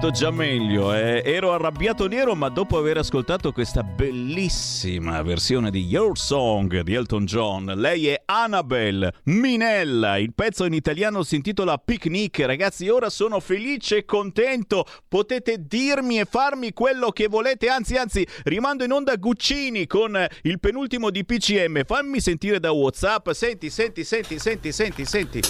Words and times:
Sento 0.00 0.18
già 0.18 0.30
meglio. 0.30 0.94
eh. 0.94 1.20
Ero 1.22 1.52
arrabbiato 1.52 2.08
nero, 2.08 2.34
ma 2.34 2.48
dopo 2.48 2.78
aver 2.78 2.96
ascoltato 2.96 3.52
questa 3.52 3.82
bellissima 3.82 5.20
versione 5.20 5.70
di 5.70 5.84
Your 5.84 6.16
Song 6.16 6.80
di 6.80 6.94
Elton 6.94 7.26
John, 7.26 7.66
lei 7.76 8.06
è 8.08 8.22
Annabelle 8.24 9.12
Minella. 9.24 10.16
Il 10.16 10.32
pezzo 10.32 10.64
in 10.64 10.72
italiano 10.72 11.22
si 11.22 11.36
intitola 11.36 11.76
Picnic. 11.76 12.38
Ragazzi, 12.38 12.88
ora 12.88 13.10
sono 13.10 13.40
felice 13.40 13.98
e 13.98 14.04
contento. 14.06 14.86
Potete 15.06 15.66
dirmi 15.66 16.18
e 16.18 16.24
farmi 16.24 16.72
quello 16.72 17.10
che 17.10 17.28
volete. 17.28 17.68
Anzi, 17.68 17.96
anzi, 17.96 18.26
rimando 18.44 18.84
in 18.84 18.92
onda 18.92 19.14
Guccini 19.16 19.86
con 19.86 20.16
il 20.44 20.60
penultimo 20.60 21.10
di 21.10 21.26
PCM. 21.26 21.84
Fammi 21.84 22.20
sentire 22.20 22.58
da 22.58 22.70
WhatsApp. 22.70 23.32
Senti, 23.32 23.68
senti, 23.68 24.02
senti, 24.04 24.38
senti, 24.38 24.72
senti, 24.72 25.04
senti. 25.04 25.40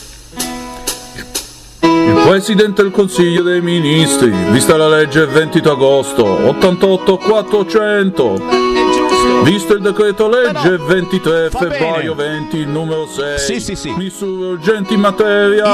Il 2.11 2.27
Presidente 2.27 2.83
del 2.83 2.91
Consiglio 2.91 3.43
dei 3.43 3.61
Ministri, 3.61 4.33
vista 4.51 4.77
la 4.77 4.89
legge 4.89 5.27
22 5.27 5.71
agosto 5.71 6.25
88 6.25 7.17
400, 7.19 8.69
Visto 9.45 9.75
il 9.75 9.81
decreto 9.81 10.29
legge 10.29 10.77
23 10.77 11.49
va 11.51 11.59
febbraio 11.59 12.15
bene. 12.15 12.39
20, 12.41 12.57
il 12.59 12.69
numero 12.69 13.07
6, 13.07 13.39
Sì, 13.39 13.61
sì, 13.61 13.75
sì. 13.77 13.91
misure 13.97 14.47
urgenti 14.53 14.95
in 14.95 15.01
materia 15.01 15.65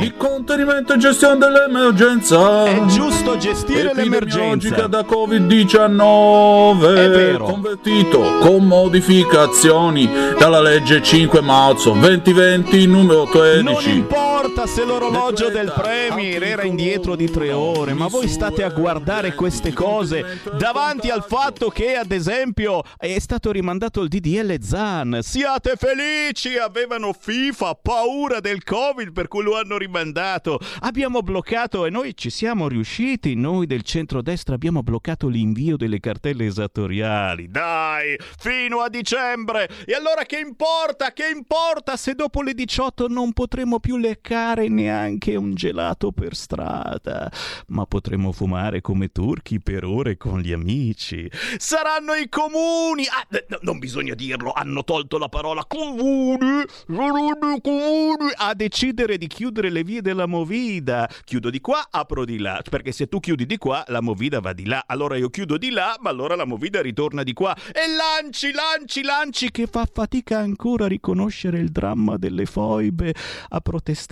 di 0.00 0.12
contenimento 0.16 0.94
e 0.94 0.96
gestione 0.98 1.38
dell'emergenza 1.38 2.64
È 2.64 2.84
giusto 2.86 3.36
gestire 3.36 3.92
l'emergenza. 3.94 4.86
da 4.86 5.00
Covid-19 5.00 6.94
È 6.96 7.08
vero. 7.10 7.44
convertito 7.44 8.20
con 8.40 8.64
modificazioni 8.66 10.08
dalla 10.38 10.60
legge 10.60 11.02
5 11.02 11.40
marzo 11.42 11.90
2020 11.90 12.86
numero 12.86 13.24
13 13.30 13.62
Non 13.62 14.06
importa 14.36 14.66
se 14.66 14.84
l'orologio 14.84 15.48
del 15.48 15.72
Premier 15.74 16.42
era 16.42 16.62
indietro 16.62 17.16
di 17.16 17.30
tre 17.30 17.52
ore, 17.52 17.94
ma 17.94 18.06
voi 18.06 18.28
state 18.28 18.64
a 18.64 18.68
guardare 18.68 19.34
queste 19.34 19.72
cose 19.72 20.42
davanti 20.58 21.08
al 21.08 21.24
fatto 21.24 21.70
che, 21.70 21.94
ad 21.94 22.12
esempio, 22.12 22.82
è 22.98 23.18
stato 23.18 23.50
rimandato 23.50 24.02
il 24.02 24.10
DDL 24.10 24.60
Zan. 24.60 25.20
Siate 25.22 25.76
felici, 25.76 26.58
avevano 26.58 27.14
FIFA, 27.18 27.76
paura 27.76 28.40
del 28.40 28.62
Covid 28.62 29.10
per 29.12 29.26
cui 29.26 29.42
lo 29.42 29.56
hanno 29.56 29.78
rimandato. 29.78 30.60
Abbiamo 30.80 31.22
bloccato 31.22 31.86
e 31.86 31.90
noi 31.90 32.14
ci 32.14 32.28
siamo 32.28 32.68
riusciti, 32.68 33.34
noi 33.36 33.64
del 33.66 33.84
centrodestra 33.84 34.54
abbiamo 34.54 34.82
bloccato 34.82 35.28
l'invio 35.28 35.78
delle 35.78 35.98
cartelle 35.98 36.44
esattoriali. 36.44 37.48
Dai, 37.48 38.18
fino 38.36 38.80
a 38.80 38.90
dicembre. 38.90 39.66
E 39.86 39.94
allora 39.94 40.24
che 40.24 40.38
importa? 40.38 41.14
Che 41.14 41.26
importa 41.26 41.96
se 41.96 42.14
dopo 42.14 42.42
le 42.42 42.52
18 42.52 43.08
non 43.08 43.32
potremo 43.32 43.80
più 43.80 43.96
leccare 44.26 44.68
neanche 44.68 45.36
un 45.36 45.54
gelato 45.54 46.10
per 46.10 46.34
strada, 46.34 47.30
ma 47.68 47.86
potremo 47.86 48.32
fumare 48.32 48.80
come 48.80 49.12
turchi 49.12 49.60
per 49.60 49.84
ore 49.84 50.16
con 50.16 50.40
gli 50.40 50.50
amici. 50.52 51.30
Saranno 51.58 52.14
i 52.14 52.28
comuni. 52.28 53.04
Ah, 53.06 53.24
n- 53.30 53.58
non 53.60 53.78
bisogna 53.78 54.14
dirlo, 54.14 54.50
hanno 54.52 54.82
tolto 54.82 55.16
la 55.18 55.28
parola 55.28 55.64
comuni. 55.64 56.64
Saranno 56.88 57.60
comuni 57.62 58.30
a 58.34 58.52
decidere 58.54 59.16
di 59.16 59.28
chiudere 59.28 59.70
le 59.70 59.84
vie 59.84 60.02
della 60.02 60.26
movida. 60.26 61.08
Chiudo 61.24 61.48
di 61.48 61.60
qua, 61.60 61.86
apro 61.88 62.24
di 62.24 62.38
là, 62.38 62.60
perché 62.68 62.90
se 62.90 63.06
tu 63.06 63.20
chiudi 63.20 63.46
di 63.46 63.58
qua, 63.58 63.84
la 63.88 64.00
movida 64.00 64.40
va 64.40 64.52
di 64.52 64.66
là. 64.66 64.82
Allora 64.88 65.16
io 65.16 65.30
chiudo 65.30 65.56
di 65.56 65.70
là, 65.70 65.96
ma 66.00 66.10
allora 66.10 66.34
la 66.34 66.46
movida 66.46 66.82
ritorna 66.82 67.22
di 67.22 67.32
qua. 67.32 67.54
E 67.54 67.94
lanci, 67.94 68.50
lanci, 68.50 69.02
lanci 69.02 69.50
che 69.52 69.68
fa 69.68 69.86
fatica 69.90 70.38
ancora 70.38 70.86
a 70.86 70.88
riconoscere 70.88 71.58
il 71.58 71.70
dramma 71.70 72.16
delle 72.16 72.44
foibe. 72.44 73.14
Ha 73.50 73.60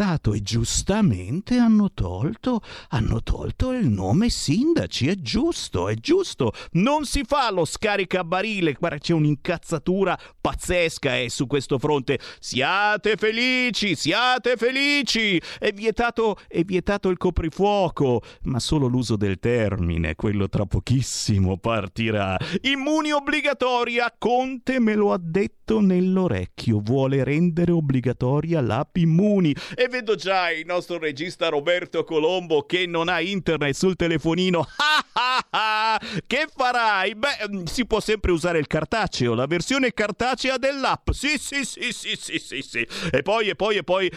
protestato 0.04 0.34
e 0.34 0.42
giustamente 0.42 1.56
hanno 1.56 1.90
tolto, 1.92 2.60
hanno 2.90 3.22
tolto 3.22 3.72
il 3.72 3.88
nome 3.88 4.28
sindaci. 4.28 5.08
È 5.08 5.14
giusto, 5.14 5.88
è 5.88 5.94
giusto. 5.94 6.52
Non 6.72 7.06
si 7.06 7.22
fa 7.24 7.50
lo 7.50 7.64
scaricabarile. 7.64 8.74
Guarda, 8.74 8.98
c'è 8.98 9.14
un'incazzatura 9.14 10.18
pazzesca 10.40 11.16
eh, 11.16 11.30
su 11.30 11.46
questo 11.46 11.78
fronte. 11.78 12.18
Siate 12.38 13.16
felici, 13.16 13.94
siate 13.94 14.56
felici. 14.56 15.40
È 15.58 15.72
vietato, 15.72 16.36
è 16.48 16.62
vietato 16.62 17.08
il 17.08 17.16
coprifuoco, 17.16 18.22
ma 18.42 18.58
solo 18.58 18.86
l'uso 18.86 19.16
del 19.16 19.38
termine, 19.38 20.14
quello 20.14 20.48
tra 20.48 20.66
pochissimo 20.66 21.56
partirà. 21.56 22.36
Immuni 22.62 23.12
obbligatoria, 23.12 24.14
Conte 24.18 24.80
me 24.80 24.94
lo 24.94 25.12
ha 25.12 25.20
detto 25.20 25.80
nell'orecchio, 25.80 26.80
vuole 26.80 27.24
rendere 27.24 27.72
obbligatoria 27.72 28.60
l'app 28.60 28.96
Immuni. 28.96 29.54
E 29.74 29.88
vedo 29.94 30.16
già 30.16 30.50
il 30.50 30.66
nostro 30.66 30.98
regista 30.98 31.48
Roberto 31.48 32.02
Colombo 32.02 32.62
che 32.62 32.84
non 32.84 33.08
ha 33.08 33.20
internet 33.20 33.74
sul 33.74 33.94
telefonino. 33.94 34.66
che 36.26 36.48
farai? 36.52 37.14
Beh, 37.14 37.62
si 37.66 37.86
può 37.86 38.00
sempre 38.00 38.32
usare 38.32 38.58
il 38.58 38.66
cartaceo, 38.66 39.34
la 39.34 39.46
versione 39.46 39.92
cartacea 39.92 40.58
dell'app. 40.58 41.10
Sì, 41.10 41.38
sì, 41.38 41.64
sì, 41.64 41.92
sì, 41.92 42.16
sì, 42.16 42.38
sì, 42.40 42.60
sì. 42.60 42.88
E 43.12 43.22
poi, 43.22 43.50
e 43.50 43.54
poi, 43.54 43.76
e 43.76 43.84
poi, 43.84 44.10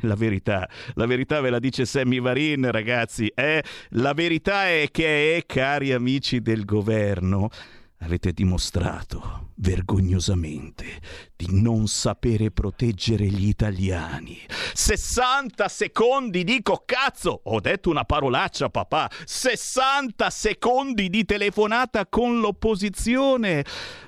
la 0.00 0.14
verità, 0.14 0.66
la 0.94 1.04
verità 1.04 1.42
ve 1.42 1.50
la 1.50 1.58
dice 1.58 1.84
Sammy 1.84 2.20
Varin, 2.20 2.70
ragazzi. 2.70 3.30
Eh? 3.34 3.62
La 3.90 4.14
verità 4.14 4.70
è 4.70 4.88
che, 4.90 5.44
cari 5.46 5.92
amici 5.92 6.40
del 6.40 6.64
governo, 6.64 7.50
avete 8.00 8.32
dimostrato 8.32 9.50
vergognosamente 9.56 11.00
di 11.34 11.46
non 11.60 11.88
sapere 11.88 12.50
proteggere 12.50 13.26
gli 13.26 13.48
italiani. 13.48 14.38
60 14.72 15.68
secondi, 15.68 16.44
dico 16.44 16.82
cazzo, 16.84 17.40
ho 17.44 17.60
detto 17.60 17.90
una 17.90 18.04
parolaccia 18.04 18.68
papà, 18.68 19.10
60 19.24 20.30
secondi 20.30 21.08
di 21.08 21.24
telefonata 21.24 22.06
con 22.06 22.40
l'opposizione. 22.40 23.64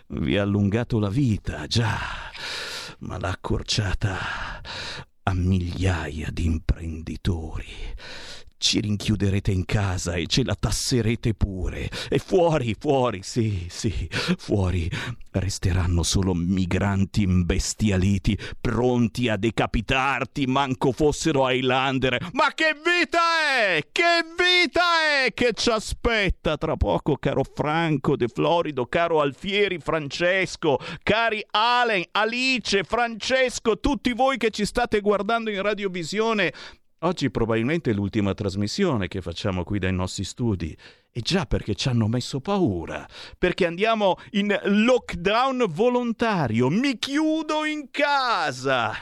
Vi 0.06 0.36
ha 0.36 0.42
allungato 0.42 0.98
la 0.98 1.08
vita, 1.08 1.66
già, 1.66 1.98
ma 3.00 3.18
l'ha 3.18 3.30
accorciata 3.30 4.18
a 5.22 5.34
migliaia 5.34 6.28
di 6.30 6.44
imprenditori 6.44 7.66
ci 8.60 8.80
rinchiuderete 8.80 9.50
in 9.50 9.64
casa 9.64 10.14
e 10.14 10.26
ce 10.26 10.44
la 10.44 10.54
tasserete 10.54 11.32
pure. 11.34 11.88
E 12.10 12.18
fuori, 12.18 12.76
fuori, 12.78 13.20
sì, 13.22 13.66
sì, 13.70 14.08
fuori 14.36 14.88
resteranno 15.32 16.02
solo 16.02 16.34
migranti 16.34 17.22
imbestialiti, 17.22 18.38
pronti 18.60 19.28
a 19.28 19.36
decapitarti, 19.36 20.46
manco 20.46 20.92
fossero 20.92 21.48
Highlander. 21.48 22.28
Ma 22.32 22.52
che 22.52 22.74
vita 22.74 23.20
è? 23.48 23.86
Che 23.90 24.24
vita 24.36 25.24
è 25.24 25.32
che 25.32 25.52
ci 25.54 25.70
aspetta 25.70 26.56
tra 26.58 26.76
poco, 26.76 27.16
caro 27.16 27.42
Franco 27.44 28.16
De 28.16 28.28
Florido, 28.28 28.86
caro 28.86 29.20
Alfieri 29.20 29.78
Francesco, 29.78 30.78
cari 31.02 31.42
Alen, 31.50 32.04
Alice, 32.12 32.84
Francesco, 32.84 33.80
tutti 33.80 34.12
voi 34.12 34.36
che 34.36 34.50
ci 34.50 34.66
state 34.66 35.00
guardando 35.00 35.50
in 35.50 35.62
radiovisione. 35.62 36.52
Oggi 37.02 37.30
probabilmente 37.30 37.92
è 37.92 37.94
l'ultima 37.94 38.34
trasmissione 38.34 39.08
che 39.08 39.22
facciamo 39.22 39.64
qui 39.64 39.78
dai 39.78 39.92
nostri 39.92 40.22
studi. 40.22 40.76
E 41.10 41.20
già 41.22 41.46
perché 41.46 41.74
ci 41.74 41.88
hanno 41.88 42.08
messo 42.08 42.40
paura. 42.40 43.08
Perché 43.38 43.64
andiamo 43.64 44.16
in 44.32 44.54
lockdown 44.64 45.64
volontario. 45.70 46.68
Mi 46.68 46.98
chiudo 46.98 47.64
in 47.64 47.90
casa. 47.90 48.92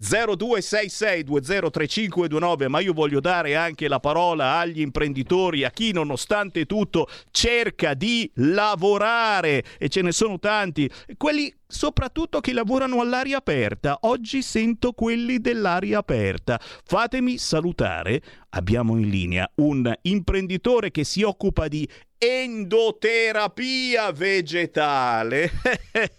0266203529, 0.00 2.68
ma 2.68 2.78
io 2.78 2.92
voglio 2.92 3.18
dare 3.18 3.56
anche 3.56 3.88
la 3.88 3.98
parola 3.98 4.58
agli 4.58 4.80
imprenditori, 4.80 5.64
a 5.64 5.70
chi 5.70 5.92
nonostante 5.92 6.66
tutto 6.66 7.08
cerca 7.32 7.94
di 7.94 8.30
lavorare 8.34 9.64
e 9.76 9.88
ce 9.88 10.02
ne 10.02 10.12
sono 10.12 10.38
tanti, 10.38 10.88
quelli 11.16 11.52
soprattutto 11.68 12.40
che 12.40 12.52
lavorano 12.52 13.00
all'aria 13.00 13.36
aperta. 13.36 13.98
Oggi 14.02 14.42
sento 14.42 14.92
quelli 14.92 15.38
dell'aria 15.38 15.98
aperta. 15.98 16.58
Fatemi 16.58 17.36
salutare, 17.36 18.20
abbiamo 18.50 18.96
in 18.96 19.08
linea 19.08 19.48
un 19.56 19.92
imprenditore 20.02 20.90
che 20.90 21.04
si 21.04 21.22
occupa 21.22 21.68
di 21.68 21.86
endoterapia 22.16 24.10
vegetale. 24.12 25.50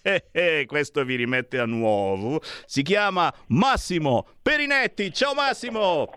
Questo 0.68 1.03
vi 1.03 1.15
rimette 1.15 1.58
a 1.58 1.65
nuovo. 1.65 2.39
Si 2.65 2.84
chiama 2.84 3.34
Massimo 3.48 4.27
Perinetti. 4.41 5.12
Ciao 5.12 5.34
Massimo. 5.34 6.08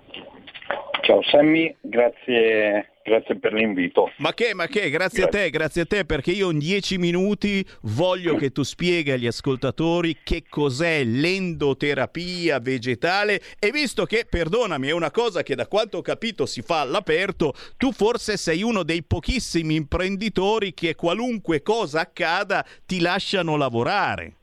Ciao 1.01 1.21
Sammy, 1.25 1.75
grazie 1.81 2.92
Grazie 3.05 3.37
per 3.37 3.53
l'invito. 3.53 4.13
Ma 4.19 4.33
che, 4.33 4.55
ma 4.55 4.67
che, 4.67 4.89
grazie, 4.89 4.91
grazie, 4.91 5.23
a 5.25 5.27
te, 5.27 5.51
grazie 5.51 5.83
a 5.83 5.87
te, 5.87 6.05
perché 6.05 6.31
io 6.31 6.51
in 6.51 6.59
dieci 6.59 6.99
minuti 6.99 7.67
voglio 7.83 8.37
che 8.37 8.51
tu 8.51 8.63
spieghi 8.63 9.11
agli 9.11 9.27
ascoltatori 9.27 10.19
che 10.23 10.45
cos'è 10.49 11.03
l'endoterapia 11.03 12.61
vegetale 12.61 13.41
e 13.59 13.73
visto 13.73 14.05
che, 14.05 14.25
perdonami, 14.29 14.87
è 14.87 14.93
una 14.93 15.11
cosa 15.11 15.43
che 15.43 15.57
da 15.57 15.67
quanto 15.67 15.99
ho 15.99 16.03
capito 16.03 16.47
si 16.47 16.63
fa 16.63 16.83
all'aperto, 16.83 17.55
tu 17.77 17.91
forse 17.91 18.37
sei 18.37 18.63
uno 18.63 18.85
dei 18.85 19.03
pochissimi 19.03 19.75
imprenditori 19.75 20.73
che 20.73 20.95
qualunque 20.95 21.63
cosa 21.63 22.03
accada 22.03 22.65
ti 22.87 23.01
lasciano 23.01 23.57
lavorare. 23.57 24.35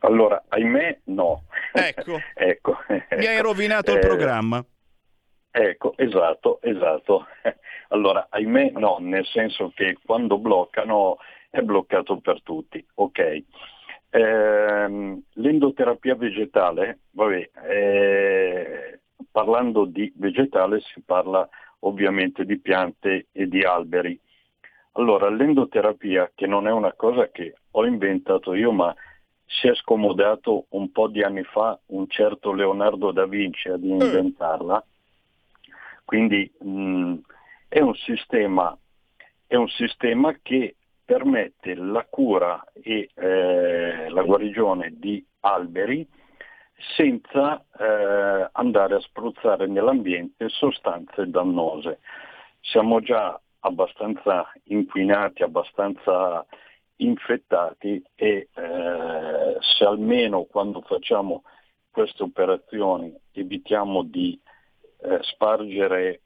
Allora, 0.00 0.42
ahimè, 0.48 0.98
no. 1.04 1.44
Ecco, 1.72 2.20
ecco. 2.34 2.76
mi 2.88 3.26
hai 3.26 3.40
rovinato 3.40 3.92
eh, 3.92 3.94
il 3.94 4.00
programma. 4.00 4.64
Ecco, 5.56 5.94
esatto, 5.96 6.60
esatto. 6.62 7.26
Allora, 7.88 8.26
ahimè 8.28 8.72
no, 8.72 8.96
nel 8.98 9.24
senso 9.24 9.70
che 9.72 9.96
quando 10.04 10.38
bloccano 10.38 11.18
è 11.48 11.60
bloccato 11.60 12.18
per 12.18 12.42
tutti. 12.42 12.84
Ok. 12.94 13.44
Ehm, 14.10 15.22
l'endoterapia 15.34 16.16
vegetale, 16.16 17.02
vabbè, 17.12 17.50
eh, 17.68 19.00
parlando 19.30 19.84
di 19.84 20.12
vegetale 20.16 20.80
si 20.80 21.00
parla 21.02 21.48
ovviamente 21.80 22.44
di 22.44 22.58
piante 22.58 23.28
e 23.30 23.46
di 23.46 23.62
alberi. 23.62 24.18
Allora, 24.92 25.28
l'endoterapia, 25.28 26.32
che 26.34 26.48
non 26.48 26.66
è 26.66 26.72
una 26.72 26.94
cosa 26.94 27.30
che 27.30 27.54
ho 27.70 27.86
inventato 27.86 28.54
io, 28.54 28.72
ma 28.72 28.92
si 29.44 29.68
è 29.68 29.74
scomodato 29.76 30.66
un 30.70 30.90
po' 30.90 31.06
di 31.06 31.22
anni 31.22 31.44
fa 31.44 31.78
un 31.86 32.08
certo 32.08 32.52
Leonardo 32.52 33.12
da 33.12 33.26
Vinci 33.26 33.68
ad 33.68 33.84
inventarla, 33.84 34.84
quindi 36.04 36.50
mh, 36.60 37.14
è, 37.68 37.80
un 37.80 37.94
sistema, 37.94 38.76
è, 39.46 39.56
un 39.56 39.68
sistema, 39.68 40.36
che 40.42 40.76
permette 41.04 41.74
la 41.74 42.06
cura 42.08 42.62
e 42.72 43.10
eh, 43.14 44.08
la 44.08 44.22
guarigione 44.22 44.94
di 44.96 45.24
alberi 45.40 46.06
senza 46.96 47.64
eh, 47.78 48.48
andare 48.52 48.94
a 48.96 49.00
spruzzare 49.00 49.66
nell'ambiente 49.66 50.48
sostanze 50.48 51.28
dannose. 51.28 52.00
Siamo 52.60 53.00
già 53.00 53.38
abbastanza 53.60 54.50
inquinati, 54.64 55.42
abbastanza 55.42 56.44
infettati 56.96 58.02
e 58.14 58.48
eh, 58.54 59.56
se 59.60 59.84
almeno 59.84 60.44
quando 60.44 60.80
facciamo 60.82 61.42
queste 61.90 62.22
operazioni 62.22 63.14
evitiamo 63.32 64.02
di 64.02 64.38
eh, 65.04 65.18
spargere, 65.22 66.22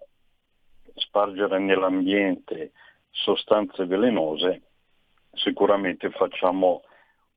spargere 0.94 1.58
nell'ambiente 1.58 2.72
sostanze 3.10 3.86
velenose, 3.86 4.62
sicuramente 5.32 6.10
facciamo 6.10 6.82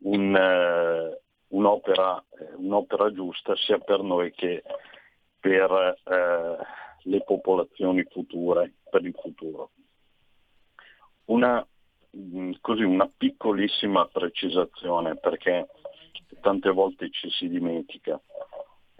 un, 0.03 0.35
eh, 0.35 1.21
un'opera, 1.49 2.23
eh, 2.39 2.53
un'opera, 2.55 3.11
giusta 3.11 3.55
sia 3.55 3.79
per 3.79 4.01
noi 4.01 4.31
che 4.31 4.63
per 5.39 5.71
eh, 6.03 6.57
le 7.03 7.23
popolazioni 7.23 8.03
future, 8.03 8.73
per 8.89 9.03
il 9.03 9.15
futuro. 9.19 9.71
Una, 11.25 11.65
mm, 12.15 12.53
così, 12.61 12.83
una 12.83 13.09
piccolissima 13.15 14.05
precisazione 14.07 15.17
perché 15.17 15.67
tante 16.41 16.69
volte 16.69 17.09
ci 17.09 17.29
si 17.31 17.47
dimentica. 17.47 18.19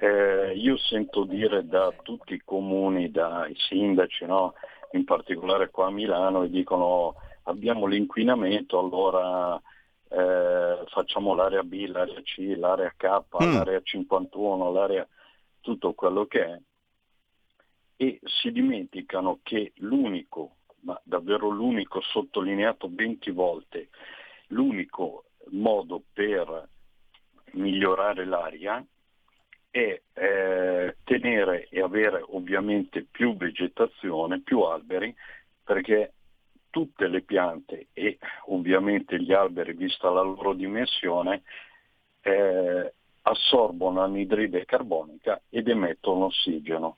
Eh, 0.03 0.53
io 0.55 0.77
sento 0.77 1.25
dire 1.25 1.67
da 1.67 1.93
tutti 2.01 2.34
i 2.34 2.41
comuni, 2.43 3.12
dai 3.12 3.55
sindaci, 3.55 4.25
no? 4.25 4.55
in 4.93 5.03
particolare 5.03 5.70
qua 5.70 5.86
a 5.88 5.91
Milano, 5.91 6.41
e 6.41 6.50
dicono 6.50 7.13
abbiamo 7.43 7.86
l'inquinamento, 7.86 8.79
allora 8.79 9.62
eh, 10.10 10.84
facciamo 10.88 11.36
l'area 11.36 11.62
B, 11.62 11.86
l'area 11.86 12.20
C, 12.24 12.55
l'area 12.58 12.91
K, 12.98 13.22
mm. 13.43 13.53
l'area 13.53 13.79
51, 13.79 14.72
l'area 14.72 15.08
tutto 15.60 15.93
quello 15.93 16.25
che 16.25 16.46
è, 16.46 16.60
e 17.98 18.20
si 18.24 18.51
dimenticano 18.51 19.41
che 19.43 19.74
l'unico, 19.75 20.55
ma 20.79 21.00
davvero 21.03 21.48
l'unico, 21.48 22.01
sottolineato 22.01 22.89
20 22.91 23.29
volte, 23.29 23.89
l'unico 24.48 25.25
modo 25.50 26.01
per 26.12 26.67
migliorare 27.51 28.25
l'aria 28.25 28.84
è 29.72 30.01
eh, 30.13 30.96
tenere 31.06 31.68
e 31.70 31.82
avere 31.82 32.24
ovviamente 32.28 33.08
più 33.10 33.36
vegetazione, 33.38 34.42
più 34.42 34.60
alberi, 34.60 35.16
perché 35.63 36.13
tutte 36.70 37.08
le 37.08 37.22
piante 37.22 37.88
e 37.94 38.18
ovviamente 38.48 39.20
gli 39.22 39.32
alberi, 39.32 39.74
vista 39.74 40.10
la 40.10 40.22
loro 40.22 40.54
dimensione, 40.54 41.44
eh, 42.22 42.94
assorbono 43.24 44.01
anidride 44.01 44.66
carbonica 44.66 45.42
ed 45.50 45.68
emettono 45.68 46.25
ossigeno. 46.25 46.98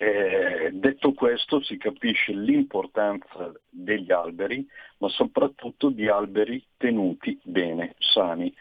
Eh, 0.00 0.70
detto 0.72 1.12
questo 1.12 1.60
si 1.62 1.76
capisce 1.76 2.32
l'importanza 2.32 3.52
degli 3.68 4.12
alberi, 4.12 4.66
ma 4.98 5.08
soprattutto 5.08 5.90
di 5.90 6.08
alberi 6.08 6.64
tenuti 6.76 7.38
bene, 7.42 7.94
sani 7.98 8.54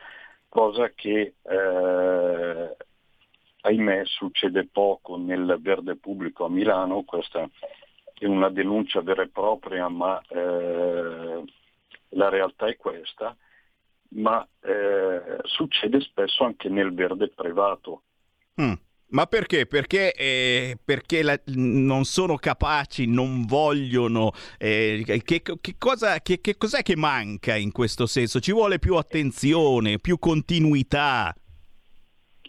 cosa 0.49 0.91
che 0.93 1.35
eh, 1.41 2.77
ahimè 3.61 4.01
succede 4.05 4.67
poco 4.71 5.17
nel 5.17 5.57
verde 5.59 5.95
pubblico 5.95 6.45
a 6.45 6.49
Milano, 6.49 7.03
questa 7.03 7.47
è 8.13 8.25
una 8.25 8.49
denuncia 8.49 9.01
vera 9.01 9.23
e 9.23 9.29
propria, 9.29 9.87
ma 9.89 10.19
eh, 10.27 11.43
la 12.09 12.29
realtà 12.29 12.67
è 12.67 12.75
questa, 12.75 13.35
ma 14.09 14.47
eh, 14.61 15.39
succede 15.43 15.99
spesso 16.01 16.43
anche 16.43 16.69
nel 16.69 16.93
verde 16.93 17.29
privato. 17.29 18.03
Mm. 18.61 18.73
Ma 19.09 19.25
perché? 19.25 19.65
Perché, 19.65 20.13
eh, 20.13 20.77
perché 20.83 21.23
la, 21.23 21.39
non 21.55 22.03
sono 22.03 22.35
capaci, 22.35 23.05
non 23.07 23.45
vogliono. 23.45 24.31
Eh, 24.57 25.03
che, 25.23 25.41
che, 25.41 25.75
cosa, 25.77 26.19
che, 26.19 26.41
che, 26.41 26.57
cos'è 26.57 26.83
che 26.83 26.97
manca 26.97 27.55
in 27.55 27.71
questo 27.71 28.05
senso? 28.05 28.41
Ci 28.41 28.51
vuole 28.51 28.79
più 28.79 28.95
attenzione, 28.95 29.99
più 29.99 30.19
continuità. 30.19 31.33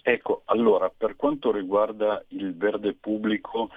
Ecco, 0.03 0.43
allora, 0.47 0.91
per 0.95 1.15
quanto 1.15 1.53
riguarda 1.53 2.25
il 2.29 2.57
verde 2.57 2.95
pubblico, 2.95 3.71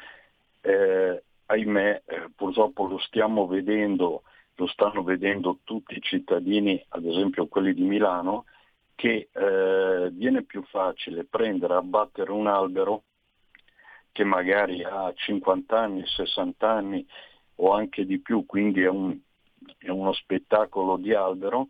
eh, 0.61 1.21
ahimè, 1.45 2.01
eh, 2.05 2.29
purtroppo 2.35 2.87
lo 2.87 2.97
stiamo 2.99 3.45
vedendo, 3.45 4.23
lo 4.55 4.67
stanno 4.67 5.03
vedendo 5.03 5.59
tutti 5.63 5.95
i 5.97 6.01
cittadini, 6.01 6.83
ad 6.89 7.05
esempio 7.05 7.45
quelli 7.45 7.73
di 7.73 7.83
Milano, 7.83 8.45
che 9.01 9.29
eh, 9.33 10.09
viene 10.11 10.43
più 10.43 10.61
facile 10.65 11.25
prendere, 11.25 11.73
abbattere 11.73 12.29
un 12.29 12.45
albero 12.45 13.05
che 14.11 14.23
magari 14.23 14.83
ha 14.83 15.11
50 15.11 15.75
anni, 15.75 16.05
60 16.05 16.69
anni 16.69 17.03
o 17.55 17.73
anche 17.73 18.05
di 18.05 18.19
più, 18.19 18.45
quindi 18.45 18.83
è, 18.83 18.89
un, 18.89 19.17
è 19.79 19.89
uno 19.89 20.13
spettacolo 20.13 20.97
di 20.97 21.15
albero, 21.15 21.69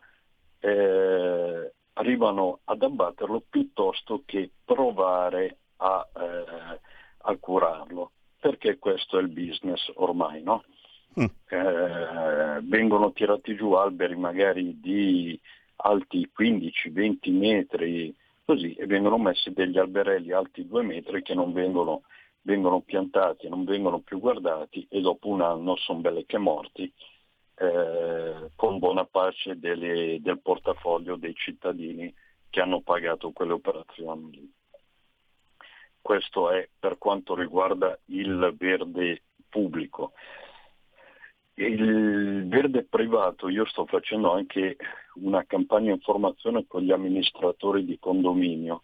eh, 0.60 1.72
arrivano 1.94 2.60
ad 2.66 2.84
abbatterlo 2.84 3.44
piuttosto 3.50 4.24
che 4.26 4.50
provare 4.66 5.60
a, 5.78 6.06
eh, 6.14 6.80
a, 7.20 7.38
curarlo, 7.38 8.12
perché 8.42 8.78
questo 8.78 9.18
è 9.18 9.22
il 9.22 9.30
business 9.30 9.90
ormai, 9.94 10.44
no? 10.44 10.66
Mm. 11.18 11.26
Eh, 11.48 12.60
vengono 12.64 13.14
tirati 13.14 13.56
giù 13.56 13.72
alberi 13.72 14.18
magari 14.18 14.82
di 14.82 15.40
alti 15.82 16.30
15-20 16.38 17.32
metri 17.32 18.16
così 18.46 18.74
e 18.74 18.86
vengono 18.86 19.18
messi 19.18 19.52
degli 19.52 19.78
alberelli 19.78 20.32
alti 20.32 20.68
2 20.68 20.84
metri 20.84 21.22
che 21.22 21.34
non 21.34 21.54
vengono, 21.54 22.04
vengono 22.42 22.82
piantati, 22.82 23.48
non 23.48 23.64
vengono 23.64 24.00
più 24.00 24.20
guardati 24.20 24.86
e 24.90 25.00
dopo 25.02 25.30
un 25.30 25.42
anno 25.42 25.76
sono 25.78 26.00
belle 26.00 26.26
che 26.26 26.38
morti 26.38 26.92
eh, 27.56 28.52
con 28.56 28.80
buona 28.80 29.06
pace 29.06 29.60
delle, 29.60 30.18
del 30.22 30.40
portafoglio 30.42 31.16
dei 31.16 31.36
cittadini 31.36 32.14
che 32.50 32.60
hanno 32.60 32.82
pagato 32.82 33.32
quelle 33.32 33.54
operazioni. 33.54 34.52
Questo 36.02 36.50
è 36.50 36.68
per 36.78 36.98
quanto 36.98 37.36
riguarda 37.36 37.98
il 38.06 38.56
verde 38.58 39.22
pubblico. 39.48 40.14
Il 41.56 42.48
verde 42.48 42.84
privato, 42.84 43.50
io 43.50 43.66
sto 43.66 43.86
facendo 43.86 44.32
anche 44.32 44.78
una 45.16 45.44
campagna 45.46 45.92
informazione 45.92 46.66
con 46.68 46.82
gli 46.82 46.92
amministratori 46.92 47.86
di 47.86 48.00
condominio, 48.00 48.84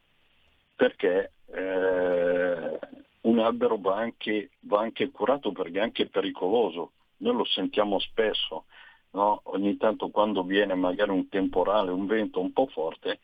perché 0.75 1.31
eh, 1.45 2.79
un 3.21 3.39
albero 3.39 3.77
va 3.77 3.95
anche, 3.95 4.51
va 4.61 4.81
anche, 4.81 5.09
curato 5.09 5.51
perché 5.51 5.79
è 5.79 5.81
anche 5.81 6.07
pericoloso. 6.07 6.91
Noi 7.17 7.35
lo 7.35 7.45
sentiamo 7.45 7.99
spesso, 7.99 8.65
no? 9.11 9.41
ogni 9.45 9.77
tanto 9.77 10.09
quando 10.09 10.43
viene 10.43 10.75
magari 10.75 11.11
un 11.11 11.29
temporale, 11.29 11.91
un 11.91 12.05
vento 12.05 12.39
un 12.39 12.51
po' 12.51 12.67
forte, 12.67 13.19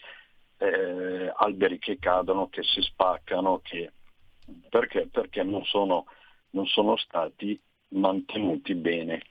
eh, 0.58 1.32
alberi 1.36 1.78
che 1.80 2.00
cadono, 2.00 2.48
che 2.50 2.64
si 2.64 2.82
spaccano, 2.82 3.60
che... 3.62 3.92
Perché? 4.70 5.08
Perché 5.12 5.44
non 5.44 5.64
sono 5.64 6.06
non 6.54 6.66
sono 6.68 6.96
stati 6.98 7.60
mantenuti 7.90 8.74
bene. 8.74 9.22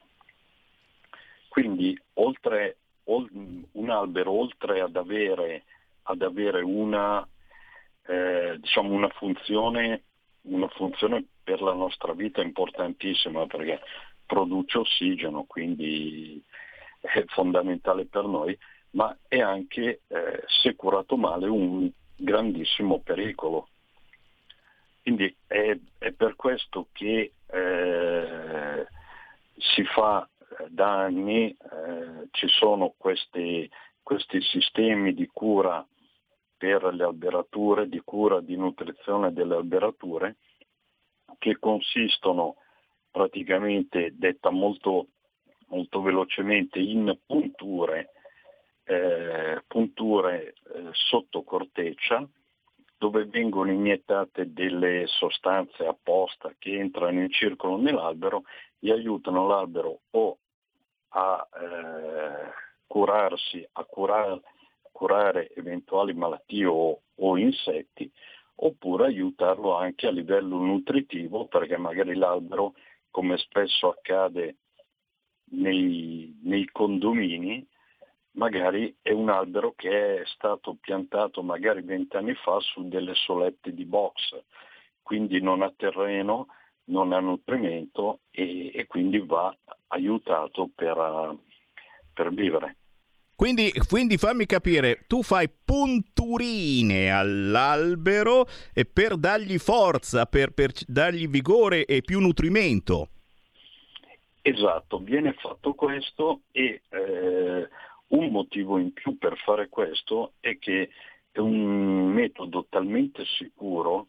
Quindi 1.53 1.95
oltre, 2.15 2.79
un 3.05 3.91
albero, 3.91 4.31
oltre 4.31 4.81
ad 4.81 4.97
avere, 4.97 5.65
ad 6.05 6.23
avere 6.23 6.63
una, 6.63 7.29
eh, 8.07 8.57
diciamo 8.59 8.91
una, 8.91 9.11
funzione, 9.11 10.03
una 10.45 10.69
funzione 10.69 11.23
per 11.45 11.61
la 11.61 11.75
nostra 11.75 12.15
vita 12.15 12.41
importantissima 12.41 13.45
perché 13.47 13.83
produce 14.25 14.79
ossigeno, 14.79 15.45
quindi 15.45 16.43
è 17.01 17.23
fondamentale 17.27 18.07
per 18.07 18.25
noi, 18.25 18.59
ma 18.93 19.15
è 19.29 19.41
anche, 19.43 20.01
eh, 20.07 20.45
se 20.47 20.75
curato 20.75 21.19
male, 21.19 21.49
un 21.49 21.87
grandissimo 22.17 23.01
pericolo. 23.01 23.69
Quindi 25.03 25.37
è, 25.47 25.77
è 25.99 26.13
per 26.13 26.35
questo 26.35 26.87
che 26.93 27.33
eh, 27.47 28.87
si 29.59 29.85
fa 29.85 30.27
da 30.69 31.01
anni, 31.05 31.51
eh, 31.51 32.29
ci 32.31 32.49
sono 32.49 32.95
questi, 32.97 33.69
questi 34.03 34.41
sistemi 34.41 35.15
di 35.15 35.27
cura 35.27 35.87
per 36.57 36.85
le 36.95 37.05
alberature, 37.05 37.89
di 37.89 38.01
cura 38.05 38.41
di 38.41 38.57
nutrizione 38.57 39.33
delle 39.33 39.57
alberature, 39.57 40.37
che 41.39 41.59
consistono 41.59 42.57
praticamente, 43.11 44.15
detta 44.17 44.51
molto, 44.51 45.09
molto 45.69 46.01
velocemente, 46.01 46.79
in 46.79 47.19
punture, 47.27 48.11
eh, 48.85 49.63
punture 49.67 50.55
eh, 50.75 50.89
sotto 50.93 51.43
corteccia, 51.43 52.27
dove 52.97 53.25
vengono 53.25 53.73
iniettate 53.73 54.53
delle 54.53 55.09
sostanze 55.09 55.85
apposta 55.85 56.55
che 56.57 56.79
entrano 56.79 57.21
in 57.21 57.31
circolo 57.31 57.77
nell'albero 57.77 58.45
e 58.79 58.93
aiutano 58.93 59.49
l'albero 59.49 60.03
o 60.11 60.39
a 61.13 61.49
eh, 61.55 62.53
curarsi, 62.87 63.67
a 63.73 63.85
curare, 63.85 64.43
curare 64.91 65.51
eventuali 65.55 66.15
malattie 66.15 66.67
o, 66.67 67.01
o, 67.15 67.37
insetti, 67.37 68.11
oppure 68.57 69.07
aiutarlo 69.07 69.75
anche 69.75 70.07
a 70.07 70.11
livello 70.11 70.57
nutritivo, 70.59 71.47
perché 71.47 71.77
magari 71.77 72.15
l'albero, 72.15 72.75
come 73.11 73.37
spesso 73.39 73.89
accade 73.89 74.57
nei, 75.53 76.39
nei 76.43 76.67
condomini, 76.67 77.67
magari 78.33 78.95
è 79.03 79.11
un 79.11 79.29
albero 79.29 79.75
che 79.77 80.23
è 80.23 80.27
stato 80.27 80.77
piantato 80.81 81.43
magari 81.43 81.83
vent'anni 81.83 82.35
fa 82.35 82.59
su 82.61 82.89
delle 82.89 83.15
solette 83.15 83.75
di 83.75 83.85
box, 83.85 84.43
quindi 85.03 85.41
non 85.41 85.63
ha 85.63 85.73
terreno, 85.77 86.47
non 86.85 87.13
ha 87.13 87.21
nutrimento 87.21 88.21
e, 88.31 88.71
e 88.75 88.87
quindi 88.87 89.19
va 89.19 89.55
aiutato 89.89 90.71
per, 90.75 91.37
per 92.13 92.33
vivere. 92.33 92.77
Quindi, 93.35 93.73
quindi, 93.89 94.19
fammi 94.19 94.47
capire, 94.47 95.05
tu 95.09 95.23
fai 95.23 95.49
punturine 95.49 97.11
all'albero 97.11 98.47
per 98.93 99.17
dargli 99.17 99.59
forza, 99.59 100.27
per, 100.27 100.53
per 100.53 100.71
dargli 100.87 101.27
vigore 101.27 101.85
e 101.85 102.03
più 102.03 102.21
nutrimento. 102.21 103.09
Esatto, 104.43 104.99
viene 104.99 105.33
fatto 105.33 105.75
questo 105.75 106.43
e 106.53 106.83
eh, 106.89 107.69
un 108.09 108.31
motivo 108.31 108.79
in 108.79 108.93
più 108.93 109.17
per 109.19 109.37
fare 109.39 109.69
questo 109.69 110.35
è 110.41 110.59
che 110.59 110.91
è 111.31 111.39
un 111.39 112.13
metodo 112.13 112.67
talmente 112.69 113.25
sicuro 113.25 114.09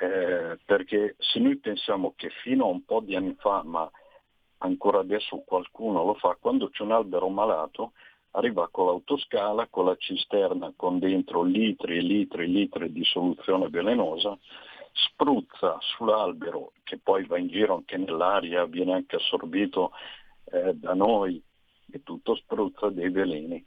eh, 0.00 0.58
perché 0.64 1.14
se 1.18 1.38
noi 1.40 1.58
pensiamo 1.58 2.14
che 2.16 2.30
fino 2.42 2.64
a 2.64 2.68
un 2.68 2.84
po' 2.84 3.00
di 3.00 3.14
anni 3.14 3.34
fa, 3.38 3.62
ma 3.62 3.88
ancora 4.58 5.00
adesso 5.00 5.42
qualcuno 5.44 6.04
lo 6.04 6.14
fa, 6.14 6.38
quando 6.40 6.70
c'è 6.70 6.82
un 6.82 6.92
albero 6.92 7.28
malato 7.28 7.92
arriva 8.32 8.68
con 8.70 8.86
l'autoscala, 8.86 9.66
con 9.68 9.84
la 9.86 9.96
cisterna 9.96 10.72
con 10.74 10.98
dentro 10.98 11.42
litri 11.42 11.98
e 11.98 12.00
litri 12.00 12.44
e 12.44 12.46
litri 12.46 12.92
di 12.92 13.04
soluzione 13.04 13.68
velenosa, 13.68 14.38
spruzza 14.92 15.76
sull'albero 15.80 16.72
che 16.82 16.98
poi 16.98 17.26
va 17.26 17.38
in 17.38 17.48
giro 17.48 17.74
anche 17.74 17.98
nell'aria, 17.98 18.64
viene 18.64 18.94
anche 18.94 19.16
assorbito 19.16 19.90
eh, 20.52 20.74
da 20.74 20.94
noi 20.94 21.42
e 21.90 22.02
tutto 22.02 22.36
spruzza 22.36 22.88
dei 22.88 23.10
veleni. 23.10 23.62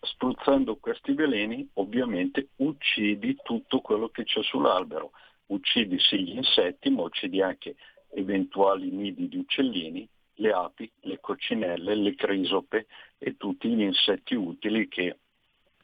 Spruzzando 0.00 0.76
questi 0.76 1.12
veleni 1.12 1.68
ovviamente 1.74 2.48
uccidi 2.56 3.36
tutto 3.42 3.80
quello 3.80 4.08
che 4.08 4.24
c'è 4.24 4.42
sull'albero, 4.42 5.12
uccidi 5.46 5.98
sì 5.98 6.22
gli 6.22 6.36
insetti 6.36 6.90
ma 6.90 7.02
uccidi 7.02 7.40
anche 7.42 7.76
eventuali 8.14 8.90
nidi 8.90 9.28
di 9.28 9.38
uccellini, 9.38 10.08
le 10.34 10.52
api, 10.52 10.90
le 11.00 11.20
coccinelle, 11.20 11.94
le 11.94 12.14
crisope 12.14 12.86
e 13.18 13.36
tutti 13.36 13.68
gli 13.68 13.82
insetti 13.82 14.34
utili 14.34 14.88
che, 14.88 15.18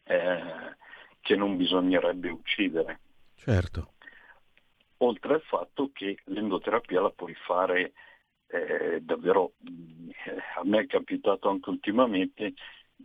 eh, 0.05 0.77
che 1.21 1.37
non 1.37 1.57
bisognerebbe 1.57 2.31
uccidere. 2.31 3.01
Certo. 3.37 3.93
Oltre 4.99 5.35
al 5.35 5.43
fatto 5.43 5.91
che 5.93 6.19
l'endoterapia 6.25 7.01
la 7.01 7.11
puoi 7.11 7.35
fare 7.35 7.93
eh, 8.49 9.01
davvero 9.01 9.53
eh, 9.65 10.37
a 10.57 10.63
me 10.65 10.81
è 10.81 10.87
capitato 10.87 11.49
anche 11.49 11.71
ultimamente, 11.71 12.55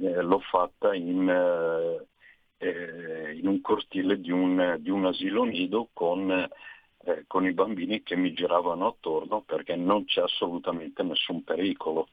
eh, 0.01 0.21
l'ho 0.21 0.39
fatta 0.39 0.93
in, 0.93 1.29
eh, 1.29 2.07
eh, 2.57 3.35
in 3.35 3.47
un 3.47 3.61
cortile 3.61 4.19
di 4.19 4.31
un, 4.31 4.77
di 4.79 4.89
un, 4.89 5.05
asilo 5.05 5.43
nido 5.43 5.89
con, 5.93 6.31
eh, 6.31 7.23
con 7.27 7.45
i 7.45 7.53
bambini 7.53 8.03
che 8.03 8.15
mi 8.15 8.33
giravano 8.33 8.87
attorno 8.87 9.41
perché 9.41 9.75
non 9.75 10.05
c'è 10.05 10.21
assolutamente 10.21 11.03
nessun 11.03 11.43
pericolo. 11.43 12.07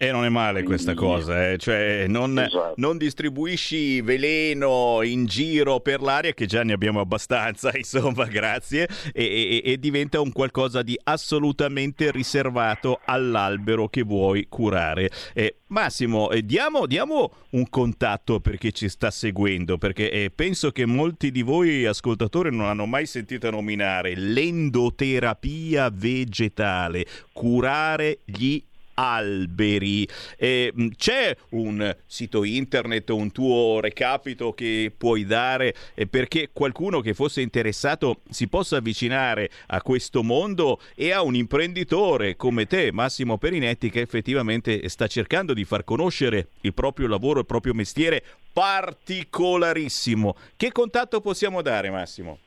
E 0.00 0.12
non 0.12 0.24
è 0.24 0.28
male 0.28 0.62
questa 0.62 0.94
cosa, 0.94 1.50
eh? 1.50 1.58
cioè 1.58 2.06
non, 2.06 2.38
esatto. 2.38 2.74
non, 2.76 2.96
distribuisci 2.98 4.00
veleno 4.00 5.02
in 5.02 5.26
giro 5.26 5.80
per 5.80 6.00
l'aria, 6.00 6.32
che 6.34 6.46
già 6.46 6.62
ne 6.62 6.72
abbiamo 6.72 7.00
abbastanza, 7.00 7.72
insomma, 7.76 8.26
grazie, 8.26 8.88
e, 9.12 9.60
e, 9.64 9.72
e 9.72 9.76
diventa 9.80 10.20
un 10.20 10.30
qualcosa 10.30 10.82
di 10.82 10.96
assolutamente 11.02 12.12
riservato 12.12 13.00
all'albero 13.06 13.88
che 13.88 14.04
vuoi 14.04 14.46
curare. 14.48 15.10
Eh, 15.34 15.56
Massimo, 15.68 16.30
eh, 16.30 16.46
diamo, 16.46 16.86
diamo, 16.86 17.32
un 17.50 17.68
contatto 17.68 18.40
per 18.40 18.56
chi 18.56 18.72
ci 18.72 18.88
sta 18.88 19.10
seguendo, 19.10 19.78
perché 19.78 20.10
eh, 20.10 20.30
penso 20.30 20.70
che 20.70 20.86
molti 20.86 21.32
di 21.32 21.42
voi 21.42 21.84
ascoltatori 21.84 22.54
non 22.54 22.66
hanno 22.66 22.86
mai 22.86 23.04
sentito 23.04 23.50
nominare 23.50 24.14
l'endoterapia 24.14 25.90
vegetale, 25.92 27.04
curare 27.32 28.20
gli 28.24 28.62
alberi. 28.98 30.06
Eh, 30.36 30.72
c'è 30.96 31.36
un 31.50 31.96
sito 32.04 32.42
internet, 32.42 33.08
un 33.10 33.30
tuo 33.30 33.78
recapito 33.80 34.52
che 34.52 34.92
puoi 34.96 35.24
dare 35.24 35.74
perché 36.10 36.50
qualcuno 36.52 37.00
che 37.00 37.14
fosse 37.14 37.40
interessato 37.40 38.20
si 38.28 38.48
possa 38.48 38.78
avvicinare 38.78 39.50
a 39.68 39.80
questo 39.82 40.22
mondo 40.24 40.80
e 40.96 41.12
a 41.12 41.22
un 41.22 41.36
imprenditore 41.36 42.34
come 42.36 42.66
te, 42.66 42.90
Massimo 42.92 43.38
Perinetti, 43.38 43.90
che 43.90 44.00
effettivamente 44.00 44.88
sta 44.88 45.06
cercando 45.06 45.54
di 45.54 45.64
far 45.64 45.84
conoscere 45.84 46.48
il 46.62 46.74
proprio 46.74 47.06
lavoro, 47.06 47.40
il 47.40 47.46
proprio 47.46 47.74
mestiere 47.74 48.22
particolarissimo. 48.52 50.34
Che 50.56 50.72
contatto 50.72 51.20
possiamo 51.20 51.62
dare, 51.62 51.90
Massimo? 51.90 52.38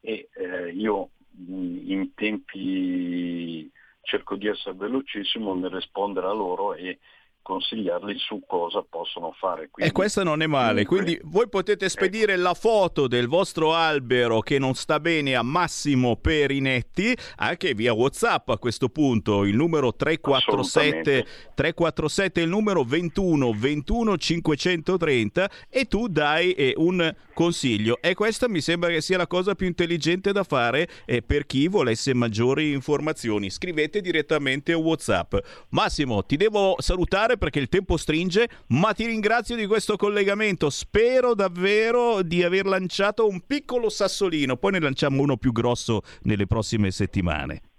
e 0.00 0.28
eh, 0.34 0.70
io 0.72 1.10
mh, 1.30 1.54
mm, 1.54 1.90
in 1.90 2.14
tempi 2.14 3.70
cerco 4.02 4.36
di 4.36 4.48
essere 4.48 4.74
velocissimo 4.76 5.54
nel 5.54 5.70
rispondere 5.70 6.26
a 6.26 6.32
loro 6.32 6.74
e 6.74 6.98
consigliarli 7.42 8.16
su 8.18 8.42
cosa 8.46 8.84
possono 8.88 9.32
fare. 9.38 9.68
Quindi, 9.70 9.90
e 9.90 9.94
questa 9.94 10.22
non 10.22 10.42
è 10.42 10.46
male, 10.46 10.84
quindi 10.84 11.18
voi 11.24 11.48
potete 11.48 11.88
spedire 11.88 12.34
ecco. 12.34 12.42
la 12.42 12.54
foto 12.54 13.08
del 13.08 13.26
vostro 13.26 13.74
albero 13.74 14.40
che 14.40 14.58
non 14.58 14.74
sta 14.74 15.00
bene 15.00 15.34
a 15.34 15.42
Massimo 15.42 16.16
Perinetti 16.16 17.16
anche 17.36 17.74
via 17.74 17.92
Whatsapp 17.92 18.48
a 18.50 18.58
questo 18.58 18.88
punto, 18.88 19.44
il 19.44 19.56
numero 19.56 19.94
347 19.94 21.26
347 21.54 22.40
il 22.40 22.48
numero 22.48 22.84
21 22.84 23.52
21 23.52 24.16
530 24.16 25.50
e 25.68 25.86
tu 25.86 26.08
dai 26.08 26.52
eh, 26.52 26.74
un 26.76 27.14
consiglio 27.34 27.98
e 28.00 28.14
questa 28.14 28.48
mi 28.48 28.60
sembra 28.60 28.90
che 28.90 29.00
sia 29.00 29.16
la 29.16 29.26
cosa 29.26 29.54
più 29.54 29.66
intelligente 29.66 30.32
da 30.32 30.44
fare 30.44 30.88
eh, 31.04 31.22
per 31.22 31.46
chi 31.46 31.68
volesse 31.68 32.14
maggiori 32.14 32.72
informazioni. 32.72 33.50
Scrivete 33.50 34.00
direttamente 34.00 34.72
a 34.72 34.78
Whatsapp. 34.78 35.34
Massimo, 35.70 36.24
ti 36.24 36.36
devo 36.36 36.76
salutare 36.78 37.31
perché 37.36 37.58
il 37.58 37.68
tempo 37.68 37.96
stringe, 37.96 38.48
ma 38.68 38.92
ti 38.92 39.06
ringrazio 39.06 39.56
di 39.56 39.66
questo 39.66 39.96
collegamento. 39.96 40.70
Spero 40.70 41.34
davvero 41.34 42.22
di 42.22 42.42
aver 42.42 42.66
lanciato 42.66 43.26
un 43.26 43.40
piccolo 43.46 43.88
sassolino, 43.88 44.56
poi 44.56 44.72
ne 44.72 44.80
lanciamo 44.80 45.22
uno 45.22 45.36
più 45.36 45.52
grosso 45.52 46.02
nelle 46.22 46.46
prossime 46.46 46.90
settimane. 46.90 47.71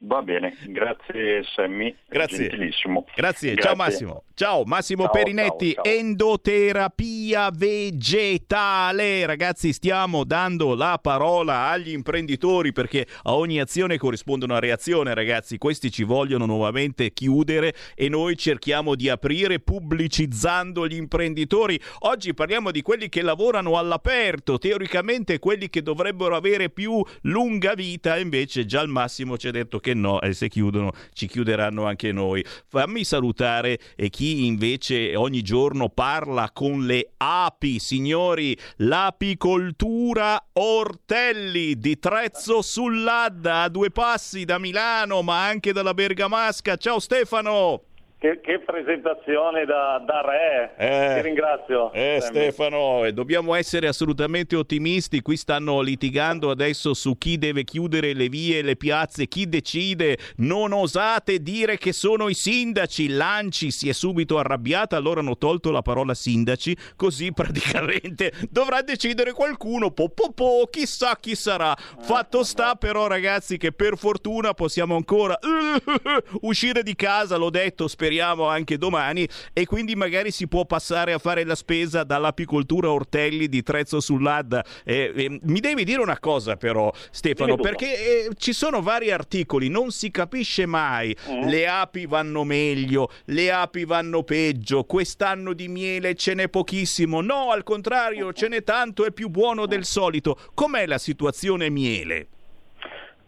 Va 0.00 0.22
bene, 0.22 0.56
grazie 0.68 1.42
Sammy. 1.42 1.92
Grazie. 2.08 2.48
Gentilissimo. 2.48 3.04
Grazie. 3.16 3.54
grazie. 3.54 3.62
ciao 3.62 3.74
Massimo. 3.74 4.22
Ciao 4.34 4.62
Massimo 4.64 5.02
ciao, 5.04 5.12
Perinetti, 5.12 5.72
ciao, 5.72 5.82
ciao. 5.82 5.92
endoterapia 5.92 7.50
vegetale. 7.52 9.26
Ragazzi, 9.26 9.72
stiamo 9.72 10.22
dando 10.22 10.76
la 10.76 11.00
parola 11.02 11.66
agli 11.66 11.90
imprenditori 11.90 12.72
perché 12.72 13.08
a 13.24 13.34
ogni 13.34 13.58
azione 13.58 13.98
corrisponde 13.98 14.44
una 14.44 14.60
reazione, 14.60 15.14
ragazzi. 15.14 15.58
Questi 15.58 15.90
ci 15.90 16.04
vogliono 16.04 16.46
nuovamente 16.46 17.12
chiudere 17.12 17.74
e 17.96 18.08
noi 18.08 18.36
cerchiamo 18.36 18.94
di 18.94 19.08
aprire 19.08 19.58
pubblicizzando 19.58 20.86
gli 20.86 20.94
imprenditori. 20.94 21.76
Oggi 22.00 22.34
parliamo 22.34 22.70
di 22.70 22.82
quelli 22.82 23.08
che 23.08 23.22
lavorano 23.22 23.76
all'aperto, 23.76 24.58
teoricamente 24.58 25.40
quelli 25.40 25.68
che 25.68 25.82
dovrebbero 25.82 26.36
avere 26.36 26.70
più 26.70 27.04
lunga 27.22 27.74
vita, 27.74 28.16
invece 28.16 28.64
già 28.64 28.78
al 28.78 28.88
massimo 28.88 29.36
ci 29.36 29.48
ha 29.48 29.50
detto 29.50 29.80
che 29.80 29.87
che 29.88 29.94
no, 29.94 30.20
e 30.20 30.34
se 30.34 30.48
chiudono 30.48 30.92
ci 31.12 31.26
chiuderanno 31.26 31.86
anche 31.86 32.12
noi. 32.12 32.44
Fammi 32.66 33.04
salutare 33.04 33.78
chi 34.10 34.46
invece 34.46 35.16
ogni 35.16 35.42
giorno 35.42 35.88
parla 35.88 36.50
con 36.52 36.84
le 36.84 37.12
api, 37.16 37.78
signori, 37.78 38.56
l'apicoltura 38.76 40.48
Ortelli 40.52 41.78
di 41.78 41.98
Trezzo 41.98 42.60
sull'Adda, 42.60 43.62
a 43.62 43.68
due 43.68 43.90
passi 43.90 44.44
da 44.44 44.58
Milano, 44.58 45.22
ma 45.22 45.46
anche 45.46 45.72
dalla 45.72 45.94
Bergamasca. 45.94 46.76
Ciao 46.76 46.98
Stefano! 46.98 47.87
Che, 48.20 48.40
che, 48.40 48.58
presentazione 48.58 49.64
da, 49.64 50.02
da 50.04 50.22
re, 50.22 50.74
eh, 50.76 51.14
ti 51.14 51.22
ringrazio. 51.22 51.92
Eh, 51.92 52.18
Stefano, 52.20 53.04
eh, 53.04 53.12
dobbiamo 53.12 53.54
essere 53.54 53.86
assolutamente 53.86 54.56
ottimisti, 54.56 55.22
qui 55.22 55.36
stanno 55.36 55.80
litigando 55.80 56.50
adesso 56.50 56.94
su 56.94 57.16
chi 57.16 57.38
deve 57.38 57.62
chiudere 57.62 58.14
le 58.14 58.28
vie, 58.28 58.62
le 58.62 58.74
piazze, 58.74 59.28
chi 59.28 59.48
decide, 59.48 60.18
non 60.38 60.72
osate 60.72 61.38
dire 61.38 61.78
che 61.78 61.92
sono 61.92 62.28
i 62.28 62.34
sindaci, 62.34 63.06
Lanci 63.10 63.70
si 63.70 63.88
è 63.88 63.92
subito 63.92 64.36
arrabbiata, 64.36 64.96
allora 64.96 65.20
hanno 65.20 65.38
tolto 65.38 65.70
la 65.70 65.82
parola 65.82 66.12
sindaci, 66.12 66.76
così 66.96 67.30
praticamente 67.32 68.32
dovrà 68.50 68.82
decidere 68.82 69.30
qualcuno, 69.30 69.92
po, 69.92 70.08
po, 70.08 70.32
po 70.32 70.68
chissà 70.68 71.16
chi 71.20 71.36
sarà. 71.36 71.72
Fatto 72.00 72.42
sta 72.42 72.74
però 72.74 73.06
ragazzi 73.06 73.58
che 73.58 73.70
per 73.70 73.96
fortuna 73.96 74.54
possiamo 74.54 74.96
ancora 74.96 75.38
uscire 76.42 76.82
di 76.82 76.96
casa, 76.96 77.36
l'ho 77.36 77.50
detto, 77.50 77.86
speriamo 77.86 78.06
speriamo 78.08 78.46
anche 78.46 78.78
domani 78.78 79.28
e 79.52 79.66
quindi 79.66 79.94
magari 79.94 80.30
si 80.30 80.48
può 80.48 80.64
passare 80.64 81.12
a 81.12 81.18
fare 81.18 81.44
la 81.44 81.54
spesa 81.54 82.04
dall'apicoltura 82.04 82.90
Ortelli 82.90 83.50
di 83.50 83.62
Trezzo 83.62 84.00
sull'Adda. 84.00 84.64
Eh, 84.82 85.12
eh, 85.14 85.40
mi 85.42 85.60
devi 85.60 85.84
dire 85.84 86.00
una 86.00 86.18
cosa 86.18 86.56
però 86.56 86.90
Stefano, 87.10 87.56
perché 87.56 88.26
eh, 88.26 88.30
ci 88.38 88.54
sono 88.54 88.80
vari 88.80 89.10
articoli, 89.10 89.68
non 89.68 89.90
si 89.90 90.10
capisce 90.10 90.64
mai, 90.64 91.14
mm. 91.30 91.48
le 91.48 91.68
api 91.68 92.06
vanno 92.06 92.44
meglio, 92.44 93.10
le 93.26 93.52
api 93.52 93.84
vanno 93.84 94.22
peggio, 94.22 94.84
quest'anno 94.84 95.52
di 95.52 95.68
miele 95.68 96.14
ce 96.14 96.32
n'è 96.32 96.48
pochissimo, 96.48 97.20
no 97.20 97.50
al 97.50 97.62
contrario 97.62 98.32
ce 98.32 98.48
n'è 98.48 98.64
tanto, 98.64 99.04
è 99.04 99.12
più 99.12 99.28
buono 99.28 99.66
del 99.66 99.84
solito. 99.84 100.38
Com'è 100.54 100.86
la 100.86 100.98
situazione 100.98 101.68
miele? 101.68 102.28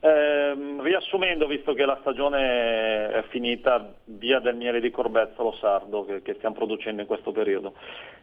Eh, 0.02 0.76
riassumendo, 0.80 1.46
visto 1.46 1.74
che 1.74 1.84
la 1.84 1.98
stagione 2.00 3.10
è 3.10 3.22
finita, 3.28 3.92
via 4.04 4.38
del 4.38 4.56
miele 4.56 4.80
di 4.80 4.90
corbezzolo 4.90 5.52
sardo 5.52 6.06
che, 6.06 6.22
che 6.22 6.34
stiamo 6.34 6.54
producendo 6.54 7.02
in 7.02 7.06
questo 7.06 7.32
periodo. 7.32 7.74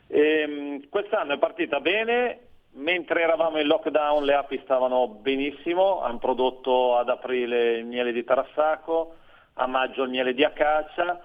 E, 0.07 0.19
ehm, 0.19 0.89
quest'anno 0.89 1.33
è 1.33 1.37
partita 1.37 1.79
bene, 1.79 2.39
mentre 2.77 3.21
eravamo 3.21 3.59
in 3.59 3.67
lockdown 3.67 4.23
le 4.23 4.33
api 4.33 4.59
stavano 4.63 5.07
benissimo, 5.07 6.01
hanno 6.01 6.17
prodotto 6.17 6.97
ad 6.97 7.09
aprile 7.09 7.77
il 7.77 7.85
miele 7.85 8.11
di 8.11 8.23
Tarassaco, 8.23 9.15
a 9.53 9.67
maggio 9.67 10.03
il 10.03 10.09
miele 10.09 10.33
di 10.33 10.43
Acacia 10.43 11.21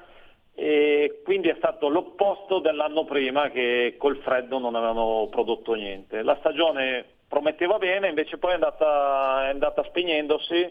e 0.55 1.21
quindi 1.25 1.49
è 1.49 1.55
stato 1.57 1.89
l'opposto 1.89 2.59
dell'anno 2.59 3.05
prima 3.05 3.49
che 3.51 3.95
col 3.99 4.19
freddo 4.19 4.59
non 4.59 4.75
avevano 4.75 5.29
prodotto 5.31 5.73
niente. 5.73 6.23
La 6.23 6.37
stagione 6.41 7.12
prometteva 7.33 7.79
bene, 7.79 8.09
invece 8.09 8.37
poi 8.37 8.51
è 8.51 8.55
andata, 8.55 9.47
è 9.47 9.49
andata 9.49 9.83
spegnendosi 9.85 10.71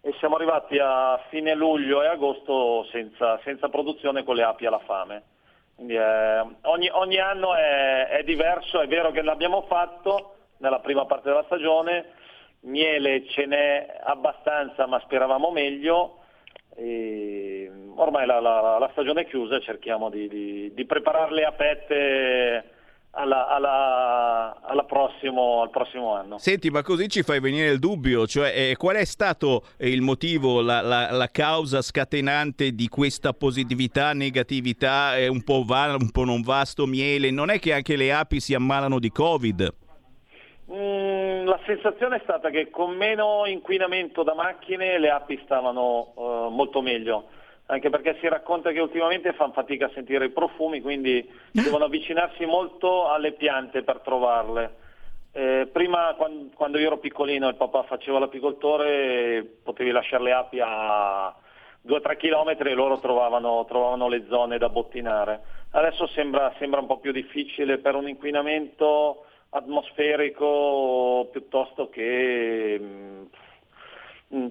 e 0.00 0.14
siamo 0.18 0.36
arrivati 0.36 0.78
a 0.80 1.20
fine 1.28 1.54
luglio 1.54 2.02
e 2.02 2.06
agosto 2.06 2.84
senza, 2.90 3.38
senza 3.44 3.68
produzione 3.68 4.24
con 4.24 4.34
le 4.34 4.42
api 4.42 4.64
alla 4.64 4.78
fame. 4.78 5.22
Quindi 5.74 5.96
è, 5.96 6.42
ogni, 6.62 6.88
ogni, 6.88 7.18
anno 7.18 7.54
è, 7.54 8.08
è, 8.08 8.22
diverso, 8.22 8.80
è 8.80 8.88
vero 8.88 9.10
che 9.10 9.20
l'abbiamo 9.20 9.66
fatto 9.68 10.36
nella 10.60 10.78
prima 10.78 11.04
parte 11.04 11.28
della 11.28 11.44
stagione, 11.44 12.12
miele 12.60 13.26
ce 13.26 13.44
n'è 13.44 13.98
abbastanza 14.02 14.86
ma 14.86 14.98
speravamo 15.00 15.50
meglio, 15.50 16.20
ormai 17.96 18.24
la, 18.24 18.40
la, 18.40 18.78
la, 18.78 18.88
stagione 18.92 19.22
è 19.22 19.26
chiusa 19.26 19.60
cerchiamo 19.60 20.08
di, 20.08 20.26
di, 20.26 20.72
di 20.72 20.86
preparare 20.86 21.34
le 21.34 21.44
apette 21.44 22.77
alla, 23.10 23.48
alla, 23.48 24.60
alla 24.62 24.84
prossimo, 24.84 25.62
al 25.62 25.70
prossimo 25.70 26.14
anno. 26.14 26.38
Senti, 26.38 26.70
ma 26.70 26.82
così 26.82 27.08
ci 27.08 27.22
fai 27.22 27.40
venire 27.40 27.70
il 27.70 27.78
dubbio, 27.78 28.26
cioè 28.26 28.52
eh, 28.54 28.76
qual 28.76 28.96
è 28.96 29.04
stato 29.04 29.64
il 29.78 30.02
motivo, 30.02 30.60
la, 30.60 30.80
la, 30.80 31.10
la, 31.10 31.28
causa 31.28 31.82
scatenante 31.82 32.72
di 32.72 32.88
questa 32.88 33.32
positività, 33.32 34.12
negatività, 34.12 35.16
eh, 35.16 35.28
un 35.28 35.42
po' 35.42 35.62
va, 35.64 35.96
un 35.98 36.10
po' 36.10 36.24
non 36.24 36.42
vasto 36.42 36.86
miele? 36.86 37.30
Non 37.30 37.50
è 37.50 37.58
che 37.58 37.72
anche 37.72 37.96
le 37.96 38.12
api 38.12 38.40
si 38.40 38.54
ammalano 38.54 38.98
di 38.98 39.10
Covid? 39.10 39.74
Mm, 40.70 41.46
la 41.46 41.58
sensazione 41.64 42.16
è 42.16 42.20
stata 42.22 42.50
che 42.50 42.68
con 42.70 42.94
meno 42.94 43.46
inquinamento 43.46 44.22
da 44.22 44.34
macchine 44.34 44.98
le 44.98 45.08
api 45.08 45.40
stavano 45.44 46.12
uh, 46.14 46.48
molto 46.50 46.82
meglio 46.82 47.28
anche 47.70 47.90
perché 47.90 48.16
si 48.20 48.28
racconta 48.28 48.72
che 48.72 48.80
ultimamente 48.80 49.34
fanno 49.34 49.52
fatica 49.52 49.86
a 49.86 49.90
sentire 49.92 50.26
i 50.26 50.30
profumi, 50.30 50.80
quindi 50.80 51.26
devono 51.50 51.84
avvicinarsi 51.84 52.46
molto 52.46 53.08
alle 53.10 53.32
piante 53.32 53.82
per 53.82 54.00
trovarle. 54.00 54.86
Eh, 55.32 55.68
prima, 55.70 56.14
quando, 56.16 56.78
io 56.78 56.86
ero 56.86 56.98
piccolino 56.98 57.46
e 57.46 57.50
il 57.50 57.56
papà 57.56 57.82
faceva 57.82 58.18
l'apicoltore, 58.18 59.44
potevi 59.62 59.90
lasciare 59.90 60.22
le 60.22 60.32
api 60.32 60.60
a 60.60 61.34
2-3 61.86 62.16
km 62.16 62.66
e 62.66 62.74
loro 62.74 62.98
trovavano, 63.00 63.66
trovavano, 63.66 64.08
le 64.08 64.24
zone 64.28 64.56
da 64.56 64.70
bottinare. 64.70 65.40
Adesso 65.72 66.06
sembra, 66.08 66.50
sembra 66.58 66.80
un 66.80 66.86
po' 66.86 66.98
più 66.98 67.12
difficile 67.12 67.76
per 67.78 67.94
un 67.94 68.08
inquinamento 68.08 69.26
atmosferico 69.50 71.28
piuttosto 71.30 71.90
che... 71.90 72.80
Mm, 74.34 74.48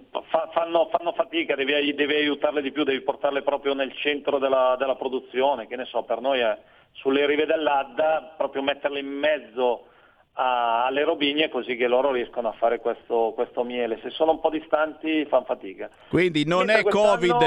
fanno, 0.53 0.89
fanno, 0.89 1.13
fatica, 1.13 1.53
devi, 1.53 1.93
devi, 1.93 2.15
aiutarle 2.15 2.63
di 2.63 2.71
più, 2.71 2.83
devi 2.83 3.01
portarle 3.01 3.43
proprio 3.43 3.75
nel 3.75 3.93
centro 3.97 4.39
della, 4.39 4.75
della, 4.79 4.95
produzione, 4.95 5.67
che 5.67 5.75
ne 5.75 5.85
so, 5.85 6.01
per 6.01 6.19
noi 6.19 6.39
è 6.39 6.57
sulle 6.93 7.27
rive 7.27 7.45
dell'Adda, 7.45 8.33
proprio 8.35 8.63
metterle 8.63 8.99
in 8.99 9.05
mezzo 9.05 9.85
a, 10.33 10.85
alle 10.85 11.03
robigne 11.03 11.49
così 11.49 11.75
che 11.75 11.87
loro 11.87 12.11
riescono 12.11 12.47
a 12.47 12.53
fare 12.53 12.79
questo, 12.79 13.33
questo, 13.35 13.63
miele. 13.63 13.99
Se 14.01 14.09
sono 14.09 14.31
un 14.31 14.39
po' 14.39 14.49
distanti 14.49 15.25
fanno 15.25 15.45
fatica. 15.45 15.91
Quindi 16.09 16.43
non 16.43 16.65
Mentre 16.65 16.89
è 16.89 16.91
Covid. 16.91 17.37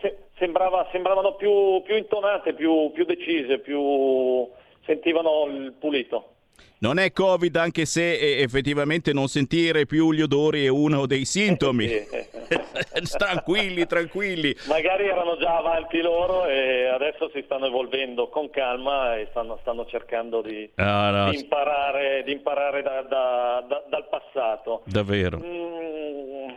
Se, 0.00 0.18
sembrava, 0.38 0.88
sembravano 0.90 1.34
più, 1.36 1.82
più 1.84 1.94
intonate, 1.94 2.54
più, 2.54 2.90
più 2.92 3.04
decise, 3.04 3.60
più 3.60 4.48
sentivano 4.84 5.46
il 5.46 5.72
pulito. 5.78 6.35
Non 6.78 6.98
è 6.98 7.10
Covid 7.12 7.56
anche 7.56 7.86
se 7.86 8.12
eh, 8.12 8.42
effettivamente 8.42 9.12
non 9.12 9.28
sentire 9.28 9.86
più 9.86 10.12
gli 10.12 10.20
odori 10.20 10.64
è 10.64 10.68
uno 10.68 11.06
dei 11.06 11.24
sintomi. 11.24 11.88
tranquilli, 13.16 13.86
tranquilli. 13.86 14.54
Magari 14.68 15.06
erano 15.06 15.36
già 15.38 15.56
avanti 15.56 16.00
loro 16.00 16.46
e 16.46 16.86
adesso 16.86 17.30
si 17.32 17.42
stanno 17.44 17.66
evolvendo 17.66 18.28
con 18.28 18.50
calma 18.50 19.16
e 19.16 19.28
stanno, 19.30 19.58
stanno 19.62 19.86
cercando 19.86 20.42
di, 20.42 20.68
ah, 20.76 21.10
no. 21.10 21.30
di, 21.30 21.38
imparare, 21.38 22.22
di 22.24 22.32
imparare 22.32 22.82
da, 22.82 23.02
da, 23.02 23.64
da, 23.66 23.84
dal 23.88 24.08
passato. 24.08 24.82
Davvero. 24.84 25.38
Mm, 25.38 26.48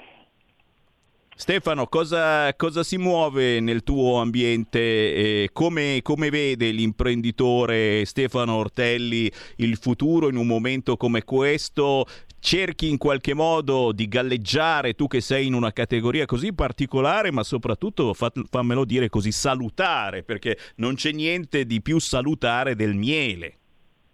Stefano, 1.39 1.88
cosa, 1.88 2.54
cosa 2.58 2.84
si 2.84 2.97
muove 2.97 3.62
nel 3.62 3.82
tuo 3.84 4.19
ambiente? 4.19 4.80
Eh, 4.80 5.49
come, 5.54 6.02
come 6.04 6.30
vede 6.30 6.69
l'imprenditore 6.71 8.04
Stefano 8.04 8.58
Ortelli 8.58 9.32
il 9.56 9.78
futuro 9.78 10.28
in 10.28 10.36
un 10.36 10.45
momento 10.45 10.97
come 10.97 11.23
questo? 11.23 12.06
cerchi 12.41 12.89
in 12.89 12.97
qualche 12.97 13.34
modo 13.34 13.91
di 13.93 14.08
galleggiare, 14.08 14.93
tu 14.93 15.08
che 15.08 15.21
sei 15.21 15.47
in 15.47 15.54
una 15.54 15.71
categoria 15.71 16.25
così 16.25 16.54
particolare, 16.54 17.32
ma 17.32 17.43
soprattutto 17.43 18.13
fammelo 18.13 18.86
dire 18.86 19.08
così 19.08 19.32
salutare, 19.32 20.23
perché 20.23 20.58
non 20.75 20.95
c'è 20.95 21.12
niente 21.12 21.65
di 21.65 21.82
più 21.82 21.99
salutare 21.99 22.75
del 22.75 22.95
miele. 22.95 23.58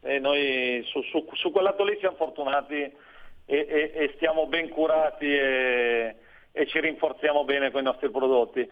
E 0.01 0.19
noi 0.19 0.83
su, 0.85 1.01
su, 1.03 1.27
su 1.33 1.51
quel 1.51 1.63
lato 1.63 1.83
lì 1.83 1.97
siamo 1.99 2.17
fortunati 2.17 2.75
e, 2.75 2.93
e, 3.45 3.91
e 3.93 4.11
stiamo 4.15 4.47
ben 4.47 4.69
curati 4.69 5.25
e, 5.25 6.15
e, 6.55 6.65
ci 6.67 6.79
rinforziamo 6.79 7.43
bene 7.43 7.69
con 7.69 7.81
i 7.81 7.83
nostri 7.83 8.09
prodotti. 8.09 8.67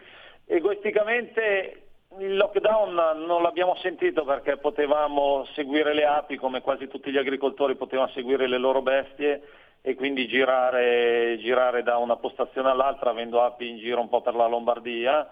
Egoisticamente 0.46 1.82
il 2.20 2.38
lockdown 2.38 3.26
non 3.26 3.42
l'abbiamo 3.42 3.76
sentito 3.76 4.24
perché 4.24 4.58
potevamo 4.58 5.46
seguire 5.54 5.94
le 5.94 6.06
api 6.06 6.38
come 6.38 6.62
quasi 6.62 6.88
tutti 6.88 7.12
gli 7.12 7.18
agricoltori 7.18 7.76
potevano 7.76 8.10
seguire 8.10 8.48
le 8.48 8.58
loro 8.58 8.82
bestie 8.82 9.42
e 9.82 9.96
quindi 9.96 10.28
girare, 10.28 11.38
girare 11.40 11.84
da 11.84 11.98
una 11.98 12.16
postazione 12.16 12.70
all'altra 12.70 13.10
avendo 13.10 13.42
api 13.42 13.68
in 13.68 13.78
giro 13.78 14.00
un 14.00 14.10
po' 14.10 14.22
per 14.22 14.36
la 14.36 14.48
Lombardia 14.48 15.30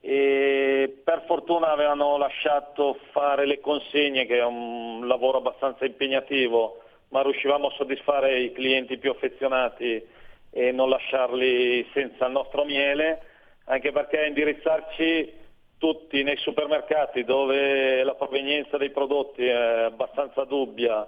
e 0.00 1.00
per 1.02 1.22
fortuna 1.26 1.70
avevano 1.70 2.18
lasciato 2.18 2.98
fare 3.12 3.46
le 3.46 3.60
consegne 3.60 4.26
che 4.26 4.38
è 4.38 4.44
un 4.44 5.06
lavoro 5.06 5.38
abbastanza 5.38 5.86
impegnativo 5.86 6.82
ma 7.10 7.22
riuscivamo 7.22 7.68
a 7.68 7.72
soddisfare 7.72 8.38
i 8.40 8.52
clienti 8.52 8.98
più 8.98 9.12
affezionati 9.12 10.14
e 10.50 10.72
non 10.72 10.88
lasciarli 10.88 11.86
senza 11.92 12.26
il 12.26 12.32
nostro 12.32 12.64
miele 12.64 13.22
anche 13.64 13.92
perché 13.92 14.26
indirizzarci 14.26 15.44
tutti 15.78 16.22
nei 16.22 16.36
supermercati 16.36 17.24
dove 17.24 18.02
la 18.02 18.14
provenienza 18.14 18.76
dei 18.76 18.90
prodotti 18.90 19.44
è 19.46 19.52
abbastanza 19.52 20.44
dubbia 20.44 21.06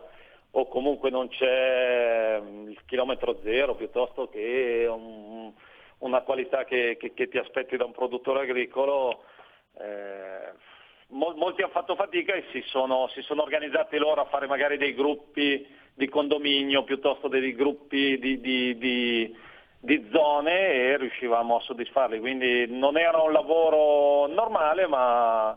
o 0.53 0.66
comunque 0.66 1.11
non 1.11 1.29
c'è 1.29 2.40
mm, 2.40 2.68
il 2.68 2.81
chilometro 2.87 3.38
zero 3.42 3.74
piuttosto 3.74 4.29
che 4.29 4.87
un, 4.88 5.53
una 5.98 6.20
qualità 6.22 6.64
che, 6.64 6.96
che, 6.98 7.12
che, 7.14 7.29
ti 7.29 7.38
aspetti 7.38 7.77
da 7.77 7.85
un 7.85 7.92
produttore 7.92 8.40
agricolo, 8.40 9.24
eh, 9.79 10.53
molti 11.11 11.62
hanno 11.62 11.73
fatto 11.73 11.94
fatica 11.94 12.35
e 12.35 12.44
si 12.53 12.62
sono, 12.66 13.09
si 13.14 13.23
sono, 13.23 13.42
organizzati 13.42 13.97
loro 13.99 14.23
a 14.23 14.29
fare 14.29 14.47
magari 14.47 14.77
dei 14.77 14.94
gruppi 14.94 15.66
di 15.94 16.09
condominio 16.09 16.85
piuttosto 16.85 17.29
dei 17.29 17.55
gruppi 17.55 18.18
di, 18.18 18.40
di, 18.40 18.77
di 18.79 19.37
di 19.81 20.09
zone 20.12 20.73
e 20.73 20.97
riuscivamo 20.99 21.57
a 21.57 21.61
soddisfarli, 21.61 22.18
quindi 22.18 22.66
non 22.68 22.99
era 22.99 23.18
un 23.18 23.33
lavoro 23.33 24.27
normale 24.27 24.87
ma, 24.87 25.57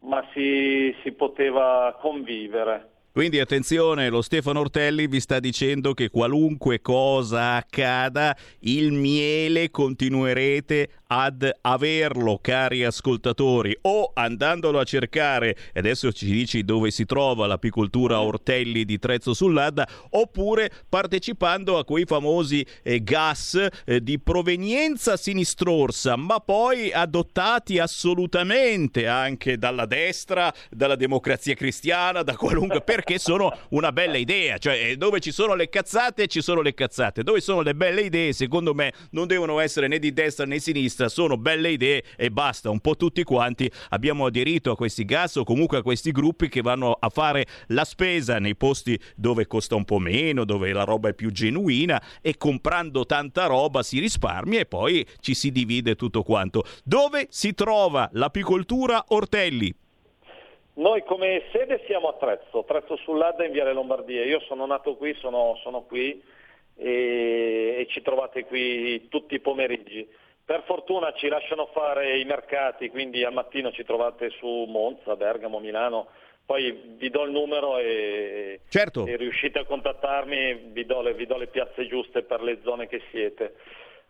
ma 0.00 0.28
si, 0.32 0.94
si 1.02 1.12
poteva 1.12 1.96
convivere. 2.00 2.88
Quindi 3.12 3.40
attenzione, 3.40 4.08
lo 4.08 4.22
Stefano 4.22 4.60
Ortelli 4.60 5.08
vi 5.08 5.20
sta 5.20 5.40
dicendo 5.40 5.94
che 5.94 6.10
qualunque 6.10 6.80
cosa 6.80 7.56
accada, 7.56 8.36
il 8.60 8.92
miele 8.92 9.70
continuerete 9.70 10.99
ad 11.12 11.48
averlo, 11.62 12.38
cari 12.40 12.84
ascoltatori, 12.84 13.76
o 13.82 14.12
andandolo 14.14 14.78
a 14.78 14.84
cercare, 14.84 15.56
e 15.72 15.78
adesso 15.80 16.12
ci 16.12 16.26
dici 16.26 16.64
dove 16.64 16.90
si 16.90 17.04
trova 17.04 17.46
l'apicoltura 17.46 18.20
Ortelli 18.20 18.84
di 18.84 18.98
Trezzo 18.98 19.34
sull'Adda, 19.34 19.88
oppure 20.10 20.70
partecipando 20.88 21.78
a 21.78 21.84
quei 21.84 22.04
famosi 22.04 22.64
eh, 22.82 23.02
gas 23.02 23.66
eh, 23.84 24.02
di 24.02 24.18
provenienza 24.20 25.16
sinistrorsa, 25.16 26.16
ma 26.16 26.38
poi 26.38 26.92
adottati 26.92 27.78
assolutamente 27.78 29.06
anche 29.06 29.58
dalla 29.58 29.86
destra, 29.86 30.52
dalla 30.70 30.96
democrazia 30.96 31.54
cristiana, 31.54 32.22
da 32.22 32.36
qualunque, 32.36 32.82
perché 32.82 33.18
sono 33.18 33.52
una 33.70 33.90
bella 33.90 34.16
idea, 34.16 34.58
cioè 34.58 34.90
eh, 34.90 34.96
dove 34.96 35.18
ci 35.20 35.32
sono 35.32 35.54
le 35.54 35.68
cazzate 35.68 36.28
ci 36.28 36.40
sono 36.40 36.62
le 36.62 36.74
cazzate, 36.74 37.22
dove 37.22 37.40
sono 37.40 37.62
le 37.62 37.74
belle 37.74 38.02
idee, 38.02 38.32
secondo 38.32 38.74
me 38.74 38.92
non 39.10 39.26
devono 39.26 39.58
essere 39.58 39.88
né 39.88 39.98
di 39.98 40.12
destra 40.12 40.46
né 40.46 40.54
di 40.54 40.60
sinistra, 40.60 40.99
sinistra 41.00 41.08
sono 41.08 41.36
belle 41.36 41.70
idee 41.70 42.02
e 42.16 42.30
basta, 42.30 42.68
un 42.70 42.80
po' 42.80 42.96
tutti 42.96 43.22
quanti 43.22 43.70
abbiamo 43.90 44.26
aderito 44.26 44.72
a 44.72 44.76
questi 44.76 45.04
gas 45.04 45.36
o 45.36 45.44
comunque 45.44 45.78
a 45.78 45.82
questi 45.82 46.10
gruppi 46.10 46.48
che 46.48 46.60
vanno 46.60 46.96
a 46.98 47.08
fare 47.08 47.46
la 47.68 47.84
spesa 47.84 48.38
nei 48.38 48.56
posti 48.56 48.98
dove 49.16 49.46
costa 49.46 49.76
un 49.76 49.84
po' 49.84 49.98
meno, 49.98 50.44
dove 50.44 50.72
la 50.72 50.84
roba 50.84 51.08
è 51.08 51.14
più 51.14 51.30
genuina 51.30 52.00
e 52.20 52.36
comprando 52.36 53.06
tanta 53.06 53.46
roba 53.46 53.82
si 53.82 53.98
risparmia 53.98 54.60
e 54.60 54.66
poi 54.66 55.06
ci 55.20 55.34
si 55.34 55.50
divide 55.50 55.94
tutto 55.94 56.22
quanto. 56.22 56.64
Dove 56.84 57.26
si 57.30 57.54
trova 57.54 58.08
l'apicoltura 58.12 59.04
Ortelli? 59.08 59.74
Noi 60.74 61.02
come 61.04 61.42
sede 61.52 61.82
siamo 61.86 62.08
a 62.08 62.14
Trezzo, 62.14 62.64
Trezzo 62.66 62.96
sull'Adda 62.96 63.44
in 63.44 63.52
Viale 63.52 63.72
Lombardia. 63.72 64.24
Io 64.24 64.40
sono 64.40 64.66
nato 64.66 64.96
qui, 64.96 65.14
sono, 65.14 65.58
sono 65.62 65.82
qui 65.82 66.22
e, 66.76 67.76
e, 67.78 67.86
ci 67.90 68.00
trovate 68.00 68.46
qui 68.46 69.08
tutti 69.08 69.34
i 69.34 69.40
pomeriggi. 69.40 70.08
Per 70.50 70.64
fortuna 70.64 71.12
ci 71.12 71.28
lasciano 71.28 71.66
fare 71.66 72.18
i 72.18 72.24
mercati, 72.24 72.90
quindi 72.90 73.22
al 73.22 73.32
mattino 73.32 73.70
ci 73.70 73.84
trovate 73.84 74.30
su 74.30 74.64
Monza, 74.66 75.14
Bergamo, 75.14 75.60
Milano, 75.60 76.08
poi 76.44 76.72
vi 76.96 77.08
do 77.08 77.22
il 77.22 77.30
numero 77.30 77.78
e, 77.78 78.58
certo. 78.68 79.06
e 79.06 79.14
riuscite 79.14 79.60
a 79.60 79.64
contattarmi, 79.64 80.70
vi 80.72 80.84
do, 80.84 81.02
le, 81.02 81.14
vi 81.14 81.24
do, 81.24 81.36
le, 81.36 81.46
piazze 81.46 81.86
giuste 81.86 82.22
per 82.22 82.42
le 82.42 82.58
zone 82.64 82.88
che 82.88 83.00
siete. 83.12 83.54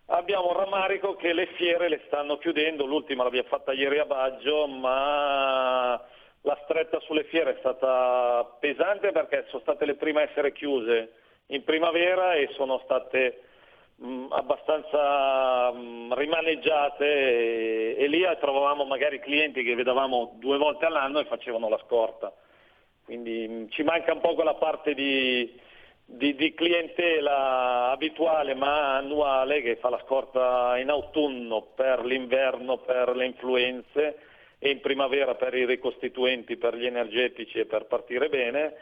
Abbiamo 0.07 0.49
un 0.49 0.57
rammarico 0.57 1.15
che 1.15 1.35
le 1.35 1.49
fiere 1.57 1.91
le 1.91 2.01
stanno 2.07 2.39
chiudendo, 2.39 2.87
l'ultima 2.87 3.23
l'abbiamo 3.23 3.49
fatta 3.49 3.73
ieri 3.73 3.99
a 3.99 4.07
Baggio, 4.07 4.67
ma 4.67 6.03
la 6.41 6.59
stretta 6.63 7.01
sulle 7.01 7.25
fiere 7.25 7.57
è 7.57 7.57
stata 7.59 8.57
pesante 8.59 9.13
perché 9.13 9.45
sono 9.49 9.61
state 9.61 9.85
le 9.85 9.97
prime 9.97 10.23
a 10.23 10.31
essere 10.31 10.53
chiuse 10.53 11.13
in 11.49 11.65
primavera 11.65 12.33
e 12.33 12.49
sono 12.55 12.81
state 12.85 13.43
mh, 14.01 14.07
mm, 14.07 14.27
abbastanza 14.31 15.73
mh, 15.73 15.79
mm, 15.79 16.13
rimaneggiate 16.13 17.05
e, 17.05 17.97
e, 17.99 18.07
lì 18.09 18.23
trovavamo 18.39 18.85
magari 18.85 19.21
clienti 19.21 19.63
che 19.63 19.75
vedevamo 19.75 20.37
due 20.39 20.59
volte 20.59 20.87
all'anno 20.87 21.21
e 21.21 21.27
facevano 21.27 21.69
la 21.69 21.81
scorta. 21.87 22.33
Quindi 23.05 23.47
mh, 23.49 23.53
mm, 23.53 23.67
ci 23.71 23.83
manca 23.83 24.13
un 24.13 24.21
po' 24.21 24.35
quella 24.35 24.55
parte 24.55 24.95
di, 24.95 25.59
di, 26.05 26.35
di, 26.35 26.55
clientela 26.55 27.91
abituale 27.91 28.55
ma 28.55 28.97
annuale 28.97 29.63
che 29.63 29.77
fa 29.77 29.91
la 29.91 30.03
scorta 30.05 30.79
in 30.79 30.91
autunno 30.91 31.69
per 31.75 32.05
l'inverno, 32.05 32.79
per 32.79 33.15
le 33.15 33.27
influenze 33.27 34.19
e 34.59 34.71
in 34.71 34.81
primavera 34.81 35.35
per 35.37 35.55
i 35.55 35.65
ricostituenti, 35.65 36.57
per 36.57 36.77
gli 36.77 36.87
energetici 36.87 37.59
e 37.59 37.67
per 37.67 37.87
partire 37.87 38.29
bene 38.29 38.75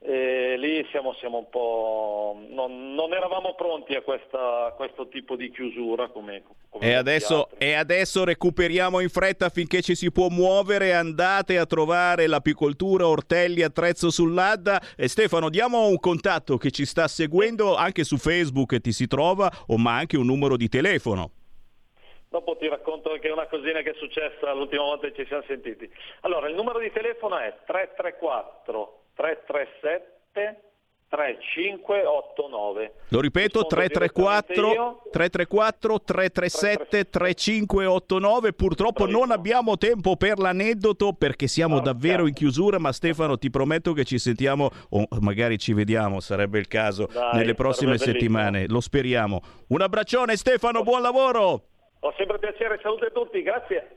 e 0.00 0.54
lì 0.56 0.86
siamo, 0.90 1.12
siamo 1.14 1.38
un 1.38 1.50
po'. 1.50 2.38
Non, 2.50 2.94
non, 2.94 3.12
eravamo 3.12 3.54
pronti 3.54 3.94
a, 3.94 4.02
questa, 4.02 4.66
a, 4.66 4.70
questo 4.72 5.08
tipo 5.08 5.34
di 5.34 5.50
chiusura. 5.50 6.08
Come, 6.08 6.44
come 6.68 6.86
e, 6.86 6.94
adesso, 6.94 7.48
e, 7.58 7.72
adesso, 7.74 8.24
recuperiamo 8.24 9.00
in 9.00 9.08
fretta 9.08 9.48
finché 9.48 9.82
ci 9.82 9.96
si 9.96 10.12
può 10.12 10.28
muovere. 10.28 10.94
Andate 10.94 11.58
a 11.58 11.66
trovare 11.66 12.28
l'apicoltura 12.28 13.08
Ortelli 13.08 13.62
Attrezzo 13.62 14.10
sull'Adda. 14.10 14.80
E 14.96 15.08
Stefano, 15.08 15.48
diamo 15.48 15.88
un 15.88 15.98
contatto 15.98 16.58
che 16.58 16.70
ci 16.70 16.86
sta 16.86 17.08
seguendo 17.08 17.74
anche 17.74 18.04
su 18.04 18.18
Facebook 18.18 18.80
ti 18.80 18.92
si 18.92 19.08
trova, 19.08 19.50
o 19.66 19.78
ma 19.78 19.96
anche 19.96 20.16
un 20.16 20.26
numero 20.26 20.56
di 20.56 20.68
telefono. 20.68 21.32
Dopo 22.28 22.56
ti 22.56 22.68
racconto 22.68 23.10
anche 23.10 23.30
una 23.30 23.46
cosina 23.46 23.80
che 23.80 23.90
è 23.90 23.94
successa 23.94 24.52
l'ultima 24.52 24.82
volta 24.82 25.08
che 25.08 25.14
ci 25.14 25.26
siamo 25.26 25.42
sentiti. 25.46 25.90
Allora, 26.20 26.48
il 26.48 26.54
numero 26.54 26.78
di 26.78 26.92
telefono 26.92 27.38
è 27.38 27.52
334 27.66 29.02
337 29.18 30.62
3589. 31.08 32.92
Lo 33.08 33.20
ripeto 33.20 33.66
334 33.66 35.08
334 35.10 36.00
337 36.02 37.08
3589. 37.08 38.52
Purtroppo 38.52 39.04
Bravissimo. 39.04 39.24
non 39.24 39.32
abbiamo 39.32 39.76
tempo 39.78 40.16
per 40.16 40.38
l'aneddoto 40.38 41.14
perché 41.14 41.48
siamo 41.48 41.78
ah, 41.78 41.80
davvero 41.80 42.26
in 42.26 42.34
chiusura, 42.34 42.78
ma 42.78 42.92
Stefano 42.92 43.38
ti 43.38 43.50
prometto 43.50 43.92
che 43.94 44.04
ci 44.04 44.18
sentiamo 44.18 44.70
o 44.90 45.08
magari 45.20 45.58
ci 45.58 45.72
vediamo, 45.72 46.20
sarebbe 46.20 46.58
il 46.58 46.68
caso 46.68 47.08
Dai, 47.10 47.38
nelle 47.38 47.54
prossime 47.54 47.96
settimane. 47.98 48.68
Lo 48.68 48.80
speriamo. 48.80 49.40
Un 49.68 49.80
abbraccione 49.80 50.36
Stefano, 50.36 50.82
buon 50.82 51.02
lavoro. 51.02 51.62
Ho 52.00 52.14
sempre 52.16 52.38
piacere, 52.38 52.78
salute 52.80 53.06
a 53.06 53.10
tutti, 53.10 53.42
grazie. 53.42 53.96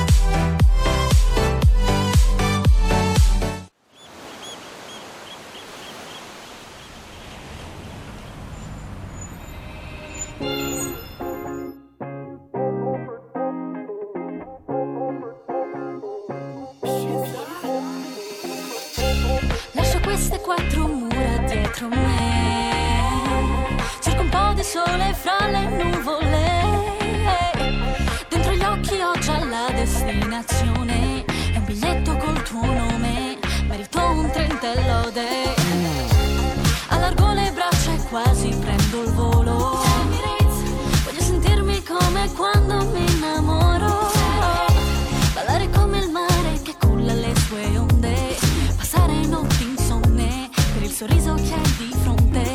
Sorriso 51.01 51.33
hai 51.33 51.61
di 51.77 51.95
fronte. 52.03 52.45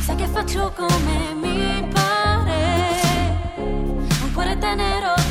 Sai 0.00 0.16
che 0.16 0.26
faccio 0.26 0.72
come 0.74 1.34
mi 1.34 1.86
pare. 1.92 3.52
Un 3.58 4.32
cuore 4.32 4.56
tenero 4.56 5.23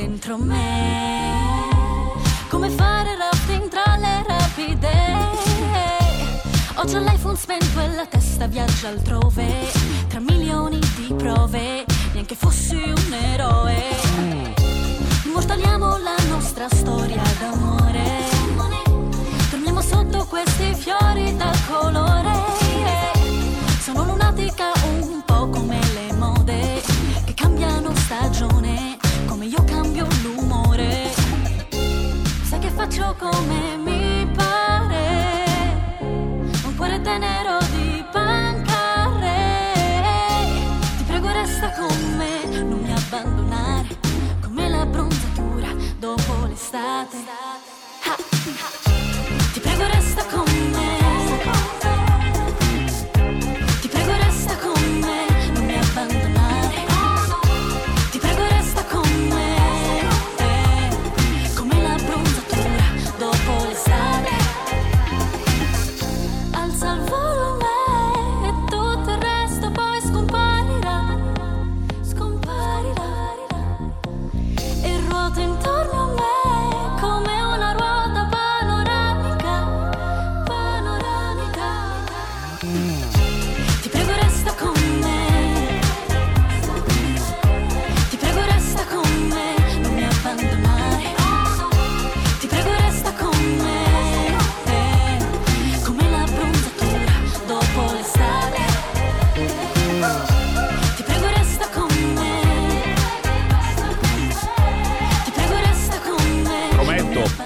dentro 0.00 0.38
me, 0.38 1.68
come 2.48 2.70
fare 2.70 3.16
rafting 3.16 3.68
tra 3.68 3.96
le 3.98 4.24
rapide. 4.26 4.88
Ho 6.76 6.84
già 6.86 7.00
l'iPhone 7.00 7.36
spento 7.36 7.78
e 7.80 7.88
la 7.88 8.06
testa 8.06 8.46
viaggia 8.46 8.88
altrove, 8.88 9.70
tra 10.08 10.20
milioni 10.20 10.78
di 10.96 11.12
prove, 11.14 11.84
neanche 12.14 12.34
fossi 12.34 12.76
un 12.76 13.12
eroe. 13.12 13.82
Immortaliamo 15.26 15.98
la 15.98 16.16
nostra 16.30 16.66
storia 16.70 17.22
d'amore. 17.38 18.24
Torniamo 19.50 19.82
sotto 19.82 20.24
questi 20.24 20.74
fiori 20.74 21.36
dal 21.36 21.58
colore. 21.68 22.19
Faccio 33.00 33.14
come 33.18 33.76
mi 33.78 34.30
pare. 34.34 35.96
Un 36.64 36.74
cuore 36.76 37.00
tenero 37.00 37.58
di 37.72 38.04
pancare. 38.12 39.72
Ti 40.98 41.04
prego 41.04 41.32
resta 41.32 41.70
con 41.72 42.16
me, 42.16 42.44
non 42.60 42.80
mi 42.80 42.92
abbandonare. 42.92 43.96
Come 44.42 44.68
la 44.68 44.84
bronzatura 44.84 45.68
dopo 45.98 46.46
l'estate. 46.46 47.29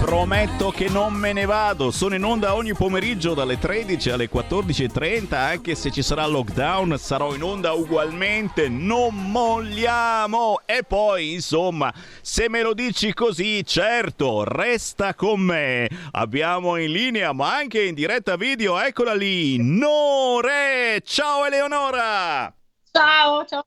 Prometto, 0.05 0.69
che 0.69 0.87
non 0.87 1.15
me 1.15 1.33
ne 1.33 1.45
vado. 1.45 1.89
Sono 1.89 2.13
in 2.13 2.23
onda 2.23 2.53
ogni 2.53 2.75
pomeriggio 2.75 3.33
dalle 3.33 3.57
13 3.57 4.11
alle 4.11 4.29
14.30. 4.29 5.33
Anche 5.33 5.73
se 5.73 5.89
ci 5.89 6.03
sarà 6.03 6.27
lockdown, 6.27 6.95
sarò 6.99 7.33
in 7.33 7.41
onda 7.41 7.73
ugualmente. 7.73 8.69
Non 8.69 9.31
molliamo. 9.31 10.61
E 10.67 10.83
poi, 10.83 11.33
insomma, 11.33 11.91
se 12.21 12.49
me 12.49 12.61
lo 12.61 12.75
dici 12.75 13.15
così, 13.15 13.65
certo, 13.65 14.43
resta 14.43 15.15
con 15.15 15.39
me. 15.39 15.89
Abbiamo 16.11 16.77
in 16.77 16.91
linea, 16.91 17.33
ma 17.33 17.55
anche 17.55 17.81
in 17.81 17.95
diretta 17.95 18.35
video, 18.35 18.79
eccola 18.79 19.15
lì, 19.15 19.57
Nore. 19.57 21.01
Ciao 21.03 21.45
Eleonora. 21.45 22.53
Ciao, 22.91 23.43
ciao. 23.45 23.65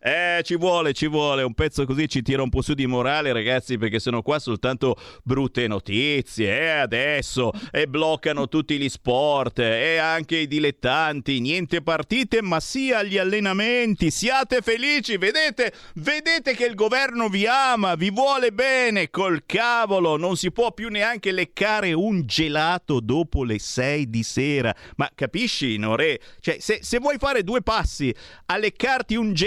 Eh, 0.00 0.40
ci 0.42 0.56
vuole, 0.56 0.92
ci 0.92 1.06
vuole, 1.06 1.42
un 1.42 1.54
pezzo 1.54 1.84
così 1.84 2.08
ci 2.08 2.22
tira 2.22 2.42
un 2.42 2.48
po' 2.48 2.62
su 2.62 2.74
di 2.74 2.86
morale, 2.86 3.32
ragazzi, 3.32 3.78
perché 3.78 4.00
sono 4.00 4.22
qua 4.22 4.40
soltanto 4.40 4.96
brutte 5.22 5.68
notizie, 5.68 6.58
e 6.58 6.68
adesso, 6.70 7.52
e 7.70 7.86
bloccano 7.86 8.48
tutti 8.48 8.78
gli 8.78 8.88
sport, 8.88 9.60
e 9.60 9.98
anche 9.98 10.38
i 10.38 10.48
dilettanti, 10.48 11.38
niente 11.38 11.82
partite, 11.82 12.42
ma 12.42 12.58
sia 12.58 13.04
gli 13.04 13.18
allenamenti, 13.18 14.10
siate 14.10 14.60
felici, 14.62 15.16
vedete, 15.18 15.72
vedete 15.96 16.56
che 16.56 16.64
il 16.64 16.74
governo 16.74 17.28
vi 17.28 17.46
ama, 17.46 17.94
vi 17.94 18.10
vuole 18.10 18.50
bene, 18.50 19.10
col 19.10 19.44
cavolo, 19.46 20.16
non 20.16 20.36
si 20.36 20.50
può 20.50 20.72
più 20.72 20.88
neanche 20.88 21.30
leccare 21.30 21.92
un 21.92 22.26
gelato 22.26 22.98
dopo 22.98 23.44
le 23.44 23.60
6 23.60 24.10
di 24.10 24.22
sera, 24.24 24.74
ma 24.96 25.08
capisci, 25.14 25.76
Nore? 25.76 26.20
Cioè, 26.40 26.56
se, 26.58 26.80
se 26.82 26.98
vuoi 26.98 27.18
fare 27.18 27.44
due 27.44 27.62
passi 27.62 28.12
a 28.46 28.56
leccarti 28.56 29.14
un 29.14 29.32
gelato, 29.32 29.41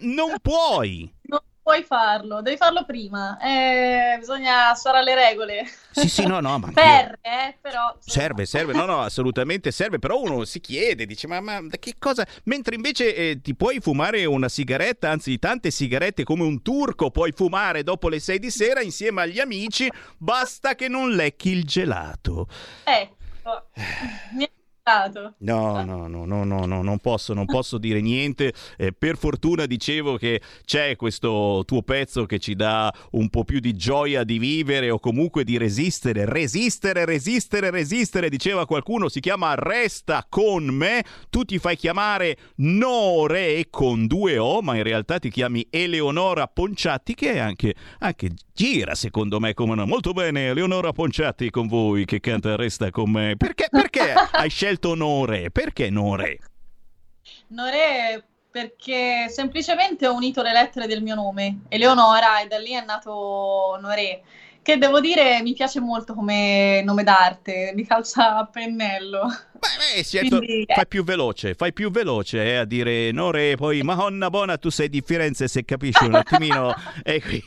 non 0.00 0.34
puoi. 0.40 1.12
No, 1.22 1.42
puoi 1.62 1.84
farlo, 1.84 2.42
devi 2.42 2.56
farlo 2.56 2.84
prima. 2.84 3.38
Eh, 3.38 4.16
bisogna 4.18 4.74
stare 4.74 4.98
alle 4.98 5.14
regole. 5.14 5.64
Sì, 5.92 6.08
sì, 6.08 6.26
no, 6.26 6.40
no, 6.40 6.58
ma. 6.58 6.70
Ferre, 6.72 7.18
eh, 7.22 7.56
però. 7.60 7.96
Serve, 8.00 8.46
serve, 8.46 8.72
no, 8.72 8.84
no, 8.84 9.00
assolutamente 9.02 9.70
serve, 9.70 9.98
però 9.98 10.20
uno 10.20 10.44
si 10.44 10.60
chiede, 10.60 11.06
dice, 11.06 11.26
ma, 11.26 11.40
ma 11.40 11.60
da 11.60 11.76
che 11.78 11.94
cosa? 11.98 12.26
Mentre 12.44 12.74
invece 12.74 13.14
eh, 13.14 13.40
ti 13.40 13.54
puoi 13.54 13.78
fumare 13.80 14.24
una 14.24 14.48
sigaretta, 14.48 15.10
anzi 15.10 15.38
tante 15.38 15.70
sigarette 15.70 16.24
come 16.24 16.42
un 16.42 16.62
turco 16.62 17.10
puoi 17.10 17.32
fumare 17.32 17.82
dopo 17.82 18.08
le 18.08 18.18
sei 18.18 18.38
di 18.38 18.50
sera 18.50 18.82
insieme 18.82 19.22
agli 19.22 19.38
amici, 19.38 19.90
basta 20.18 20.74
che 20.74 20.88
non 20.88 21.10
lecchi 21.10 21.50
il 21.50 21.64
gelato. 21.64 22.48
Ecco. 22.84 23.20
È 23.74 24.61
stato. 24.82 25.34
No, 25.38 25.84
no, 25.84 26.08
no, 26.08 26.24
no, 26.24 26.44
no, 26.44 26.66
no, 26.66 26.82
non 26.82 26.98
posso, 26.98 27.32
non 27.32 27.46
posso 27.46 27.78
dire 27.78 28.00
niente. 28.00 28.52
Eh, 28.76 28.92
per 28.92 29.16
fortuna 29.16 29.64
dicevo 29.64 30.16
che 30.16 30.42
c'è 30.64 30.96
questo 30.96 31.62
tuo 31.64 31.82
pezzo 31.82 32.26
che 32.26 32.40
ci 32.40 32.54
dà 32.54 32.92
un 33.12 33.30
po' 33.30 33.44
più 33.44 33.60
di 33.60 33.74
gioia 33.74 34.24
di 34.24 34.38
vivere 34.38 34.90
o 34.90 34.98
comunque 34.98 35.44
di 35.44 35.56
resistere, 35.56 36.24
resistere, 36.24 37.04
resistere, 37.04 37.70
resistere, 37.70 38.28
diceva 38.28 38.66
qualcuno, 38.66 39.08
si 39.08 39.20
chiama 39.20 39.54
Resta 39.54 40.26
con 40.28 40.64
me, 40.64 41.04
tu 41.30 41.44
ti 41.44 41.58
fai 41.58 41.76
chiamare 41.76 42.36
Nore 42.56 43.68
con 43.70 44.08
due 44.08 44.36
O, 44.38 44.62
ma 44.62 44.76
in 44.76 44.82
realtà 44.82 45.18
ti 45.18 45.30
chiami 45.30 45.64
Eleonora 45.70 46.48
Ponciatti 46.48 47.14
che 47.14 47.34
è 47.34 47.38
anche, 47.38 47.74
anche 48.00 48.30
gira 48.54 48.94
secondo 48.94 49.40
me 49.40 49.54
come 49.54 49.74
no. 49.74 49.86
Molto 49.86 50.12
bene, 50.12 50.48
Eleonora 50.48 50.92
Ponciatti 50.92 51.50
con 51.50 51.66
voi 51.66 52.04
che 52.04 52.20
canta 52.20 52.56
Resta 52.56 52.90
con 52.90 53.10
me. 53.10 53.36
Perché, 53.36 53.68
perché 53.70 54.12
hai 54.32 54.50
scelto 54.50 54.94
Nore? 54.94 55.50
Perché 55.50 55.90
Nore? 55.90 56.38
Nore 57.48 58.24
perché 58.52 59.28
semplicemente 59.30 60.06
ho 60.06 60.14
unito 60.14 60.42
le 60.42 60.52
lettere 60.52 60.86
del 60.86 61.02
mio 61.02 61.14
nome, 61.14 61.60
Eleonora, 61.68 62.42
e 62.42 62.48
da 62.48 62.58
lì 62.58 62.72
è 62.72 62.84
nato 62.84 63.78
Nore, 63.80 64.22
che 64.60 64.76
devo 64.76 65.00
dire 65.00 65.40
mi 65.40 65.54
piace 65.54 65.80
molto 65.80 66.12
come 66.12 66.82
nome 66.84 67.02
d'arte, 67.02 67.72
mi 67.74 67.86
calza 67.86 68.36
a 68.36 68.46
pennello. 68.46 69.22
Beh, 69.52 69.98
eh, 69.98 70.04
certo, 70.04 70.36
Quindi, 70.36 70.64
eh. 70.64 70.74
fai 70.74 70.86
più 70.86 71.02
veloce, 71.02 71.54
fai 71.54 71.72
più 71.72 71.90
veloce 71.90 72.44
eh, 72.44 72.56
a 72.56 72.64
dire 72.66 73.10
Nore, 73.10 73.56
poi 73.56 73.82
Madonna 73.82 74.28
buona, 74.28 74.58
tu 74.58 74.68
sei 74.68 74.90
di 74.90 75.02
Firenze 75.04 75.48
se 75.48 75.64
capisci 75.64 76.04
un 76.04 76.14
attimino. 76.14 76.74
e 77.02 77.22
qui... 77.22 77.42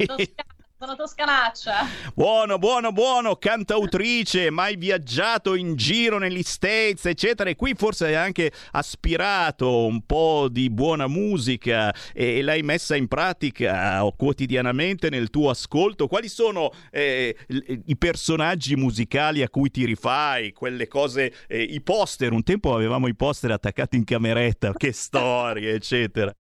Sono 0.77 0.97
toscanaccia. 0.97 1.87
Buono, 2.13 2.57
buono, 2.57 2.91
buono, 2.91 3.37
cantautrice, 3.37 4.49
mai 4.49 4.75
viaggiato 4.75 5.55
in 5.55 5.77
giro 5.77 6.17
negli 6.17 6.43
States, 6.43 7.05
eccetera. 7.05 7.49
E 7.49 7.55
qui 7.55 7.75
forse 7.75 8.07
hai 8.07 8.15
anche 8.15 8.51
aspirato 8.71 9.85
un 9.85 10.05
po' 10.05 10.49
di 10.51 10.69
buona 10.69 11.07
musica 11.07 11.95
e 12.11 12.41
l'hai 12.41 12.61
messa 12.61 12.97
in 12.97 13.07
pratica 13.07 14.03
quotidianamente 14.17 15.09
nel 15.09 15.29
tuo 15.29 15.49
ascolto. 15.49 16.07
Quali 16.07 16.27
sono 16.27 16.69
eh, 16.91 17.37
i 17.85 17.95
personaggi 17.95 18.75
musicali 18.75 19.43
a 19.43 19.49
cui 19.49 19.71
ti 19.71 19.85
rifai? 19.85 20.51
Quelle 20.51 20.89
cose, 20.89 21.33
eh, 21.47 21.61
i 21.61 21.79
poster. 21.79 22.33
Un 22.33 22.43
tempo 22.43 22.75
avevamo 22.75 23.07
i 23.07 23.15
poster 23.15 23.51
attaccati 23.51 23.95
in 23.95 24.03
cameretta, 24.03 24.73
che 24.73 24.91
storie, 24.91 25.73
eccetera. 25.73 26.35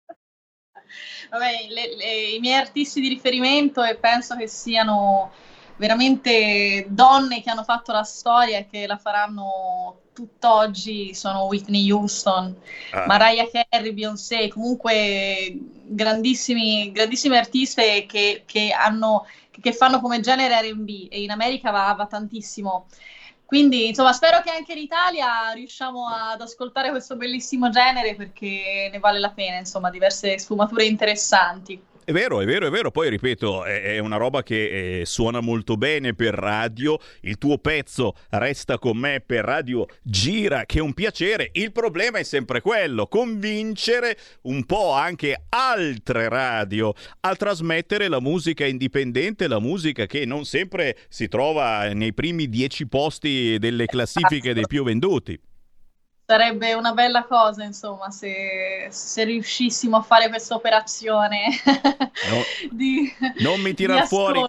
Vabbè, 1.31 1.67
le- 1.69 1.97
le- 1.97 2.21
i 2.37 2.39
miei 2.41 2.59
artisti 2.59 3.01
di 3.01 3.09
riferimento 3.09 3.83
e 3.83 3.97
penso 3.97 4.37
che 4.37 4.47
siano 4.47 5.33
veramente 5.77 6.87
donne 6.89 7.43
che 7.43 7.51
hanno 7.51 7.65
fatto 7.65 7.93
la 7.93 8.05
storia 8.05 8.59
e 8.59 8.69
che 8.69 8.87
la 8.87 8.97
faranno 8.97 10.01
tutt'oggi 10.13 11.13
sono 11.15 11.45
Whitney 11.47 11.91
Houston, 11.91 12.55
Ah. 12.93 13.07
Mariah 13.07 13.49
Carey, 13.51 13.93
Beyoncé, 13.93 14.47
comunque 14.49 15.53
grandissimi, 15.87 16.93
grandissime 16.93 17.37
artiste 17.39 18.07
che, 18.07 18.45
che 18.47 18.71
hanno, 18.71 19.27
che 19.51 19.73
fanno 19.73 20.01
come 20.01 20.21
genere 20.21 20.61
R&B 20.61 21.09
e 21.11 21.23
in 21.23 21.31
America 21.31 21.71
va, 21.73 21.93
va 21.97 22.07
tantissimo. 22.07 22.87
Quindi, 23.55 23.87
insomma, 23.87 24.13
spero 24.13 24.41
che 24.41 24.51
anche 24.51 24.73
in 24.73 24.79
Italia 24.79 25.53
riusciamo 25.53 26.09
ad 26.09 26.41
ascoltare 26.41 26.91
questo 26.91 27.15
bellissimo 27.15 27.71
genere 27.71 28.17
perché 28.17 28.89
ne 28.91 28.99
vale 28.99 29.21
la 29.21 29.31
pena, 29.31 29.59
insomma, 29.59 29.91
diverse 29.91 30.37
sfumature 30.41 30.87
interessanti. 30.87 31.81
È 32.07 32.13
vero, 32.13 32.43
è 32.43 32.45
vero, 32.45 32.67
è 32.67 32.71
vero. 32.71 32.91
Poi 32.91 33.09
ripeto, 33.09 33.65
è, 33.65 33.95
è 33.95 33.99
una 33.99 34.19
roba 34.19 34.43
che 34.43 35.01
eh, 35.01 35.07
suona 35.07 35.41
molto 35.41 35.79
bene 35.79 36.15
per 36.15 36.35
radio. 36.35 36.99
Il 37.23 37.39
tuo 37.39 37.57
pezzo 37.57 38.15
resta 38.29 38.79
con 38.79 38.99
me 38.99 39.23
per 39.25 39.43
radio, 39.43 39.87
gira, 40.03 40.67
che 40.67 40.79
è 40.79 40.83
un 40.83 40.93
piacere. 40.93 41.49
Il 41.55 41.73
problema 41.73 42.19
è 42.19 42.23
sempre 42.23 42.61
quello: 42.61 43.07
convincere 43.07 44.19
un 44.43 44.67
po' 44.67 44.93
anche 44.93 45.47
altre 45.49 46.29
radio 46.29 46.93
a 47.21 47.35
trasmettere 47.37 48.09
la 48.09 48.21
musica 48.21 48.67
indipendente, 48.67 49.49
la 49.49 49.59
musica 49.59 50.05
che 50.05 50.27
non 50.27 50.45
sempre 50.45 50.99
si 51.09 51.27
trova 51.27 51.91
nei 51.95 52.13
primi 52.13 52.51
dieci 52.51 52.87
posti 52.87 53.57
delle 53.59 53.87
classifiche 53.87 54.53
dei 54.53 54.67
più 54.67 54.85
venduti. 54.85 55.41
Sarebbe 56.27 56.73
una 56.73 56.93
bella 56.93 57.25
cosa, 57.25 57.65
insomma, 57.65 58.11
se, 58.11 58.87
se 58.89 59.25
riuscissimo 59.25 59.99
a 59.99 60.03
fare 60.03 60.29
questa 60.29 60.55
operazione 60.55 61.49
No. 62.31 62.43
di, 62.73 63.13
Non 63.41 63.61
mi 63.61 63.71
di 63.71 63.75
tirar 63.75 64.07
fuori. 64.07 64.43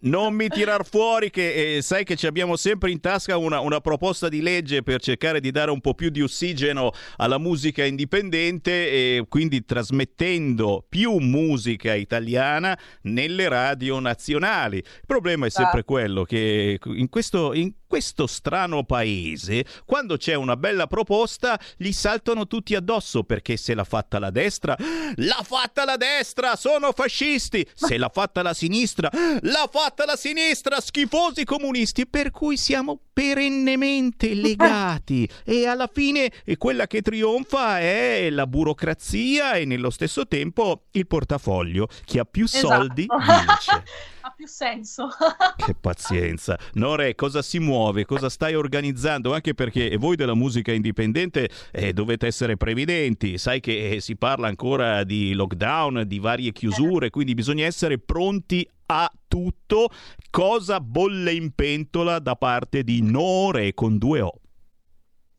Non 0.00 0.34
mi 0.34 0.48
tirar 0.48 0.86
fuori 0.86 1.30
che 1.30 1.76
eh, 1.76 1.82
sai 1.82 2.04
che 2.04 2.16
ci 2.16 2.26
abbiamo 2.26 2.56
sempre 2.56 2.90
in 2.90 3.00
tasca 3.00 3.36
una, 3.36 3.60
una 3.60 3.80
proposta 3.80 4.28
di 4.28 4.40
legge 4.40 4.82
per 4.82 5.00
cercare 5.00 5.40
di 5.40 5.50
dare 5.50 5.70
un 5.70 5.80
po' 5.80 5.94
più 5.94 6.10
di 6.10 6.22
ossigeno 6.22 6.92
alla 7.16 7.38
musica 7.38 7.84
indipendente 7.84 8.70
e 8.70 9.24
quindi 9.28 9.64
trasmettendo 9.64 10.84
più 10.88 11.16
musica 11.18 11.94
italiana 11.94 12.78
nelle 13.02 13.48
radio 13.48 13.98
nazionali. 13.98 14.78
Il 14.78 15.02
problema 15.06 15.46
è 15.46 15.50
sempre 15.50 15.84
quello 15.84 16.24
che 16.24 16.78
in 16.84 17.08
questo, 17.08 17.54
in 17.54 17.72
questo 17.86 18.28
strano 18.28 18.84
paese, 18.84 19.64
quando 19.84 20.16
c'è 20.16 20.34
una 20.34 20.56
bella 20.56 20.86
proposta, 20.86 21.58
gli 21.76 21.90
saltano 21.90 22.46
tutti 22.46 22.76
addosso 22.76 23.24
perché 23.24 23.56
se 23.56 23.74
l'ha 23.74 23.82
fatta 23.82 24.20
la 24.20 24.30
destra, 24.30 24.76
l'ha 25.16 25.42
fatta 25.42 25.84
la 25.84 25.96
destra, 25.96 26.54
sono 26.54 26.92
fascisti. 26.92 27.66
Se 27.74 27.98
l'ha 27.98 28.08
fatta 28.08 28.42
la 28.42 28.54
sinistra, 28.54 29.10
l'ha 29.40 29.68
fatta 29.70 30.04
la 30.04 30.16
sinistra, 30.16 30.80
schifosi 30.80 31.44
comunisti. 31.44 32.06
Per 32.06 32.30
cui 32.30 32.56
siamo 32.56 33.00
perennemente 33.12 34.32
legati 34.34 35.28
e 35.44 35.66
alla 35.66 35.88
fine 35.92 36.30
eh, 36.44 36.56
quella 36.56 36.86
che 36.86 37.02
trionfa 37.02 37.78
è 37.78 38.28
la 38.30 38.46
burocrazia 38.46 39.52
e 39.54 39.64
nello 39.64 39.90
stesso 39.90 40.26
tempo 40.26 40.84
il 40.92 41.06
portafoglio. 41.06 41.88
Chi 42.04 42.18
ha 42.18 42.24
più 42.24 42.44
Esatto. 42.44 42.66
soldi 42.66 43.06
vince. 43.08 43.82
ha 44.22 44.32
più 44.36 44.46
senso. 44.46 45.08
Che 45.60 45.74
pazienza. 45.74 46.58
Nore, 46.74 47.14
cosa 47.14 47.42
si 47.42 47.58
muove? 47.58 48.04
Cosa 48.06 48.28
stai 48.30 48.54
organizzando? 48.54 49.34
Anche 49.34 49.54
perché 49.54 49.96
voi 49.98 50.16
della 50.16 50.34
musica 50.34 50.72
indipendente 50.72 51.50
eh, 51.70 51.92
dovete 51.92 52.26
essere 52.26 52.56
previdenti. 52.56 53.36
Sai 53.36 53.60
che 53.60 53.90
eh, 53.90 54.00
si 54.00 54.16
parla 54.16 54.48
ancora 54.48 55.04
di 55.04 55.34
lockdown, 55.34 56.04
di 56.06 56.18
varie 56.18 56.52
chiusure, 56.52 57.10
quindi 57.10 57.34
bisogna 57.34 57.66
essere 57.66 57.98
pronti 57.98 58.66
a 58.90 59.12
tutto. 59.28 59.88
Cosa 60.30 60.80
bolle 60.80 61.32
in 61.32 61.52
pentola 61.54 62.18
da 62.18 62.36
parte 62.36 62.82
di 62.84 63.02
Nore 63.02 63.74
con 63.74 63.98
due 63.98 64.20
O? 64.20 64.32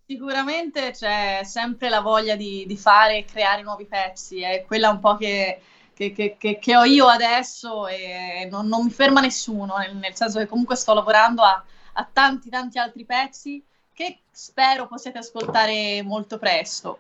Sicuramente 0.05 0.91
c'è 0.91 1.41
sempre 1.45 1.87
la 1.87 2.01
voglia 2.01 2.35
di, 2.35 2.65
di 2.67 2.75
fare 2.77 3.17
e 3.19 3.25
creare 3.25 3.61
nuovi 3.61 3.85
pezzi, 3.87 4.41
è 4.41 4.65
quella 4.65 4.89
un 4.89 4.99
po' 4.99 5.15
che, 5.15 5.61
che- 5.93 6.11
che- 6.11 6.37
che- 6.59 6.75
ho 6.75 6.83
io 6.83 7.07
adesso 7.07 7.87
e 7.87 8.45
non, 8.51 8.67
non 8.67 8.83
mi 8.85 8.91
ferma 8.91 9.21
nessuno, 9.21 9.77
nel, 9.77 9.95
nel 9.95 10.13
senso 10.15 10.39
che 10.39 10.47
comunque 10.47 10.75
sto 10.75 10.93
lavorando 10.93 11.43
a, 11.43 11.63
a 11.93 12.09
tanti 12.11 12.49
tanti 12.49 12.77
altri 12.77 13.05
pezzi 13.05 13.63
che 13.93 14.23
spero 14.31 14.85
possiate 14.87 15.19
ascoltare 15.19 16.01
molto 16.03 16.37
presto. 16.37 16.99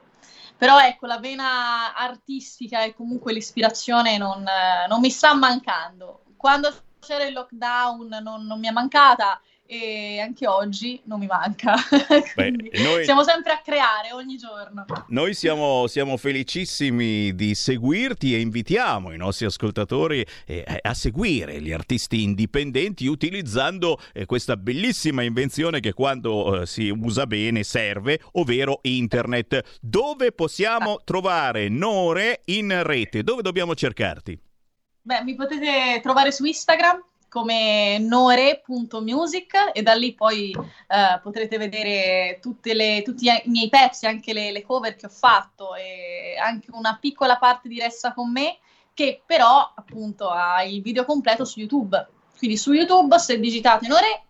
Però 0.57 0.79
ecco, 0.79 1.05
la 1.07 1.19
vena 1.19 1.93
artistica 1.95 2.83
e 2.83 2.93
comunque 2.93 3.33
l'ispirazione 3.33 4.17
non, 4.17 4.45
non 4.87 4.99
mi 5.01 5.09
sta 5.09 5.33
mancando. 5.33 6.20
Quando 6.41 6.73
c'era 6.99 7.23
il 7.25 7.33
lockdown 7.33 8.17
non, 8.23 8.47
non 8.47 8.59
mi 8.59 8.67
è 8.67 8.71
mancata 8.71 9.39
e 9.67 10.19
anche 10.19 10.47
oggi 10.47 10.99
non 11.03 11.19
mi 11.19 11.27
manca. 11.27 11.75
Quindi 12.33 12.71
noi- 12.83 13.05
siamo 13.05 13.23
sempre 13.23 13.51
a 13.51 13.61
creare 13.63 14.11
ogni 14.11 14.37
giorno. 14.37 14.85
Noi 15.09 15.35
siamo, 15.35 15.85
siamo 15.85 16.17
felicissimi 16.17 17.35
di 17.35 17.53
seguirti 17.53 18.33
e 18.33 18.39
invitiamo 18.39 19.13
i 19.13 19.17
nostri 19.17 19.45
ascoltatori 19.45 20.25
eh, 20.47 20.79
a 20.81 20.93
seguire 20.95 21.61
gli 21.61 21.71
artisti 21.71 22.23
indipendenti 22.23 23.05
utilizzando 23.05 23.99
eh, 24.11 24.25
questa 24.25 24.57
bellissima 24.57 25.21
invenzione 25.21 25.79
che 25.79 25.93
quando 25.93 26.61
eh, 26.61 26.65
si 26.65 26.89
usa 26.89 27.27
bene 27.27 27.61
serve, 27.61 28.19
ovvero 28.31 28.79
internet. 28.81 29.77
Dove 29.79 30.31
possiamo 30.31 31.01
trovare 31.05 31.69
Nore 31.69 32.41
in 32.45 32.81
rete? 32.81 33.21
Dove 33.21 33.43
dobbiamo 33.43 33.75
cercarti? 33.75 34.49
Beh, 35.03 35.23
mi 35.23 35.35
potete 35.35 35.99
trovare 36.01 36.31
su 36.31 36.45
Instagram 36.45 37.03
come 37.27 37.97
nore.music 37.97 39.71
e 39.73 39.81
da 39.81 39.93
lì 39.93 40.13
poi 40.13 40.51
eh, 40.51 41.19
potrete 41.21 41.57
vedere 41.57 42.39
le- 42.73 43.01
tutti 43.03 43.27
i 43.27 43.41
miei 43.45 43.69
pezzi, 43.69 44.05
anche 44.05 44.33
le, 44.33 44.51
le 44.51 44.61
cover 44.63 44.95
che 44.95 45.05
ho 45.05 45.09
fatto 45.09 45.75
e 45.75 46.35
anche 46.37 46.71
una 46.73 46.97
piccola 46.99 47.37
parte 47.37 47.69
di 47.69 47.79
Resta 47.79 48.13
con 48.13 48.31
me 48.31 48.57
che 48.93 49.21
però 49.25 49.71
appunto 49.73 50.29
ha 50.29 50.61
il 50.63 50.81
video 50.81 51.05
completo 51.05 51.45
su 51.45 51.59
YouTube. 51.59 52.05
Quindi 52.37 52.57
su 52.57 52.73
YouTube, 52.73 53.17
se 53.17 53.39
digitate 53.39 53.87
Nore, 53.87 54.23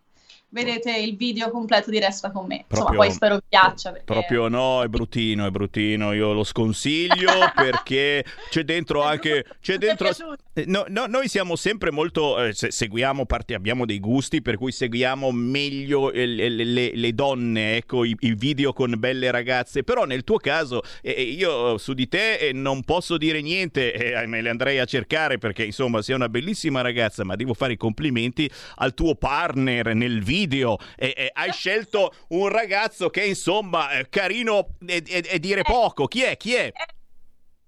vedete 0.51 0.95
il 0.97 1.15
video 1.15 1.49
completo 1.49 1.89
di 1.89 1.99
Resta 1.99 2.31
con 2.31 2.45
me. 2.45 2.65
Insomma, 2.67 2.89
Proprio- 2.89 2.99
poi 2.99 3.11
spero 3.11 3.35
vi 3.35 3.41
piaccia. 3.47 3.91
Perché... 3.91 4.05
Proprio 4.05 4.47
no, 4.47 4.83
è 4.83 4.87
bruttino, 4.87 5.45
è 5.45 5.49
bruttino. 5.49 6.13
Io 6.13 6.33
lo 6.33 6.43
sconsiglio 6.43 7.31
perché 7.55 8.23
c'è 8.49 8.63
dentro 8.63 9.01
anche. 9.01 9.45
C'è 9.61 9.77
dentro. 9.77 10.09
Eh, 10.53 10.65
no, 10.67 10.85
no, 10.89 11.05
noi 11.07 11.27
siamo 11.27 11.55
sempre 11.55 11.91
molto. 11.91 12.43
eh, 12.43 12.53
se- 12.53 12.71
seguiamo, 12.71 13.25
parti, 13.25 13.53
abbiamo 13.53 13.85
dei 13.85 13.99
gusti 13.99 14.41
per 14.41 14.57
cui 14.57 14.71
seguiamo 14.71 15.31
meglio 15.31 16.11
eh, 16.11 16.25
le, 16.25 16.49
le- 16.49 16.91
le 16.93 17.13
donne, 17.13 17.77
ecco, 17.77 18.03
i, 18.03 18.15
i 18.19 18.33
video 18.35 18.73
con 18.73 18.93
belle 18.97 19.31
ragazze. 19.31 19.83
Però 19.83 20.03
nel 20.03 20.23
tuo 20.23 20.37
caso, 20.37 20.81
eh, 21.01 21.13
eh, 21.17 21.21
io 21.21 21.77
su 21.77 21.93
di 21.93 22.07
te 22.07 22.35
eh, 22.35 22.51
non 22.53 22.83
posso 22.83 23.17
dire 23.17 23.41
niente, 23.41 23.93
eh, 23.93 24.27
me 24.27 24.41
le 24.41 24.49
andrei 24.49 24.79
a 24.79 24.85
cercare 24.85 25.37
perché 25.37 25.63
insomma 25.63 26.01
sei 26.01 26.15
una 26.15 26.29
bellissima 26.29 26.81
ragazza, 26.81 27.23
ma 27.23 27.35
devo 27.35 27.53
fare 27.53 27.73
i 27.73 27.77
complimenti 27.77 28.49
al 28.75 28.93
tuo 28.93 29.15
partner 29.15 29.95
nel 29.95 30.21
video. 30.21 30.39
E, 30.47 31.13
e 31.15 31.31
hai 31.33 31.51
scelto 31.51 32.13
un 32.29 32.47
ragazzo 32.47 33.09
che 33.09 33.25
insomma 33.25 33.89
è 33.89 34.09
carino 34.09 34.69
e, 34.85 35.03
e- 35.05 35.27
e 35.27 35.39
dire 35.39 35.61
poco. 35.63 36.07
Chi 36.07 36.23
è? 36.23 36.37
Chi 36.37 36.53
è? 36.53 36.71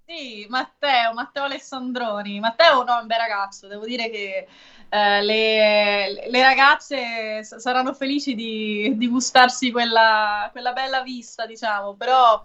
Sì, 0.06 0.46
Matteo, 0.48 1.14
Matteo 1.14 1.44
Alessandroni. 1.44 2.38
Matteo 2.38 2.84
no, 2.84 2.98
è 2.98 3.00
un 3.00 3.06
bel 3.06 3.18
ragazzo, 3.18 3.66
devo 3.68 3.86
dire 3.86 4.10
che 4.10 4.46
eh, 4.90 5.22
le, 5.22 6.28
le 6.28 6.42
ragazze 6.42 7.42
saranno 7.42 7.94
felici 7.94 8.34
di, 8.34 8.92
di 8.96 9.08
gustarsi 9.08 9.70
quella, 9.70 10.48
quella 10.52 10.72
bella 10.72 11.02
vista, 11.02 11.46
diciamo, 11.46 11.94
però 11.94 12.42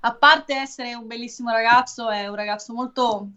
a 0.00 0.14
parte 0.14 0.54
essere 0.54 0.94
un 0.94 1.06
bellissimo 1.06 1.50
ragazzo, 1.50 2.10
è 2.10 2.26
un 2.28 2.34
ragazzo 2.34 2.74
molto 2.74 3.28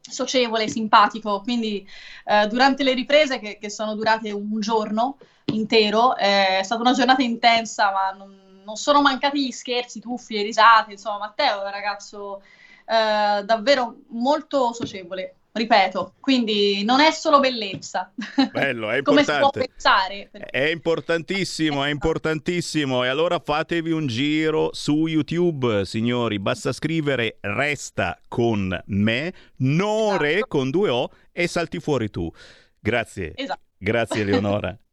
socievole, 0.00 0.68
simpatico, 0.68 1.40
quindi 1.42 1.86
eh, 2.24 2.46
durante 2.46 2.82
le 2.84 2.94
riprese 2.94 3.38
che, 3.38 3.58
che 3.58 3.70
sono 3.70 3.94
durate 3.94 4.30
un 4.30 4.60
giorno 4.60 5.18
intero, 5.54 6.16
eh, 6.16 6.58
è 6.58 6.62
stata 6.62 6.80
una 6.80 6.92
giornata 6.92 7.22
intensa, 7.22 7.90
ma 7.92 8.16
non, 8.16 8.62
non 8.64 8.76
sono 8.76 9.00
mancati 9.02 9.44
gli 9.46 9.50
scherzi, 9.50 10.00
tuffi, 10.00 10.34
le 10.34 10.42
risate, 10.42 10.92
insomma, 10.92 11.18
Matteo 11.18 11.62
è 11.62 11.64
un 11.64 11.70
ragazzo 11.70 12.42
eh, 12.86 13.44
davvero 13.44 13.96
molto 14.08 14.72
socievole, 14.72 15.34
ripeto, 15.52 16.14
quindi 16.20 16.84
non 16.84 17.00
è 17.00 17.10
solo 17.10 17.40
bellezza, 17.40 18.12
Bello, 18.52 18.90
è 18.90 19.02
come 19.02 19.24
si 19.24 19.32
può 19.32 19.50
importante. 19.52 19.68
pensare. 19.68 20.30
È 20.30 20.64
importantissimo, 20.66 21.84
è 21.84 21.90
importantissimo. 21.90 23.02
E 23.04 23.08
allora 23.08 23.40
fatevi 23.40 23.90
un 23.90 24.06
giro 24.06 24.70
su 24.72 25.06
YouTube, 25.06 25.84
signori. 25.84 26.38
Basta 26.38 26.72
scrivere 26.72 27.38
Resta 27.40 28.18
con 28.28 28.80
me, 28.86 29.32
Nore 29.56 30.34
Esatto. 30.34 30.46
con 30.46 30.70
due 30.70 30.88
O 30.88 31.10
e 31.32 31.46
salti 31.48 31.80
fuori 31.80 32.10
tu. 32.10 32.30
Grazie. 32.78 33.32
Esatto. 33.34 33.60
Grazie 33.76 34.20
Eleonora. 34.22 34.76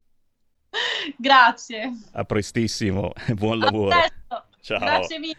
Grazie. 1.17 1.91
A 2.13 2.23
prestissimo. 2.23 3.11
Buon 3.35 3.59
lavoro. 3.59 3.91
Ciao. 4.61 4.79
Grazie 4.79 5.19
mille. 5.19 5.35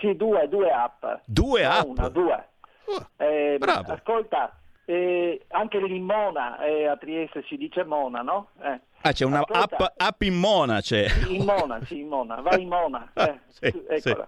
Sì, 0.00 0.14
due, 0.16 0.48
due 0.48 0.70
app. 0.70 1.04
Due 1.26 1.62
Non 1.62 1.72
app? 1.72 1.86
Una, 1.88 2.08
due. 2.08 2.48
Oh, 2.96 3.06
Eh, 3.24 3.56
bravo. 3.58 3.92
Ascolta, 3.92 4.58
eh, 4.84 5.44
anche 5.48 5.78
l'Immona, 5.78 6.58
eh, 6.64 6.86
a 6.86 6.96
Trieste 6.96 7.44
si 7.46 7.56
dice 7.56 7.84
Mona, 7.84 8.22
no? 8.22 8.48
Eh. 8.62 8.80
Ah, 9.02 9.12
c'è 9.12 9.24
una 9.24 9.40
app, 9.46 9.72
app 9.96 10.22
in 10.22 10.34
Mona, 10.34 10.80
c'è. 10.80 11.06
In 11.28 11.44
Mona, 11.44 11.80
sì, 11.84 12.00
in 12.00 12.08
Mona, 12.08 12.40
vai 12.40 12.62
in 12.62 12.68
Mona. 12.68 13.10
Eh, 13.14 13.38
Sì, 13.48 13.84
eccola. 13.88 14.26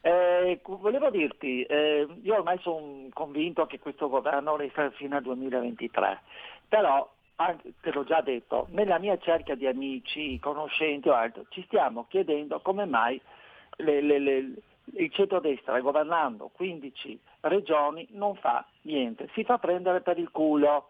Eh, 0.00 0.60
cu- 0.62 0.78
volevo 0.80 1.08
dirti, 1.10 1.62
eh, 1.62 2.06
io 2.22 2.34
ormai 2.34 2.58
sono 2.60 3.06
convinto 3.14 3.64
che 3.66 3.78
questo 3.78 4.08
governo 4.10 4.54
resta 4.56 4.90
fino 4.90 5.16
al 5.16 5.22
2023, 5.22 6.20
però 6.68 7.10
anche- 7.36 7.72
te 7.80 7.90
l'ho 7.90 8.04
già 8.04 8.20
detto, 8.20 8.66
nella 8.70 8.98
mia 8.98 9.16
cerchia 9.18 9.54
di 9.54 9.66
amici, 9.66 10.38
conoscenti 10.38 11.08
o 11.08 11.14
altro, 11.14 11.46
ci 11.48 11.62
stiamo 11.66 12.04
chiedendo 12.08 12.60
come 12.60 12.84
mai 12.84 13.18
le- 13.76 14.02
le- 14.02 14.18
le- 14.18 14.52
il 14.96 15.10
centrodestra 15.12 15.80
governando 15.80 16.50
15 16.54 17.18
regioni 17.40 18.06
non 18.10 18.34
fa 18.36 18.64
niente, 18.82 19.28
si 19.32 19.44
fa 19.44 19.58
prendere 19.58 20.00
per 20.00 20.18
il 20.18 20.30
culo. 20.30 20.88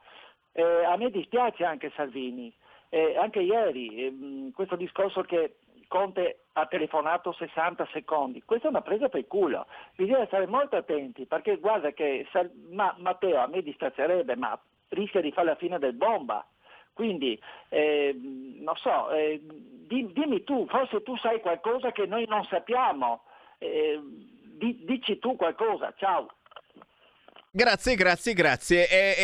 Eh, 0.52 0.84
a 0.84 0.96
me 0.96 1.10
dispiace 1.10 1.64
anche 1.64 1.92
Salvini, 1.94 2.52
Eh, 2.90 3.16
anche 3.16 3.40
ieri 3.40 4.06
ehm, 4.06 4.52
questo 4.52 4.76
discorso 4.76 5.22
che 5.22 5.56
Conte 5.88 6.44
ha 6.52 6.66
telefonato 6.66 7.32
60 7.32 7.88
secondi, 7.92 8.42
questa 8.44 8.68
è 8.68 8.70
una 8.70 8.82
presa 8.82 9.08
per 9.08 9.20
il 9.20 9.26
culo, 9.26 9.66
bisogna 9.96 10.24
stare 10.26 10.46
molto 10.46 10.76
attenti 10.76 11.26
perché 11.26 11.56
guarda 11.56 11.90
che 11.90 12.24
Sal- 12.30 12.52
ma- 12.70 12.94
Matteo 12.98 13.40
a 13.40 13.48
me 13.48 13.62
dispiacerebbe, 13.62 14.36
ma 14.36 14.56
rischia 14.90 15.20
di 15.20 15.32
fare 15.32 15.48
la 15.48 15.54
fine 15.56 15.78
del 15.80 15.94
bomba. 15.94 16.46
Quindi, 16.92 17.36
ehm, 17.70 18.62
non 18.62 18.76
so, 18.76 19.10
eh, 19.10 19.40
di- 19.42 20.12
dimmi 20.12 20.44
tu, 20.44 20.64
forse 20.68 21.02
tu 21.02 21.16
sai 21.16 21.40
qualcosa 21.40 21.90
che 21.90 22.06
noi 22.06 22.26
non 22.28 22.44
sappiamo, 22.44 23.22
Eh, 23.64 23.98
di- 24.58 24.84
dici 24.84 25.18
tu 25.18 25.36
qualcosa, 25.36 25.94
ciao. 25.96 26.28
Grazie, 27.50 27.94
grazie, 27.94 28.34
grazie. 28.34 28.88
Eh, 28.88 29.14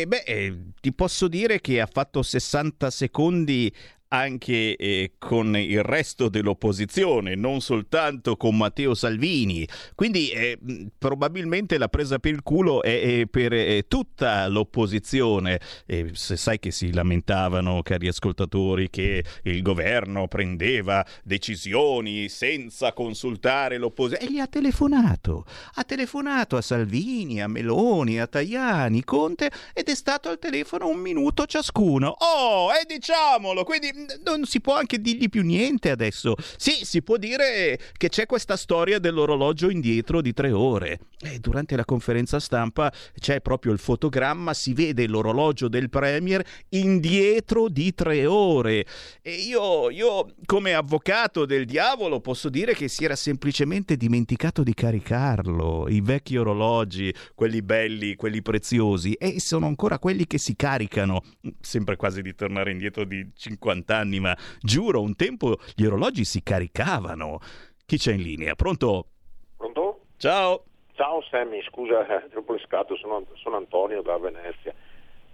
eh, 0.00 0.06
beh, 0.06 0.22
eh, 0.26 0.56
ti 0.80 0.92
posso 0.92 1.28
dire 1.28 1.60
che 1.60 1.80
ha 1.80 1.86
fatto 1.90 2.22
60 2.22 2.90
secondi 2.90 3.70
anche 4.14 4.76
eh, 4.76 5.12
con 5.18 5.56
il 5.56 5.82
resto 5.82 6.28
dell'opposizione, 6.28 7.34
non 7.34 7.60
soltanto 7.60 8.36
con 8.36 8.56
Matteo 8.56 8.94
Salvini. 8.94 9.66
Quindi 9.94 10.30
eh, 10.30 10.58
probabilmente 10.96 11.78
la 11.78 11.88
presa 11.88 12.18
per 12.18 12.32
il 12.32 12.42
culo 12.42 12.82
è, 12.82 13.20
è 13.20 13.26
per 13.26 13.52
eh, 13.52 13.86
tutta 13.88 14.46
l'opposizione. 14.48 15.60
E 15.86 16.10
se 16.12 16.36
sai 16.36 16.58
che 16.58 16.70
si 16.70 16.92
lamentavano, 16.92 17.82
cari 17.82 18.08
ascoltatori, 18.08 18.88
che 18.90 19.24
il 19.42 19.62
governo 19.62 20.28
prendeva 20.28 21.04
decisioni 21.22 22.28
senza 22.28 22.92
consultare 22.92 23.78
l'opposizione. 23.78 24.30
E 24.30 24.34
gli 24.34 24.38
ha 24.38 24.46
telefonato. 24.46 25.44
Ha 25.74 25.82
telefonato 25.84 26.56
a 26.56 26.62
Salvini, 26.62 27.42
a 27.42 27.48
Meloni, 27.48 28.20
a 28.20 28.26
Tajani, 28.26 29.02
Conte 29.04 29.50
ed 29.72 29.88
è 29.88 29.94
stato 29.94 30.28
al 30.28 30.38
telefono 30.38 30.88
un 30.88 30.98
minuto 30.98 31.46
ciascuno. 31.46 32.14
Oh, 32.18 32.70
e 32.70 32.84
diciamolo, 32.86 33.64
quindi 33.64 34.03
non 34.24 34.44
si 34.44 34.60
può 34.60 34.76
anche 34.76 35.00
dirgli 35.00 35.28
più 35.28 35.42
niente 35.42 35.90
adesso. 35.90 36.34
Sì, 36.56 36.84
si 36.84 37.02
può 37.02 37.16
dire 37.16 37.78
che 37.96 38.08
c'è 38.08 38.26
questa 38.26 38.56
storia 38.56 38.98
dell'orologio 38.98 39.70
indietro 39.70 40.20
di 40.20 40.32
tre 40.32 40.52
ore. 40.52 41.00
E 41.20 41.38
durante 41.38 41.76
la 41.76 41.84
conferenza 41.84 42.38
stampa 42.38 42.92
c'è 43.18 43.40
proprio 43.40 43.72
il 43.72 43.78
fotogramma, 43.78 44.52
si 44.54 44.74
vede 44.74 45.06
l'orologio 45.06 45.68
del 45.68 45.88
Premier 45.88 46.44
indietro 46.70 47.68
di 47.68 47.94
tre 47.94 48.26
ore. 48.26 48.84
E 49.22 49.32
io, 49.32 49.90
io 49.90 50.34
come 50.44 50.74
avvocato 50.74 51.46
del 51.46 51.64
diavolo 51.64 52.20
posso 52.20 52.48
dire 52.48 52.74
che 52.74 52.88
si 52.88 53.04
era 53.04 53.16
semplicemente 53.16 53.96
dimenticato 53.96 54.62
di 54.62 54.74
caricarlo. 54.74 55.86
I 55.88 56.00
vecchi 56.00 56.36
orologi, 56.36 57.14
quelli 57.34 57.62
belli, 57.62 58.16
quelli 58.16 58.42
preziosi, 58.42 59.12
e 59.14 59.40
sono 59.40 59.66
ancora 59.66 59.98
quelli 59.98 60.26
che 60.26 60.38
si 60.38 60.54
caricano. 60.56 61.22
Sempre 61.60 61.96
quasi 61.96 62.22
di 62.22 62.34
tornare 62.34 62.70
indietro 62.70 63.04
di 63.04 63.26
50 63.34 63.83
anni, 63.90 64.20
ma 64.20 64.36
giuro, 64.60 65.00
un 65.00 65.16
tempo 65.16 65.56
gli 65.74 65.84
orologi 65.84 66.24
si 66.24 66.42
caricavano. 66.42 67.38
Chi 67.86 67.98
c'è 67.98 68.12
in 68.12 68.22
linea? 68.22 68.54
Pronto? 68.54 69.06
Pronto? 69.56 70.00
Ciao. 70.16 70.64
Ciao 70.94 71.22
Sammy, 71.22 71.60
scusa, 71.64 72.06
eh, 72.06 72.28
troppo 72.28 72.52
riscatto, 72.52 72.96
sono, 72.96 73.26
sono 73.34 73.56
Antonio 73.56 74.00
da 74.00 74.16
Venezia. 74.16 74.72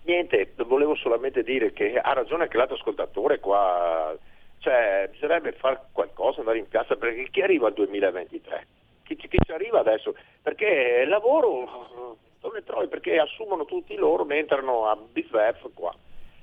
Niente, 0.05 0.55
volevo 0.67 0.95
solamente 0.95 1.43
dire 1.43 1.73
che 1.73 1.99
ha 1.99 2.13
ragione 2.15 2.45
anche 2.45 2.57
l'altro 2.57 2.77
ascoltatore 2.77 3.39
qua, 3.41 4.17
cioè 4.59 5.09
bisognerebbe 5.11 5.53
fare 5.53 5.83
qualcosa, 5.93 6.41
andare 6.41 6.59
in 6.59 6.69
piazza, 6.69 6.97
perché 6.97 7.29
chi 7.31 7.43
arriva 7.43 7.67
al 7.67 7.75
2023? 7.75 8.67
Chi, 9.05 9.17
chi 9.17 9.29
ci 9.45 9.53
arriva 9.53 9.81
adesso? 9.81 10.15
Perché 10.41 11.03
il 11.03 11.09
lavoro 11.09 12.17
non 12.41 12.53
ne 12.55 12.65
trovi, 12.65 12.89
perché 12.89 13.19
assumono 13.19 13.67
tutti 13.67 13.95
loro, 13.97 14.25
ma 14.25 14.37
entrano 14.37 14.87
a 14.87 14.97
BFF 14.97 15.71
qua. 15.75 15.95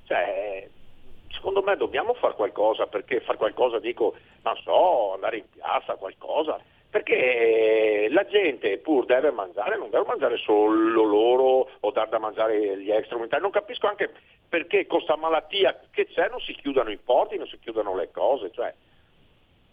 Cioè, 0.06 0.70
secondo 1.38 1.64
me 1.64 1.78
dobbiamo 1.78 2.14
fare 2.16 2.36
qualcosa, 2.36 2.88
perché 2.88 3.22
fare 3.22 3.38
qualcosa 3.38 3.80
dico, 3.80 4.16
non 4.44 4.56
so, 4.58 5.14
andare 5.14 5.38
in 5.38 5.50
piazza, 5.50 5.96
qualcosa 5.96 6.60
perché 6.90 8.08
la 8.10 8.26
gente 8.26 8.78
pur 8.78 9.06
deve 9.06 9.32
mangiare, 9.32 9.78
non 9.78 9.90
deve 9.90 10.06
mangiare 10.06 10.38
solo 10.38 11.04
loro 11.04 11.70
o 11.80 11.92
dar 11.92 12.08
da 12.08 12.18
mangiare 12.18 12.80
gli 12.80 12.90
extracomunitari. 12.90 13.42
Non 13.42 13.52
capisco 13.52 13.88
anche 13.88 14.10
perché 14.48 14.88
con 14.88 15.00
questa 15.00 15.18
malattia 15.18 15.80
che 15.92 16.08
c'è 16.08 16.30
non 16.30 16.40
si 16.40 16.54
chiudano 16.54 16.90
i 16.90 16.98
porti, 16.98 17.38
non 17.38 17.48
si 17.48 17.60
chiudano 17.60 17.96
le 17.96 18.10
cose. 18.12 18.52
Cioè, 18.52 18.74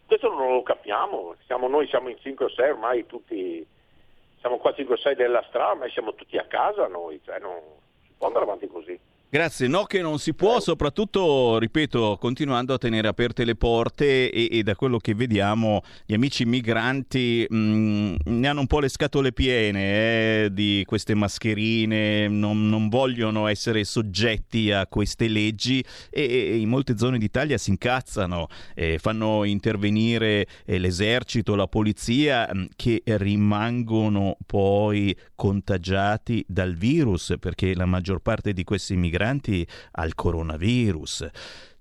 questo 0.07 0.29
non 0.29 0.53
lo 0.53 0.62
capiamo. 0.62 1.37
Siamo, 1.47 1.69
noi 1.69 1.87
siamo 1.87 2.09
in 2.09 2.19
5 2.19 2.45
o 2.45 2.49
6 2.49 2.71
ormai 2.71 3.07
tutti, 3.07 3.65
siamo 4.41 4.59
qua 4.59 4.75
5 4.75 4.95
o 4.95 4.99
6 4.99 5.15
della 5.15 5.45
strada, 5.49 5.75
ma 5.75 5.89
siamo 5.89 6.15
tutti 6.15 6.37
a 6.37 6.45
casa 6.45 6.89
noi. 6.89 7.21
Cioè, 7.25 7.39
non 7.39 7.61
si 8.03 8.12
può 8.19 8.27
andare 8.27 8.45
avanti 8.45 8.67
così. 8.67 8.99
Grazie, 9.35 9.66
no 9.66 9.82
che 9.82 10.01
non 10.01 10.20
si 10.20 10.32
può, 10.32 10.61
soprattutto, 10.61 11.59
ripeto, 11.59 12.18
continuando 12.20 12.72
a 12.72 12.78
tenere 12.78 13.09
aperte 13.09 13.45
le 13.45 13.57
porte 13.57 14.30
e, 14.30 14.49
e 14.49 14.62
da 14.62 14.76
quello 14.76 14.99
che 14.99 15.12
vediamo 15.12 15.82
gli 16.07 16.14
amici 16.14 16.45
migranti 16.45 17.45
mh, 17.51 17.57
mm, 17.57 18.14
ne 18.26 18.47
hanno 18.47 18.61
un 18.61 18.68
po' 18.68 18.78
le 18.78 18.89
scatole 18.89 19.32
piene 19.32 20.45
eh, 20.45 20.49
di 20.53 20.85
queste 20.87 21.16
mascherine, 21.16 22.28
non, 22.28 22.68
non, 22.68 22.89
vogliono 22.89 23.49
essere 23.49 23.82
soggetti 23.82 24.70
a 24.70 24.87
queste 24.87 25.26
leggi 25.26 25.85
e, 26.11 26.22
e 26.22 26.57
in 26.59 26.68
molte 26.68 26.97
zone 26.97 27.18
d'Italia 27.18 27.59
si 27.59 27.70
incazzano, 27.70 28.47
eh, 28.76 28.99
fanno 29.01 29.43
intervenire 29.43 30.47
eh, 30.64 30.78
l'esercito, 30.78 31.57
la 31.57 31.66
polizia 31.66 32.49
mm, 32.55 32.66
che 32.76 33.03
rimangono 33.05 34.37
poi 34.47 35.12
contagiati 35.35 36.45
dal 36.47 36.76
virus 36.76 37.35
perché 37.41 37.74
la 37.74 37.85
maggior 37.85 38.20
parte 38.20 38.53
di 38.53 38.62
questi 38.62 38.95
migranti 38.95 39.22
migranti 39.25 39.66
al 39.93 40.14
coronavirus. 40.14 41.27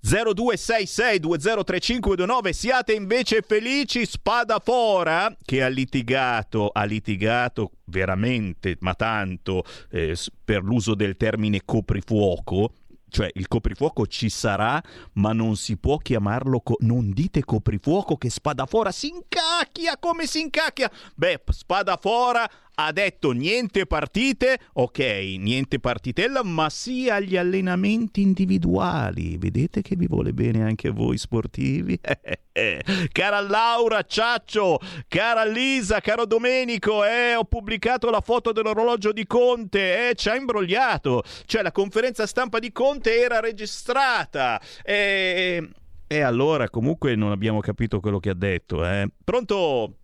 0266203529 0.06 2.50
siate 2.50 2.94
invece 2.94 3.42
felici 3.42 4.06
Spadafora 4.06 5.34
che 5.42 5.64
ha 5.64 5.70
litigato 5.70 6.68
ha 6.74 6.84
litigato 6.84 7.72
veramente 7.86 8.76
ma 8.82 8.96
tanto 8.96 9.64
eh, 9.92 10.14
per 10.44 10.62
l'uso 10.62 10.94
del 10.94 11.16
termine 11.16 11.62
coprifuoco 11.64 12.74
cioè 13.14 13.30
il 13.36 13.48
coprifuoco 13.48 14.08
ci 14.08 14.28
sarà, 14.28 14.82
ma 15.14 15.34
non 15.34 15.56
si 15.56 15.78
può 15.78 15.98
chiamarlo, 15.98 16.62
co- 16.62 16.78
non 16.80 17.12
dite 17.12 17.46
coprifuoco 17.46 18.18
che 18.18 18.32
Spadafora 18.32 18.92
si 18.92 19.10
incacchia 19.10 20.00
come 20.00 20.26
si 20.26 20.42
incacchia. 20.42 20.90
Beh, 21.14 21.44
Spadafora 21.48 22.50
ha 22.76 22.92
detto 22.92 23.32
niente 23.32 23.86
partite, 23.86 24.60
ok, 24.74 25.00
niente 25.38 25.80
partitella, 25.80 26.44
ma 26.44 26.70
sì 26.70 27.10
agli 27.10 27.38
allenamenti 27.38 28.22
individuali. 28.22 29.38
Vedete 29.38 29.82
che 29.82 29.96
vi 29.96 30.08
vuole 30.08 30.34
bene 30.34 30.64
anche 30.64 30.90
voi 30.90 31.18
sportivi? 31.18 32.00
cara 33.12 33.42
Laura, 33.42 34.02
Ciaccio, 34.04 34.80
cara 35.08 35.46
Lisa, 35.46 36.00
caro 36.00 36.26
Domenico, 36.26 37.06
eh, 37.06 37.36
ho 37.36 37.44
pubblicato 37.44 38.10
la 38.10 38.22
foto 38.22 38.52
dell'orologio 38.52 39.12
di 39.12 39.28
Conte, 39.28 40.10
eh, 40.10 40.16
ci 40.16 40.30
ha 40.30 40.36
imbrogliato. 40.36 41.22
Cioè 41.46 41.62
la 41.62 41.72
conferenza 41.72 42.26
stampa 42.26 42.58
di 42.58 42.72
Conte 42.72 43.20
era 43.20 43.40
registrata. 43.40 44.60
E, 44.84 45.70
e 46.08 46.22
allora 46.22 46.70
comunque 46.70 47.16
non 47.16 47.32
abbiamo 47.32 47.60
capito 47.60 48.00
quello 48.00 48.20
che 48.20 48.32
ha 48.32 48.36
detto. 48.36 48.84
Eh. 48.84 49.08
Pronto? 49.24 49.98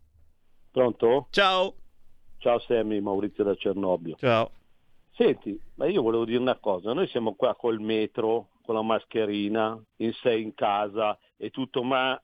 Pronto? 0.71 1.27
Ciao. 1.31 1.78
Ciao 2.39 2.59
Sammy, 2.59 3.01
Maurizio 3.01 3.43
da 3.43 3.53
Cernobbio. 3.53 4.15
Ciao. 4.17 4.51
Senti, 5.11 5.59
ma 5.75 5.87
io 5.87 6.01
volevo 6.01 6.23
dire 6.23 6.39
una 6.39 6.55
cosa, 6.55 6.93
noi 6.93 7.05
siamo 7.07 7.35
qua 7.35 7.53
col 7.53 7.81
metro, 7.81 8.51
con 8.63 8.75
la 8.75 8.81
mascherina, 8.81 9.77
in 9.97 10.13
sé 10.13 10.37
in 10.37 10.53
casa 10.53 11.19
e 11.35 11.49
tutto, 11.49 11.83
ma 11.83 12.19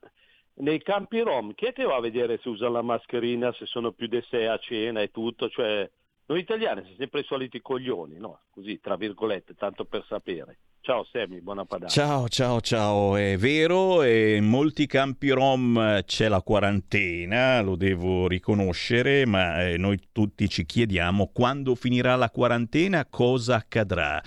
nei 0.55 0.81
campi 0.81 1.19
rom 1.19 1.53
chi 1.53 1.65
è 1.65 1.73
che 1.73 1.83
va 1.83 1.97
a 1.97 1.99
vedere 1.99 2.39
se 2.41 2.47
usa 2.47 2.69
la 2.69 2.81
mascherina, 2.81 3.51
se 3.51 3.65
sono 3.65 3.91
più 3.91 4.07
di 4.07 4.23
sé 4.29 4.47
a 4.47 4.57
cena 4.57 5.01
e 5.01 5.11
tutto? 5.11 5.49
Cioè, 5.49 5.89
noi 6.27 6.39
italiani 6.39 6.81
siamo 6.83 6.95
sempre 6.95 7.19
i 7.19 7.25
soliti 7.25 7.61
coglioni, 7.61 8.17
no? 8.17 8.39
Così, 8.51 8.79
tra 8.79 8.95
virgolette, 8.95 9.55
tanto 9.55 9.83
per 9.83 10.05
sapere. 10.07 10.59
Ciao 10.85 11.03
Semi, 11.11 11.41
buona 11.41 11.65
padana. 11.65 11.89
Ciao, 11.89 12.29
ciao, 12.29 12.61
ciao. 12.61 13.15
È 13.15 13.35
vero, 13.37 14.03
in 14.03 14.45
molti 14.45 14.85
campi 14.85 15.31
rom 15.31 16.03
c'è 16.05 16.27
la 16.27 16.43
quarantena, 16.43 17.59
lo 17.61 17.75
devo 17.75 18.27
riconoscere, 18.27 19.25
ma 19.25 19.65
eh, 19.65 19.77
noi 19.77 19.99
tutti 20.11 20.47
ci 20.47 20.63
chiediamo 20.63 21.31
quando 21.33 21.73
finirà 21.73 22.15
la 22.15 22.29
quarantena, 22.29 23.07
cosa 23.07 23.55
accadrà. 23.55 24.21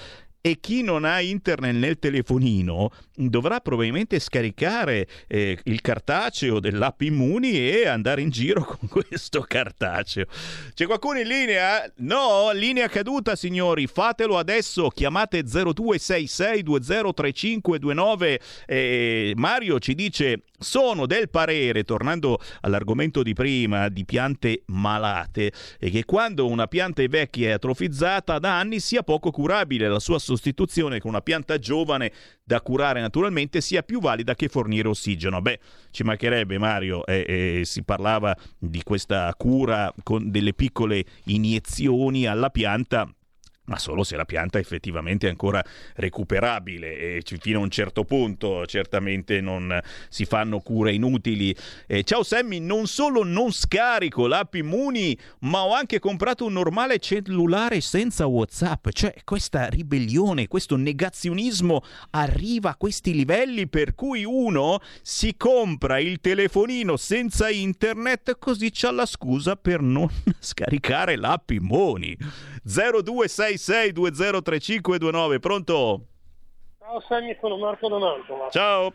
E 0.46 0.58
chi 0.60 0.82
non 0.82 1.04
ha 1.04 1.20
internet 1.20 1.74
nel 1.74 1.98
telefonino 1.98 2.92
dovrà 3.16 3.58
probabilmente 3.58 4.20
scaricare 4.20 5.08
eh, 5.26 5.58
il 5.64 5.80
cartaceo 5.80 6.60
dell'app 6.60 7.00
Immuni 7.00 7.68
e 7.68 7.88
andare 7.88 8.20
in 8.20 8.30
giro 8.30 8.62
con 8.64 8.86
questo 8.88 9.40
cartaceo. 9.40 10.26
C'è 10.72 10.86
qualcuno 10.86 11.18
in 11.18 11.26
linea? 11.26 11.92
No, 11.96 12.52
linea 12.52 12.86
caduta 12.86 13.34
signori, 13.34 13.88
fatelo 13.88 14.38
adesso, 14.38 14.88
chiamate 14.88 15.42
0266203529 15.42 18.40
eh, 18.66 19.32
Mario 19.34 19.80
ci 19.80 19.96
dice 19.96 20.42
sono 20.58 21.06
del 21.06 21.28
parere, 21.28 21.84
tornando 21.84 22.38
all'argomento 22.62 23.22
di 23.22 23.34
prima, 23.34 23.88
di 23.88 24.04
piante 24.04 24.62
malate, 24.66 25.52
e 25.78 25.90
che 25.90 26.04
quando 26.04 26.46
una 26.46 26.66
pianta 26.66 27.02
è 27.02 27.08
vecchia 27.08 27.48
e 27.48 27.52
atrofizzata 27.52 28.38
da 28.38 28.58
anni 28.58 28.80
sia 28.80 29.02
poco 29.02 29.30
curabile, 29.30 29.88
la 29.88 30.00
sua 30.00 30.18
sostituzione 30.36 31.00
con 31.00 31.10
una 31.10 31.22
pianta 31.22 31.58
giovane 31.58 32.12
da 32.44 32.60
curare 32.60 33.00
naturalmente 33.00 33.60
sia 33.60 33.82
più 33.82 34.00
valida 34.00 34.34
che 34.34 34.48
fornire 34.48 34.88
ossigeno. 34.88 35.40
Beh, 35.40 35.58
ci 35.90 36.04
mancherebbe 36.04 36.58
Mario, 36.58 37.04
eh, 37.06 37.24
eh, 37.60 37.64
si 37.64 37.82
parlava 37.82 38.36
di 38.58 38.82
questa 38.82 39.34
cura 39.36 39.92
con 40.02 40.30
delle 40.30 40.52
piccole 40.52 41.04
iniezioni 41.24 42.26
alla 42.26 42.50
pianta 42.50 43.10
ma 43.66 43.78
solo 43.78 44.04
se 44.04 44.16
la 44.16 44.24
pianta 44.24 44.58
effettivamente 44.58 45.26
è 45.26 45.30
ancora 45.30 45.64
recuperabile 45.94 47.16
e 47.16 47.22
fino 47.40 47.60
a 47.60 47.62
un 47.62 47.70
certo 47.70 48.04
punto 48.04 48.66
certamente 48.66 49.40
non 49.40 49.80
si 50.08 50.24
fanno 50.24 50.60
cure 50.60 50.92
inutili. 50.92 51.54
Eh, 51.86 52.02
ciao 52.02 52.22
Sammy, 52.22 52.58
non 52.58 52.86
solo 52.86 53.24
non 53.24 53.52
scarico 53.52 54.26
l'app 54.26 54.54
Immuni, 54.54 55.16
ma 55.40 55.64
ho 55.64 55.74
anche 55.74 55.98
comprato 55.98 56.46
un 56.46 56.52
normale 56.52 56.98
cellulare 56.98 57.80
senza 57.80 58.26
WhatsApp, 58.26 58.88
cioè 58.90 59.14
questa 59.24 59.66
ribellione, 59.66 60.48
questo 60.48 60.76
negazionismo 60.76 61.82
arriva 62.10 62.70
a 62.70 62.76
questi 62.76 63.14
livelli 63.14 63.68
per 63.68 63.94
cui 63.94 64.24
uno 64.24 64.80
si 65.02 65.36
compra 65.36 65.98
il 65.98 66.20
telefonino 66.20 66.96
senza 66.96 67.50
internet 67.50 68.38
così 68.38 68.70
c'ha 68.72 68.90
la 68.90 69.06
scusa 69.06 69.56
per 69.56 69.80
non 69.80 70.08
scaricare 70.38 71.16
l'app 71.16 71.50
Immuni. 71.50 72.16
0266203529, 73.56 75.38
pronto? 75.40 76.06
Ciao 76.78 77.00
Sammy, 77.00 77.36
sono 77.40 77.56
Marco 77.56 77.88
Donantova. 77.88 78.48
Ciao. 78.50 78.92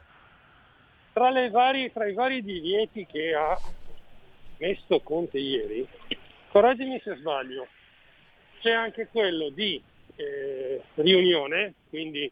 Tra, 1.14 1.30
le 1.30 1.50
varie, 1.50 1.92
tra 1.92 2.08
i 2.08 2.14
vari 2.14 2.42
divieti 2.42 3.06
che 3.06 3.34
ha 3.34 3.60
messo 4.58 5.02
Conte 5.02 5.38
ieri, 5.38 5.86
correggimi 6.52 7.02
se 7.04 7.16
sbaglio, 7.18 7.68
c'è 8.62 8.72
anche 8.72 9.08
quello 9.12 9.50
di 9.50 9.82
eh, 10.16 10.82
riunione, 10.96 11.74
quindi 11.90 12.32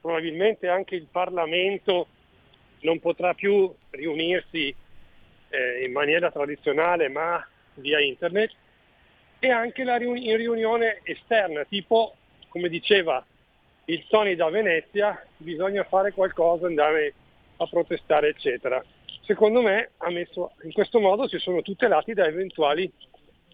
probabilmente 0.00 0.68
anche 0.68 0.94
il 0.96 1.06
Parlamento 1.10 2.08
non 2.80 3.00
potrà 3.00 3.34
più 3.34 3.72
riunirsi 3.90 4.74
eh, 5.48 5.84
in 5.84 5.92
maniera 5.92 6.30
tradizionale 6.30 7.08
ma 7.08 7.44
via 7.74 8.00
internet 8.00 8.52
e 9.38 9.50
anche 9.50 9.84
riuni- 9.98 10.34
riunione 10.36 11.00
esterna, 11.04 11.64
tipo 11.64 12.14
come 12.48 12.68
diceva 12.68 13.24
il 13.86 14.04
Tony 14.08 14.34
da 14.34 14.50
Venezia, 14.50 15.22
bisogna 15.36 15.84
fare 15.84 16.12
qualcosa, 16.12 16.66
andare 16.66 17.14
a 17.56 17.66
protestare, 17.66 18.28
eccetera. 18.28 18.82
Secondo 19.22 19.62
me 19.62 19.90
messo, 20.10 20.52
in 20.62 20.72
questo 20.72 21.00
modo 21.00 21.28
si 21.28 21.38
sono 21.38 21.62
tutelati 21.62 22.14
da 22.14 22.26
eventuali 22.26 22.90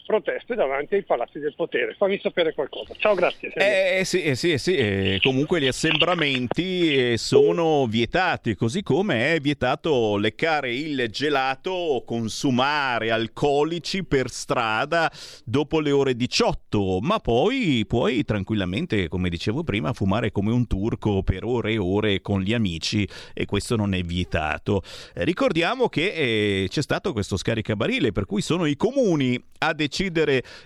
proteste 0.04 0.54
davanti 0.54 0.94
ai 0.94 1.02
palazzi 1.02 1.38
del 1.38 1.54
potere. 1.54 1.94
Fammi 1.94 2.18
sapere 2.20 2.52
qualcosa. 2.52 2.94
Ciao, 2.96 3.14
grazie. 3.14 3.52
Eh, 3.54 4.04
sì, 4.04 4.22
eh, 4.22 4.34
sì, 4.34 4.58
sì. 4.58 4.76
Eh, 4.76 5.18
comunque 5.22 5.60
gli 5.60 5.66
assembramenti 5.66 7.12
eh, 7.12 7.16
sono 7.16 7.86
vietati, 7.86 8.54
così 8.54 8.82
come 8.82 9.34
è 9.34 9.40
vietato 9.40 10.16
leccare 10.16 10.74
il 10.74 11.06
gelato 11.10 11.70
o 11.70 12.04
consumare 12.04 13.10
alcolici 13.10 14.04
per 14.04 14.28
strada 14.30 15.10
dopo 15.44 15.80
le 15.80 15.90
ore 15.90 16.14
18, 16.14 16.98
ma 17.00 17.18
poi 17.18 17.84
puoi 17.86 18.24
tranquillamente, 18.24 19.08
come 19.08 19.28
dicevo 19.28 19.64
prima, 19.64 19.92
fumare 19.92 20.30
come 20.30 20.52
un 20.52 20.66
turco 20.66 21.22
per 21.22 21.44
ore 21.44 21.72
e 21.72 21.78
ore 21.78 22.20
con 22.20 22.42
gli 22.42 22.52
amici 22.52 23.08
e 23.32 23.46
questo 23.46 23.76
non 23.76 23.94
è 23.94 24.02
vietato. 24.02 24.82
Eh, 25.14 25.24
ricordiamo 25.24 25.88
che 25.88 26.12
eh, 26.12 26.66
c'è 26.68 26.82
stato 26.82 27.12
questo 27.12 27.36
scaricabarile 27.36 28.12
per 28.12 28.26
cui 28.26 28.42
sono 28.42 28.66
i 28.66 28.76
comuni 28.76 29.42
a 29.58 29.72
decidere 29.72 29.92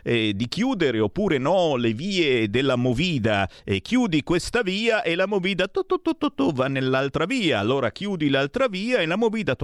eh, 0.02 0.32
di 0.34 0.48
chiudere 0.48 1.00
oppure 1.00 1.38
no 1.38 1.76
le 1.76 1.92
vie 1.92 2.48
della 2.48 2.76
Movida. 2.76 3.48
Eh, 3.64 3.80
chiudi 3.80 4.22
questa 4.22 4.62
via 4.62 5.02
e 5.02 5.14
la 5.14 5.26
Movida 5.26 5.68
tu, 5.68 5.84
tu, 5.84 6.00
tu, 6.00 6.52
va 6.52 6.68
nell'altra 6.68 7.24
via. 7.24 7.58
Allora 7.58 7.90
chiudi 7.90 8.28
l'altra 8.28 8.66
via 8.68 8.98
e 8.98 9.06
la 9.06 9.16
Movida 9.16 9.54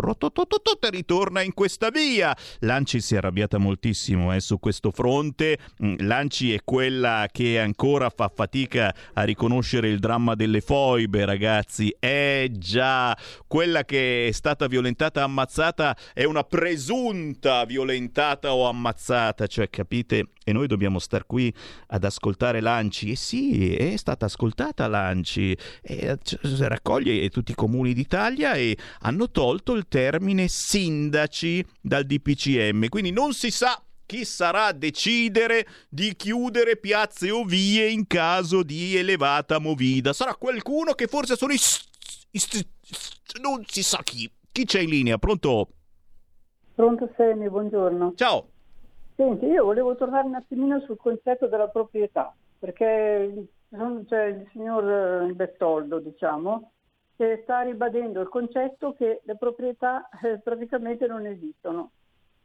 ritorna 0.90 1.42
in 1.42 1.54
questa 1.54 1.90
via. 1.90 2.36
Lanci 2.60 3.00
si 3.00 3.14
è 3.14 3.18
arrabbiata 3.18 3.58
moltissimo 3.58 4.32
eh, 4.34 4.40
su 4.40 4.58
questo 4.58 4.90
fronte. 4.90 5.58
Mm, 5.82 5.94
Lanci 6.00 6.52
è 6.52 6.60
quella 6.64 7.28
che 7.30 7.58
ancora 7.58 8.10
fa 8.10 8.30
fatica 8.34 8.94
a 9.14 9.22
riconoscere 9.22 9.88
il 9.88 9.98
dramma 9.98 10.34
delle 10.34 10.60
foibe, 10.60 11.24
ragazzi. 11.24 11.94
È 11.98 12.48
già 12.50 13.16
quella 13.46 13.84
che 13.84 14.28
è 14.28 14.32
stata 14.32 14.66
violentata 14.66 15.22
ammazzata 15.22 15.96
è 16.12 16.24
una 16.24 16.44
presunta 16.44 17.64
violentata 17.64 18.54
o 18.54 18.66
ammazzata, 18.68 19.46
cioè 19.54 19.70
capite? 19.70 20.30
E 20.44 20.52
noi 20.52 20.66
dobbiamo 20.66 20.98
star 20.98 21.26
qui 21.26 21.54
ad 21.88 22.02
ascoltare 22.02 22.60
Lanci. 22.60 23.12
E 23.12 23.16
sì, 23.16 23.72
è 23.72 23.96
stata 23.96 24.26
ascoltata 24.26 24.88
Lanci, 24.88 25.56
e, 25.80 26.18
cioè, 26.20 26.66
raccoglie 26.66 27.28
tutti 27.30 27.52
i 27.52 27.54
comuni 27.54 27.92
d'Italia 27.92 28.54
e 28.54 28.76
hanno 29.02 29.30
tolto 29.30 29.74
il 29.74 29.86
termine 29.86 30.48
sindaci 30.48 31.64
dal 31.80 32.04
DPCM, 32.04 32.88
quindi 32.88 33.12
non 33.12 33.32
si 33.32 33.52
sa 33.52 33.80
chi 34.04 34.24
sarà 34.24 34.66
a 34.66 34.72
decidere 34.72 35.66
di 35.88 36.16
chiudere 36.16 36.76
piazze 36.76 37.30
o 37.30 37.44
vie 37.44 37.88
in 37.88 38.08
caso 38.08 38.64
di 38.64 38.96
elevata 38.96 39.60
movida. 39.60 40.12
Sarà 40.12 40.34
qualcuno 40.34 40.94
che 40.94 41.06
forse 41.06 41.36
sono 41.36 41.52
i... 41.52 41.58
non 43.40 43.62
si 43.66 43.84
sa 43.84 44.02
chi. 44.02 44.28
Chi 44.50 44.64
c'è 44.64 44.80
in 44.80 44.90
linea? 44.90 45.18
Pronto? 45.18 45.68
Pronto 46.74 47.08
Semi, 47.16 47.48
buongiorno. 47.48 48.14
Ciao. 48.16 48.48
Senti, 49.16 49.46
io 49.46 49.64
volevo 49.64 49.94
tornare 49.94 50.26
un 50.26 50.34
attimino 50.34 50.80
sul 50.80 50.96
concetto 50.96 51.46
della 51.46 51.68
proprietà, 51.68 52.34
perché 52.58 53.46
c'è 54.06 54.24
il 54.24 54.48
signor 54.50 55.32
Bertoldo, 55.34 56.00
diciamo, 56.00 56.72
che 57.16 57.40
sta 57.44 57.60
ribadendo 57.60 58.20
il 58.20 58.28
concetto 58.28 58.92
che 58.94 59.20
le 59.22 59.36
proprietà 59.36 60.08
eh, 60.22 60.40
praticamente 60.40 61.06
non 61.06 61.26
esistono. 61.26 61.92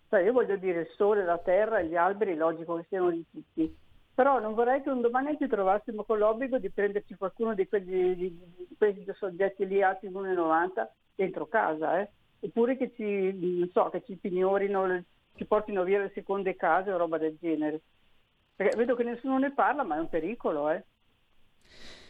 Cioè 0.10 0.22
io 0.22 0.32
voglio 0.32 0.58
dire 0.58 0.82
il 0.82 0.90
sole, 0.96 1.24
la 1.24 1.40
terra, 1.40 1.82
gli 1.82 1.96
alberi, 1.96 2.36
logico 2.36 2.76
che 2.76 2.86
siano 2.88 3.10
di 3.10 3.26
tutti. 3.32 3.76
Però 4.14 4.40
non 4.40 4.54
vorrei 4.54 4.84
che 4.84 4.90
un 4.90 5.02
domani 5.02 5.38
ci 5.40 5.48
trovassimo 5.48 6.04
con 6.04 6.20
l'obbligo 6.20 6.60
di 6.60 6.70
prenderci 6.70 7.16
qualcuno 7.16 7.56
di, 7.56 7.68
quelli, 7.68 8.16
di 8.16 8.76
questi 8.78 9.06
soggetti 9.16 9.66
lì 9.66 9.82
alti 9.82 10.08
1,90 10.08 10.88
dentro 11.16 11.48
casa, 11.48 12.00
eh? 12.00 12.10
oppure 12.42 12.78
che 12.78 12.92
ci, 12.96 13.70
so, 13.72 13.90
che 13.90 14.04
ci 14.04 14.16
pignorino, 14.16 15.04
ci 15.36 15.46
portino 15.46 15.84
via 15.84 16.00
le 16.00 16.12
seconde 16.14 16.56
case 16.56 16.92
o 16.92 16.98
roba 16.98 17.18
del 17.18 17.38
genere. 17.40 17.82
Perché 18.56 18.76
vedo 18.76 18.96
che 18.96 19.04
nessuno 19.04 19.38
ne 19.38 19.54
parla, 19.54 19.84
ma 19.84 19.96
è 19.96 20.00
un 20.00 20.10
pericolo, 20.10 20.70
eh. 20.70 20.84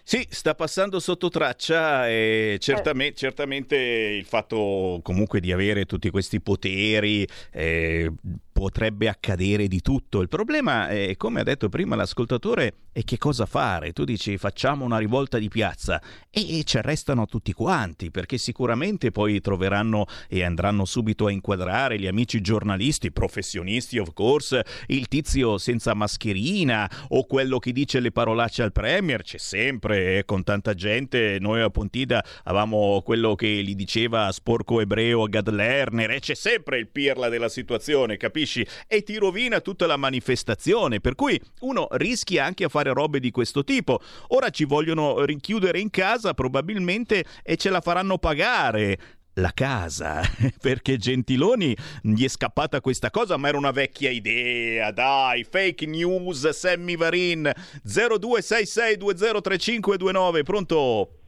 Sì, 0.09 0.25
sta 0.27 0.55
passando 0.55 0.99
sotto 0.99 1.29
traccia 1.29 2.09
e 2.09 2.57
certamente, 2.59 3.13
eh. 3.13 3.15
certamente 3.15 3.75
il 3.75 4.25
fatto 4.25 4.99
comunque 5.03 5.39
di 5.39 5.51
avere 5.51 5.85
tutti 5.85 6.09
questi 6.09 6.41
poteri 6.41 7.27
eh, 7.51 8.11
potrebbe 8.59 9.07
accadere 9.07 9.69
di 9.69 9.79
tutto. 9.79 10.19
Il 10.19 10.27
problema 10.27 10.89
è, 10.89 11.15
come 11.15 11.39
ha 11.39 11.43
detto 11.43 11.69
prima 11.69 11.95
l'ascoltatore, 11.95 12.73
è 12.91 13.05
che 13.05 13.17
cosa 13.17 13.45
fare. 13.45 13.93
Tu 13.93 14.03
dici 14.03 14.37
facciamo 14.37 14.83
una 14.83 14.97
rivolta 14.97 15.37
di 15.37 15.47
piazza 15.47 16.01
e 16.29 16.63
ci 16.65 16.77
arrestano 16.77 17.25
tutti 17.25 17.53
quanti 17.53 18.11
perché 18.11 18.37
sicuramente 18.37 19.11
poi 19.11 19.39
troveranno 19.39 20.07
e 20.27 20.43
andranno 20.43 20.83
subito 20.83 21.27
a 21.27 21.31
inquadrare 21.31 21.97
gli 21.97 22.07
amici 22.07 22.41
giornalisti, 22.41 23.13
professionisti 23.13 23.97
of 23.97 24.11
course, 24.13 24.61
il 24.87 25.07
tizio 25.07 25.57
senza 25.57 25.93
mascherina 25.93 26.89
o 27.09 27.25
quello 27.25 27.59
che 27.59 27.71
dice 27.71 28.01
le 28.01 28.11
parolacce 28.11 28.61
al 28.61 28.73
premier, 28.73 29.21
c'è 29.21 29.37
sempre 29.37 30.17
eh, 30.17 30.25
con 30.25 30.43
tanta 30.43 30.73
gente. 30.73 31.37
Noi 31.39 31.61
a 31.61 31.69
Pontida 31.69 32.21
avevamo 32.43 33.01
quello 33.05 33.35
che 33.35 33.47
gli 33.47 33.75
diceva 33.75 34.29
sporco 34.33 34.81
ebreo 34.81 35.23
a 35.23 35.29
Gad 35.29 35.49
Lerner 35.49 36.11
e 36.11 36.19
c'è 36.19 36.35
sempre 36.35 36.77
il 36.77 36.89
pirla 36.89 37.29
della 37.29 37.47
situazione, 37.47 38.17
capisci? 38.17 38.48
E 38.87 39.03
ti 39.03 39.17
rovina 39.17 39.59
tutta 39.59 39.85
la 39.85 39.97
manifestazione, 39.97 40.99
per 40.99 41.15
cui 41.15 41.39
uno 41.61 41.87
rischia 41.91 42.45
anche 42.45 42.63
a 42.63 42.69
fare 42.69 42.93
robe 42.93 43.19
di 43.19 43.31
questo 43.31 43.63
tipo. 43.63 43.99
Ora 44.29 44.49
ci 44.49 44.65
vogliono 44.65 45.25
rinchiudere 45.25 45.79
in 45.79 45.89
casa 45.89 46.33
probabilmente 46.33 47.25
e 47.43 47.57
ce 47.57 47.69
la 47.69 47.81
faranno 47.81 48.17
pagare 48.17 48.97
la 49.33 49.51
casa, 49.53 50.21
perché 50.61 50.97
Gentiloni 50.97 51.75
gli 52.01 52.23
è 52.23 52.27
scappata 52.27 52.81
questa 52.81 53.09
cosa, 53.09 53.37
ma 53.37 53.47
era 53.47 53.57
una 53.57 53.71
vecchia 53.71 54.09
idea, 54.09 54.91
dai, 54.91 55.45
fake 55.49 55.85
news, 55.85 56.49
Sammy 56.49 56.97
Varin, 56.97 57.49
0266203529, 57.85 60.43
pronto? 60.43 61.18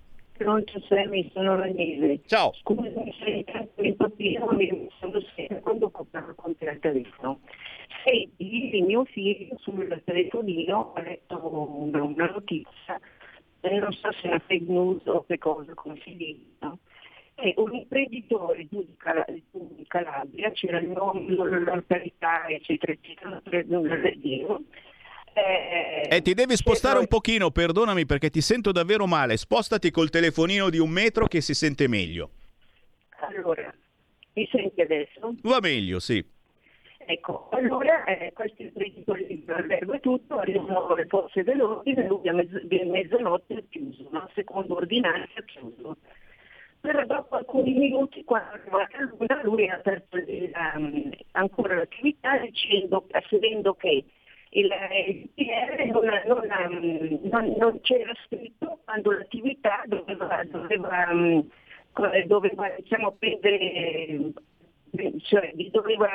Pronto 0.42 0.82
Sammy, 0.88 1.30
sono 1.34 1.56
Ragnese. 1.56 2.22
Ciao. 2.26 2.52
Scusa 2.54 2.90
se 3.20 3.46
il 3.76 3.96
papiro 3.96 4.52
mi 4.54 4.90
sono 5.00 5.22
sempre 5.36 5.60
quando 5.60 5.90
parlavo 5.90 6.34
con 6.34 6.58
te 6.58 6.68
al 6.68 6.80
telefono. 6.80 7.42
Senti, 8.04 8.32
ieri 8.38 8.82
mio 8.82 9.06
figlio 9.06 9.56
sul 9.60 10.02
telefonino 10.04 10.94
ha 10.94 11.02
letto 11.02 11.40
una, 11.84 12.02
una 12.02 12.26
notizia, 12.26 13.00
eh, 13.60 13.78
non 13.78 13.92
so 13.92 14.12
se 14.14 14.22
è 14.24 14.28
una 14.30 14.40
fake 14.40 14.66
news 14.68 15.06
o 15.06 15.24
che 15.28 15.38
cosa, 15.38 15.76
come 15.76 16.00
si 16.04 16.16
dice, 16.16 16.46
no? 16.62 16.80
e 17.36 17.54
un 17.58 17.76
imprenditore 17.76 18.66
di, 18.68 18.96
Cal- 18.98 19.44
Calabria, 19.88 20.50
c'era 20.52 20.80
il 20.80 20.90
nome, 20.90 21.36
la 21.36 21.84
parità, 21.86 22.48
eccetera, 22.48 22.94
eccetera, 22.94 23.42
non 23.68 23.88
lo 23.88 24.64
dico, 25.34 25.48
eh, 25.48 26.08
eh, 26.10 26.22
ti 26.22 26.34
devi 26.34 26.56
spostare 26.56 27.00
un 27.00 27.08
pochino, 27.08 27.52
perdonami 27.52 28.06
perché 28.06 28.30
ti 28.30 28.42
sento 28.42 28.72
davvero 28.72 29.08
male. 29.08 29.38
Spostati 29.38 29.92
col 29.92 30.10
telefonino 30.10 30.70
di 30.70 30.80
un 30.80 30.90
metro 30.90 31.28
che 31.28 31.42
si 31.42 31.54
sente 31.54 31.88
meglio. 31.88 32.30
Allora, 33.20 33.74
mi 34.34 34.48
senti 34.52 34.82
adesso? 34.82 35.36
Va 35.44 35.60
meglio, 35.62 36.00
sì. 36.00 36.24
Ecco, 37.04 37.50
allora 37.52 38.04
eh, 38.06 38.32
questo 38.32 38.62
è 38.62 38.66
il 38.66 38.74
libro, 38.76 39.18
albergo 39.56 39.94
e 39.94 40.00
tutto, 40.00 40.38
arrivano 40.38 40.94
le 40.96 41.08
forze 41.08 41.44
dell'ordine, 41.44 42.08
lui 42.08 42.28
a 42.30 42.34
mezz- 42.34 42.64
mezzanotte 42.64 43.56
è 43.56 43.64
chiuso, 43.70 44.08
no? 44.12 44.30
secondo 44.34 44.76
ordinanza 44.76 45.40
è 45.40 45.46
chiuso. 45.46 45.98
Però 46.80 47.06
dopo 47.06 47.36
alcuni 47.36 47.74
minuti, 47.74 48.24
quando 48.24 48.52
è 48.52 48.60
arrivata 48.60 48.98
l'una, 49.00 49.44
lui 49.44 49.70
ha 49.70 49.76
aperto 49.76 50.18
um, 50.18 51.10
ancora 51.32 51.76
l'attività 51.76 52.38
dicendo, 52.38 53.06
asserendo 53.12 53.74
che 53.74 54.06
il, 54.52 54.70
il 55.06 55.30
PR 55.34 55.86
non, 55.92 56.06
non, 56.28 57.22
non, 57.24 57.54
non, 57.58 57.82
c'era 57.82 58.12
scritto 58.26 58.80
quando 58.84 59.12
l'attività 59.12 59.84
doveva, 59.86 60.44
doveva, 60.44 61.08
doveva 62.26 62.70
diciamo, 62.78 63.16
prendere, 63.18 64.34
cioè, 65.24 65.54
doveva 65.72 66.10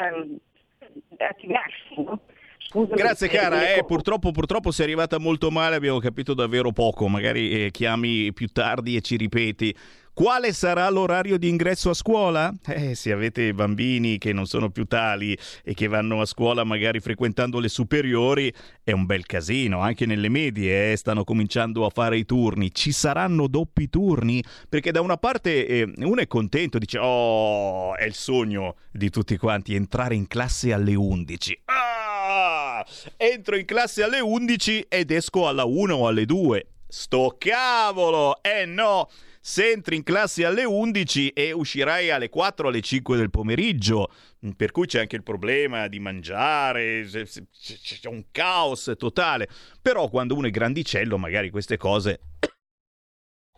attivarsi. 1.18 1.94
No? 1.96 2.20
Scusami, 2.58 3.00
Grazie 3.00 3.28
cara, 3.28 3.74
eh, 3.74 3.84
purtroppo, 3.84 4.32
purtroppo 4.32 4.70
sei 4.70 4.86
arrivata 4.86 5.18
molto 5.18 5.50
male, 5.50 5.76
abbiamo 5.76 5.98
capito 5.98 6.34
davvero 6.34 6.72
poco, 6.72 7.08
magari 7.08 7.64
eh, 7.66 7.70
chiami 7.70 8.32
più 8.32 8.48
tardi 8.48 8.96
e 8.96 9.00
ci 9.00 9.16
ripeti. 9.16 9.74
Quale 10.16 10.54
sarà 10.54 10.88
l'orario 10.88 11.36
di 11.36 11.46
ingresso 11.50 11.90
a 11.90 11.94
scuola? 11.94 12.50
Eh, 12.68 12.94
se 12.94 13.12
avete 13.12 13.52
bambini 13.52 14.16
che 14.16 14.32
non 14.32 14.46
sono 14.46 14.70
più 14.70 14.86
tali 14.86 15.36
e 15.62 15.74
che 15.74 15.88
vanno 15.88 16.22
a 16.22 16.24
scuola 16.24 16.64
magari 16.64 17.00
frequentando 17.00 17.60
le 17.60 17.68
superiori, 17.68 18.50
è 18.82 18.92
un 18.92 19.04
bel 19.04 19.26
casino. 19.26 19.80
Anche 19.80 20.06
nelle 20.06 20.30
medie 20.30 20.92
eh, 20.92 20.96
stanno 20.96 21.22
cominciando 21.22 21.84
a 21.84 21.90
fare 21.90 22.16
i 22.16 22.24
turni. 22.24 22.72
Ci 22.72 22.92
saranno 22.92 23.46
doppi 23.46 23.90
turni? 23.90 24.42
Perché 24.70 24.90
da 24.90 25.02
una 25.02 25.18
parte 25.18 25.66
eh, 25.66 25.92
uno 25.98 26.22
è 26.22 26.26
contento, 26.26 26.78
dice 26.78 26.96
oh, 26.98 27.94
è 27.94 28.04
il 28.04 28.14
sogno 28.14 28.76
di 28.90 29.10
tutti 29.10 29.36
quanti 29.36 29.74
entrare 29.74 30.14
in 30.14 30.28
classe 30.28 30.72
alle 30.72 30.94
11. 30.94 31.60
Ah! 31.66 32.82
Entro 33.18 33.54
in 33.54 33.66
classe 33.66 34.02
alle 34.02 34.20
11 34.20 34.86
ed 34.88 35.10
esco 35.10 35.46
alla 35.46 35.64
1 35.64 35.94
o 35.94 36.06
alle 36.06 36.24
2. 36.24 36.66
Sto 36.88 37.36
cavolo! 37.38 38.42
Eh 38.42 38.64
no! 38.64 39.10
Se 39.46 39.70
entri 39.70 39.94
in 39.94 40.02
classe 40.02 40.44
alle 40.44 40.64
11 40.64 41.28
e 41.28 41.52
uscirai 41.52 42.10
alle 42.10 42.28
4 42.28 42.66
alle 42.66 42.80
5 42.80 43.16
del 43.16 43.30
pomeriggio, 43.30 44.10
per 44.56 44.72
cui 44.72 44.86
c'è 44.86 44.98
anche 44.98 45.14
il 45.14 45.22
problema 45.22 45.86
di 45.86 46.00
mangiare, 46.00 47.06
c'è 47.08 48.08
un 48.08 48.24
caos 48.32 48.92
totale. 48.98 49.46
Però 49.80 50.08
quando 50.08 50.34
uno 50.34 50.48
è 50.48 50.50
grandicello, 50.50 51.16
magari 51.16 51.50
queste 51.50 51.76
cose 51.76 52.22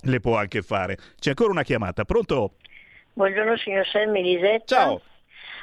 le 0.03 0.20
può 0.20 0.36
anche 0.36 0.61
fare. 0.61 0.99
C'è 1.18 1.30
ancora 1.30 1.53
una 1.53 1.62
chiamata, 1.62 2.05
pronto? 2.05 2.57
Buongiorno 3.14 3.57
signor 3.57 3.86
Selmi 3.86 4.22
Lisetta. 4.22 4.76
Ciao. 4.76 5.01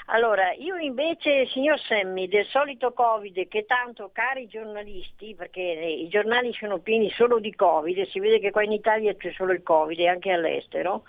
Allora, 0.09 0.53
io 0.53 0.75
invece, 0.77 1.47
signor 1.47 1.79
Semmi, 1.79 2.27
del 2.27 2.45
solito 2.45 2.93
Covid, 2.93 3.47
che 3.47 3.65
tanto 3.65 4.11
cari 4.13 4.45
giornalisti, 4.45 5.33
perché 5.33 5.61
i 5.61 6.07
giornali 6.09 6.53
sono 6.53 6.77
pieni 6.77 7.09
solo 7.09 7.39
di 7.39 7.55
Covid, 7.55 8.05
si 8.09 8.19
vede 8.19 8.39
che 8.39 8.51
qua 8.51 8.63
in 8.63 8.71
Italia 8.71 9.15
c'è 9.15 9.31
solo 9.31 9.51
il 9.51 9.63
Covid 9.63 9.97
e 9.97 10.07
anche 10.07 10.31
all'estero, 10.31 11.05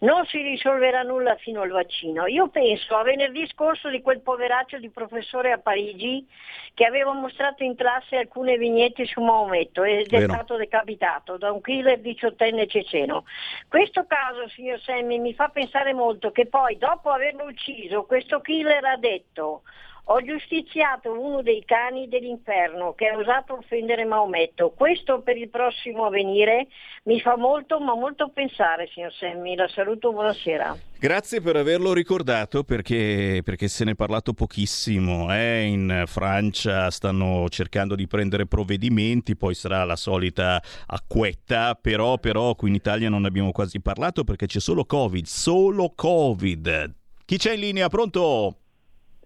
non 0.00 0.24
si 0.24 0.40
risolverà 0.40 1.02
nulla 1.02 1.36
fino 1.36 1.60
al 1.60 1.68
vaccino. 1.68 2.26
Io 2.26 2.48
penso 2.48 2.96
a 2.96 3.02
venerdì 3.02 3.46
scorso 3.48 3.90
di 3.90 4.00
quel 4.00 4.20
poveraccio 4.20 4.78
di 4.78 4.88
professore 4.88 5.52
a 5.52 5.58
Parigi 5.58 6.26
che 6.72 6.86
aveva 6.86 7.12
mostrato 7.12 7.64
in 7.64 7.74
classe 7.74 8.16
alcune 8.16 8.56
vignette 8.56 9.04
su 9.04 9.20
Maometto 9.20 9.82
ed 9.82 10.12
è 10.12 10.22
stato 10.22 10.56
decapitato 10.56 11.36
da 11.36 11.52
un 11.52 11.60
killer 11.60 11.98
diciottenne 11.98 12.66
ceceno. 12.66 13.24
Questo 13.68 14.06
caso, 14.06 14.48
signor 14.48 14.80
Semmi, 14.80 15.18
mi 15.18 15.34
fa 15.34 15.48
pensare 15.48 15.92
molto 15.92 16.30
che 16.30 16.46
poi, 16.46 16.78
dopo 16.78 17.10
averlo 17.10 17.44
ucciso, 17.44 18.04
questo 18.04 18.37
killer 18.40 18.84
ha 18.84 18.96
detto 18.96 19.62
ho 20.10 20.22
giustiziato 20.22 21.12
uno 21.12 21.42
dei 21.42 21.62
cani 21.66 22.08
dell'inferno 22.08 22.94
che 22.94 23.08
ha 23.08 23.16
osato 23.16 23.58
offendere 23.58 24.06
Maometto. 24.06 24.70
Questo 24.70 25.20
per 25.20 25.36
il 25.36 25.50
prossimo 25.50 26.06
avvenire 26.06 26.68
mi 27.04 27.20
fa 27.20 27.36
molto, 27.36 27.78
ma 27.78 27.94
molto 27.94 28.30
pensare, 28.30 28.88
signor 28.92 29.12
Semmi. 29.12 29.54
La 29.54 29.68
saluto, 29.68 30.12
buonasera. 30.12 30.76
Grazie 30.98 31.42
per 31.42 31.56
averlo 31.56 31.92
ricordato 31.92 32.64
perché, 32.64 33.42
perché 33.44 33.68
se 33.68 33.84
ne 33.84 33.90
è 33.90 33.94
parlato 33.94 34.32
pochissimo. 34.32 35.32
Eh? 35.32 35.64
In 35.64 36.04
Francia 36.06 36.90
stanno 36.90 37.46
cercando 37.50 37.94
di 37.94 38.06
prendere 38.06 38.46
provvedimenti, 38.46 39.36
poi 39.36 39.54
sarà 39.54 39.84
la 39.84 39.96
solita 39.96 40.60
acquetta, 40.86 41.78
però, 41.78 42.16
però 42.16 42.54
qui 42.54 42.70
in 42.70 42.76
Italia 42.76 43.10
non 43.10 43.26
abbiamo 43.26 43.52
quasi 43.52 43.78
parlato 43.82 44.24
perché 44.24 44.46
c'è 44.46 44.58
solo 44.58 44.86
Covid, 44.86 45.26
solo 45.26 45.92
Covid. 45.94 46.96
Chi 47.28 47.36
c'è 47.36 47.52
in 47.52 47.60
linea? 47.60 47.88
Pronto? 47.88 48.54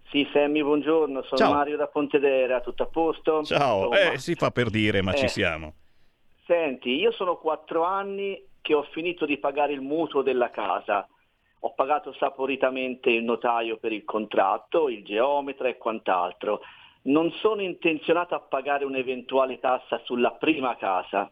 Sì, 0.09 0.27
Sammy, 0.33 0.61
buongiorno, 0.61 1.23
sono 1.23 1.37
Ciao. 1.37 1.53
Mario 1.53 1.77
da 1.77 1.87
Pontedera, 1.87 2.59
tutto 2.59 2.83
a 2.83 2.87
posto? 2.87 3.43
Ciao, 3.43 3.85
Insomma, 3.85 4.11
eh, 4.11 4.17
si 4.17 4.35
fa 4.35 4.51
per 4.51 4.69
dire, 4.69 5.01
ma 5.01 5.13
eh, 5.13 5.19
ci 5.19 5.29
siamo. 5.29 5.75
Senti, 6.45 6.99
io 6.99 7.13
sono 7.13 7.37
quattro 7.37 7.85
anni 7.85 8.45
che 8.59 8.73
ho 8.73 8.83
finito 8.91 9.25
di 9.25 9.37
pagare 9.37 9.71
il 9.71 9.79
mutuo 9.79 10.21
della 10.21 10.49
casa. 10.49 11.07
Ho 11.61 11.73
pagato 11.75 12.13
saporitamente 12.19 13.09
il 13.09 13.23
notaio 13.23 13.77
per 13.77 13.93
il 13.93 14.03
contratto, 14.03 14.89
il 14.89 15.05
geometra 15.05 15.69
e 15.69 15.77
quant'altro. 15.77 16.59
Non 17.03 17.31
sono 17.39 17.61
intenzionato 17.61 18.35
a 18.35 18.41
pagare 18.41 18.83
un'eventuale 18.83 19.61
tassa 19.61 20.01
sulla 20.03 20.31
prima 20.31 20.75
casa. 20.75 21.31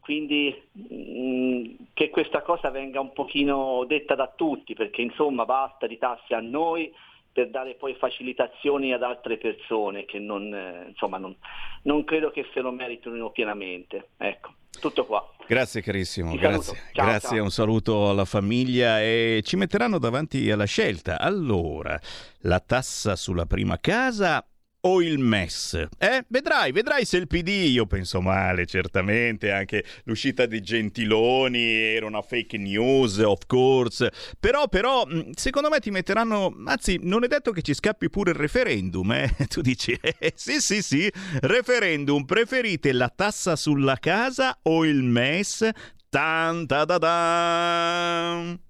Quindi 0.00 0.54
mh, 0.72 1.84
che 1.94 2.10
questa 2.10 2.42
cosa 2.42 2.70
venga 2.70 3.00
un 3.00 3.12
pochino 3.12 3.84
detta 3.86 4.14
da 4.14 4.32
tutti, 4.34 4.74
perché 4.74 5.02
insomma 5.02 5.44
basta 5.44 5.86
di 5.86 5.98
tasse 5.98 6.34
a 6.34 6.40
noi 6.40 6.92
per 7.32 7.48
dare 7.48 7.74
poi 7.74 7.94
facilitazioni 7.94 8.92
ad 8.92 9.02
altre 9.02 9.36
persone 9.36 10.04
che 10.04 10.18
non, 10.18 10.52
eh, 10.52 10.86
insomma, 10.88 11.18
non, 11.18 11.34
non 11.82 12.04
credo 12.04 12.30
che 12.30 12.46
se 12.52 12.60
lo 12.60 12.72
meritino 12.72 13.30
pienamente. 13.30 14.10
Ecco, 14.16 14.54
tutto 14.80 15.06
qua. 15.06 15.26
Grazie 15.46 15.80
carissimo, 15.80 16.34
grazie. 16.34 16.76
Ciao, 16.92 17.06
grazie 17.06 17.36
ciao. 17.36 17.44
un 17.44 17.50
saluto 17.50 18.08
alla 18.08 18.24
famiglia 18.24 19.00
e 19.00 19.42
ci 19.44 19.56
metteranno 19.56 19.98
davanti 19.98 20.50
alla 20.50 20.64
scelta. 20.64 21.20
Allora, 21.20 21.98
la 22.40 22.60
tassa 22.60 23.14
sulla 23.16 23.46
prima 23.46 23.78
casa 23.78 24.44
o 24.82 25.02
il 25.02 25.18
MES? 25.18 25.86
Eh? 25.98 26.24
Vedrai, 26.28 26.72
vedrai 26.72 27.04
se 27.04 27.16
il 27.16 27.26
PD, 27.26 27.48
io 27.68 27.86
penso 27.86 28.20
male, 28.20 28.66
certamente, 28.66 29.50
anche 29.50 29.84
l'uscita 30.04 30.46
di 30.46 30.60
Gentiloni 30.60 31.62
era 31.62 32.06
una 32.06 32.22
fake 32.22 32.56
news, 32.56 33.18
of 33.18 33.46
course, 33.46 34.10
però, 34.38 34.68
però, 34.68 35.04
mh, 35.04 35.30
secondo 35.34 35.68
me 35.68 35.80
ti 35.80 35.90
metteranno, 35.90 36.54
anzi, 36.66 36.98
non 37.02 37.24
è 37.24 37.26
detto 37.26 37.52
che 37.52 37.62
ci 37.62 37.74
scappi 37.74 38.08
pure 38.08 38.30
il 38.30 38.36
referendum, 38.36 39.12
eh? 39.12 39.34
Tu 39.48 39.60
dici, 39.60 39.92
eh, 40.00 40.32
sì, 40.34 40.60
sì, 40.60 40.82
sì, 40.82 41.10
referendum, 41.40 42.24
preferite 42.24 42.92
la 42.92 43.12
tassa 43.14 43.56
sulla 43.56 43.96
casa 43.96 44.58
o 44.62 44.84
il 44.84 45.02
MES? 45.02 45.68
Tan 46.08 46.66
ta 46.66 46.84
da 46.84 46.98
dan. 46.98 48.69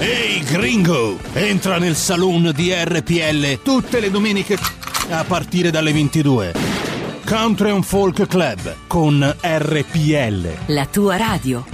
Ehi 0.00 0.44
gringo, 0.44 1.18
entra 1.32 1.78
nel 1.78 1.96
saloon 1.96 2.52
di 2.54 2.72
RPL 2.72 3.62
tutte 3.62 3.98
le 3.98 4.10
domeniche 4.12 4.56
a 5.10 5.24
partire 5.24 5.70
dalle 5.72 5.92
22. 5.92 6.54
Country 7.26 7.70
and 7.70 7.82
Folk 7.82 8.26
Club 8.28 8.76
con 8.86 9.36
RPL. 9.40 10.48
La 10.66 10.86
tua 10.86 11.16
radio. 11.16 11.64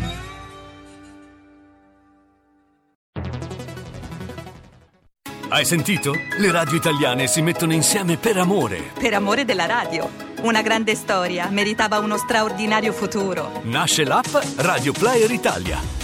Hai 5.49 5.65
sentito? 5.67 6.15
Le 6.39 6.51
radio 6.51 6.77
italiane 6.77 7.27
si 7.27 7.43
mettono 7.43 7.75
insieme 7.75 8.17
per 8.17 8.39
amore. 8.39 8.93
Per 8.99 9.13
amore 9.13 9.45
della 9.45 9.67
radio. 9.67 10.11
Una 10.41 10.63
grande 10.63 10.95
storia 10.95 11.49
meritava 11.51 11.99
uno 11.99 12.17
straordinario 12.17 12.93
futuro. 12.93 13.61
Nasce 13.65 14.05
l'app 14.05 14.35
Radio 14.57 14.93
Player 14.93 15.31
Italia. 15.31 16.04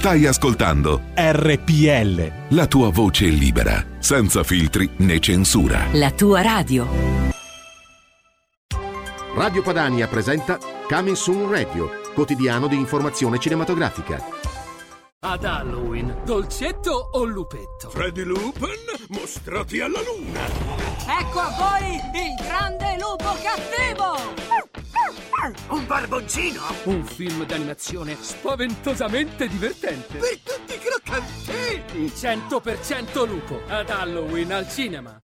Stai 0.00 0.24
ascoltando 0.24 1.02
RPL. 1.14 2.54
la 2.56 2.66
tua 2.66 2.88
voce 2.88 3.26
libera, 3.26 3.84
senza 3.98 4.42
filtri 4.42 4.88
né 4.96 5.18
censura. 5.18 5.88
La 5.92 6.10
tua 6.10 6.40
radio. 6.40 6.88
Radio 9.34 9.60
Padania 9.60 10.08
presenta 10.08 10.58
Coming 10.88 11.14
Soon 11.14 11.50
Radio, 11.50 12.00
quotidiano 12.14 12.66
di 12.66 12.76
informazione 12.76 13.38
cinematografica. 13.38 14.24
Ad 15.20 15.44
Halloween, 15.44 16.22
dolcetto 16.24 17.10
o 17.12 17.24
lupetto? 17.24 17.90
Freddy 17.90 18.22
Lupin, 18.22 18.70
mostrati 19.08 19.80
alla 19.80 20.00
luna! 20.00 20.46
Ecco 21.20 21.40
a 21.40 21.54
voi 21.58 21.96
il 21.96 22.42
grande 22.42 22.96
lupo 22.98 23.36
cattivo! 23.42 24.59
Un 25.68 25.86
barboncino? 25.86 26.60
Un 26.84 27.02
film 27.02 27.46
d'animazione 27.46 28.14
spaventosamente 28.20 29.48
divertente. 29.48 30.18
Per 30.18 30.38
tutti 30.42 30.74
i 30.74 30.78
croccantini! 30.78 32.12
100% 32.14 33.26
lupo. 33.26 33.62
Ad 33.66 33.88
Halloween 33.88 34.52
al 34.52 34.68
cinema. 34.68 35.18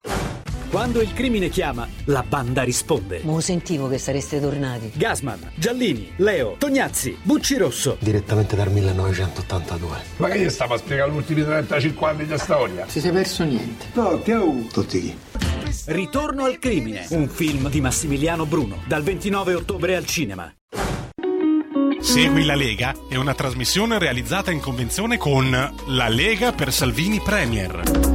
Quando 0.70 1.00
il 1.00 1.12
crimine 1.12 1.48
chiama, 1.48 1.88
la 2.06 2.22
banda 2.22 2.62
risponde. 2.62 3.22
Mo 3.24 3.40
sentivo 3.40 3.88
che 3.88 3.98
sareste 3.98 4.40
tornati. 4.40 4.92
Gasman, 4.94 5.50
Giallini, 5.56 6.12
Leo, 6.16 6.54
Tognazzi, 6.58 7.18
Bucci 7.20 7.56
Rosso. 7.56 7.96
Direttamente 7.98 8.54
dal 8.54 8.70
1982. 8.70 9.96
Ma 10.18 10.28
che 10.28 10.38
gli 10.40 10.48
stava 10.48 10.76
a 10.76 10.78
spiegare 10.78 11.10
gli 11.10 11.16
ultimi 11.16 11.42
35 11.44 12.08
anni 12.08 12.26
di 12.26 12.38
storia? 12.38 12.86
Si 12.88 13.00
sei 13.00 13.10
perso 13.10 13.42
niente. 13.42 13.86
No, 13.94 14.20
che 14.20 14.34
ho? 14.34 14.52
Tutti 14.72 15.00
chi? 15.00 15.18
Ritorno 15.86 16.44
al 16.44 16.58
crimine, 16.58 17.04
un 17.10 17.28
film 17.28 17.68
di 17.68 17.82
Massimiliano 17.82 18.46
Bruno, 18.46 18.82
dal 18.86 19.02
29 19.02 19.52
ottobre 19.52 19.96
al 19.96 20.06
cinema. 20.06 20.50
Segui 22.00 22.46
la 22.46 22.54
Lega 22.54 22.94
è 23.06 23.16
una 23.16 23.34
trasmissione 23.34 23.98
realizzata 23.98 24.50
in 24.50 24.60
convenzione 24.60 25.18
con 25.18 25.50
La 25.88 26.08
Lega 26.08 26.52
per 26.52 26.72
Salvini 26.72 27.20
Premier. 27.20 28.13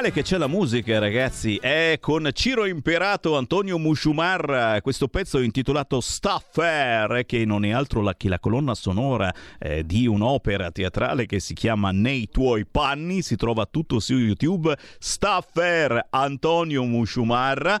Male 0.00 0.12
che 0.12 0.22
c'è 0.22 0.38
la 0.38 0.46
musica, 0.46 1.00
ragazzi. 1.00 1.56
È 1.56 1.96
con 1.98 2.28
Ciro 2.32 2.66
Imperato, 2.66 3.36
Antonio 3.36 3.78
Musciumarra, 3.78 4.80
questo 4.80 5.08
pezzo 5.08 5.40
intitolato 5.40 6.00
Staffer, 6.00 7.24
che 7.26 7.44
non 7.44 7.64
è 7.64 7.70
altro 7.70 8.00
la- 8.00 8.14
che 8.14 8.28
la 8.28 8.38
colonna 8.38 8.76
sonora 8.76 9.34
eh, 9.58 9.84
di 9.84 10.06
un'opera 10.06 10.70
teatrale 10.70 11.26
che 11.26 11.40
si 11.40 11.52
chiama 11.52 11.90
Nei 11.90 12.28
tuoi 12.28 12.64
panni. 12.64 13.22
Si 13.22 13.34
trova 13.34 13.66
tutto 13.66 13.98
su 13.98 14.14
YouTube. 14.14 14.76
Staffer, 15.00 16.06
Antonio 16.10 16.84
Musciumarra. 16.84 17.80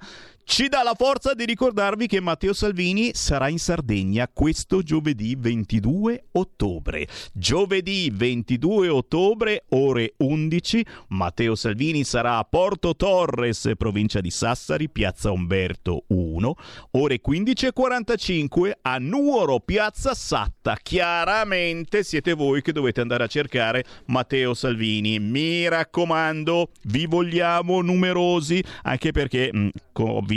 Ci 0.50 0.68
dà 0.68 0.82
la 0.82 0.94
forza 0.96 1.34
di 1.34 1.44
ricordarvi 1.44 2.06
che 2.06 2.20
Matteo 2.20 2.54
Salvini 2.54 3.10
sarà 3.12 3.48
in 3.48 3.58
Sardegna 3.58 4.30
questo 4.32 4.80
giovedì 4.82 5.36
22 5.38 6.28
ottobre. 6.32 7.06
Giovedì 7.34 8.10
22 8.10 8.88
ottobre, 8.88 9.66
ore 9.68 10.14
11, 10.16 10.84
Matteo 11.08 11.54
Salvini 11.54 12.02
sarà 12.02 12.38
a 12.38 12.44
Porto 12.44 12.96
Torres, 12.96 13.72
provincia 13.76 14.22
di 14.22 14.30
Sassari, 14.30 14.88
piazza 14.88 15.30
Umberto 15.30 16.04
1, 16.08 16.54
ore 16.92 17.20
15.45 17.20 18.70
a 18.80 18.96
Nuoro, 18.98 19.60
piazza 19.60 20.14
Satta. 20.14 20.78
Chiaramente 20.82 22.02
siete 22.02 22.32
voi 22.32 22.62
che 22.62 22.72
dovete 22.72 23.02
andare 23.02 23.24
a 23.24 23.28
cercare 23.28 23.84
Matteo 24.06 24.54
Salvini. 24.54 25.20
Mi 25.20 25.68
raccomando, 25.68 26.70
vi 26.84 27.04
vogliamo 27.04 27.82
numerosi, 27.82 28.64
anche 28.84 29.12
perché 29.12 29.50
mh, 29.52 29.68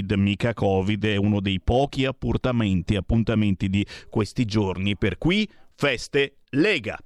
Covid, 0.02 0.12
mica 0.14 0.54
Covid, 0.54 1.06
è 1.06 1.16
uno 1.16 1.40
dei 1.40 1.60
pochi 1.62 2.06
appuntamenti, 2.06 2.96
appuntamenti 2.96 3.70
di 3.70 3.86
questi 4.10 4.46
giorni. 4.46 4.98
Per 4.98 5.18
cui, 5.18 5.48
feste 5.76 6.38
Lega. 6.50 6.98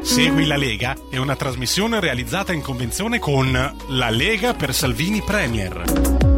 Segui 0.00 0.46
la 0.46 0.56
Lega 0.56 0.96
è 1.10 1.16
una 1.16 1.36
trasmissione 1.36 2.00
realizzata 2.00 2.52
in 2.52 2.60
convenzione 2.60 3.18
con 3.18 3.52
La 3.52 4.10
Lega 4.10 4.52
per 4.52 4.74
Salvini 4.74 5.22
Premier. 5.22 6.31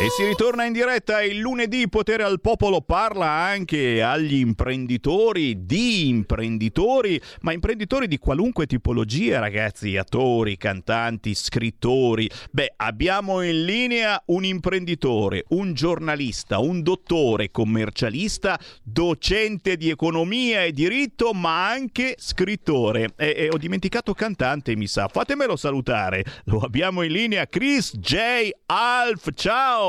E 0.00 0.08
si 0.08 0.24
ritorna 0.24 0.64
in 0.64 0.72
diretta 0.72 1.22
il 1.22 1.36
lunedì 1.36 1.86
Potere 1.86 2.22
al 2.22 2.40
Popolo 2.40 2.80
parla 2.80 3.26
anche 3.28 4.02
agli 4.02 4.36
imprenditori, 4.36 5.66
di 5.66 6.08
imprenditori, 6.08 7.20
ma 7.42 7.52
imprenditori 7.52 8.08
di 8.08 8.16
qualunque 8.16 8.66
tipologia, 8.66 9.38
ragazzi, 9.38 9.96
attori, 9.98 10.56
cantanti, 10.56 11.34
scrittori. 11.34 12.28
Beh, 12.50 12.72
abbiamo 12.78 13.42
in 13.42 13.64
linea 13.64 14.20
un 14.28 14.44
imprenditore, 14.44 15.44
un 15.48 15.74
giornalista, 15.74 16.58
un 16.58 16.82
dottore, 16.82 17.50
commercialista, 17.50 18.58
docente 18.82 19.76
di 19.76 19.90
economia 19.90 20.64
e 20.64 20.72
diritto, 20.72 21.32
ma 21.32 21.68
anche 21.68 22.14
scrittore. 22.16 23.12
E, 23.14 23.34
e 23.36 23.48
ho 23.52 23.58
dimenticato 23.58 24.14
cantante, 24.14 24.74
mi 24.74 24.86
sa. 24.86 25.06
Fatemelo 25.06 25.54
salutare. 25.54 26.24
Lo 26.46 26.60
abbiamo 26.60 27.02
in 27.02 27.12
linea 27.12 27.46
Chris 27.46 27.94
J. 27.98 28.48
Alf. 28.66 29.28
Ciao! 29.34 29.81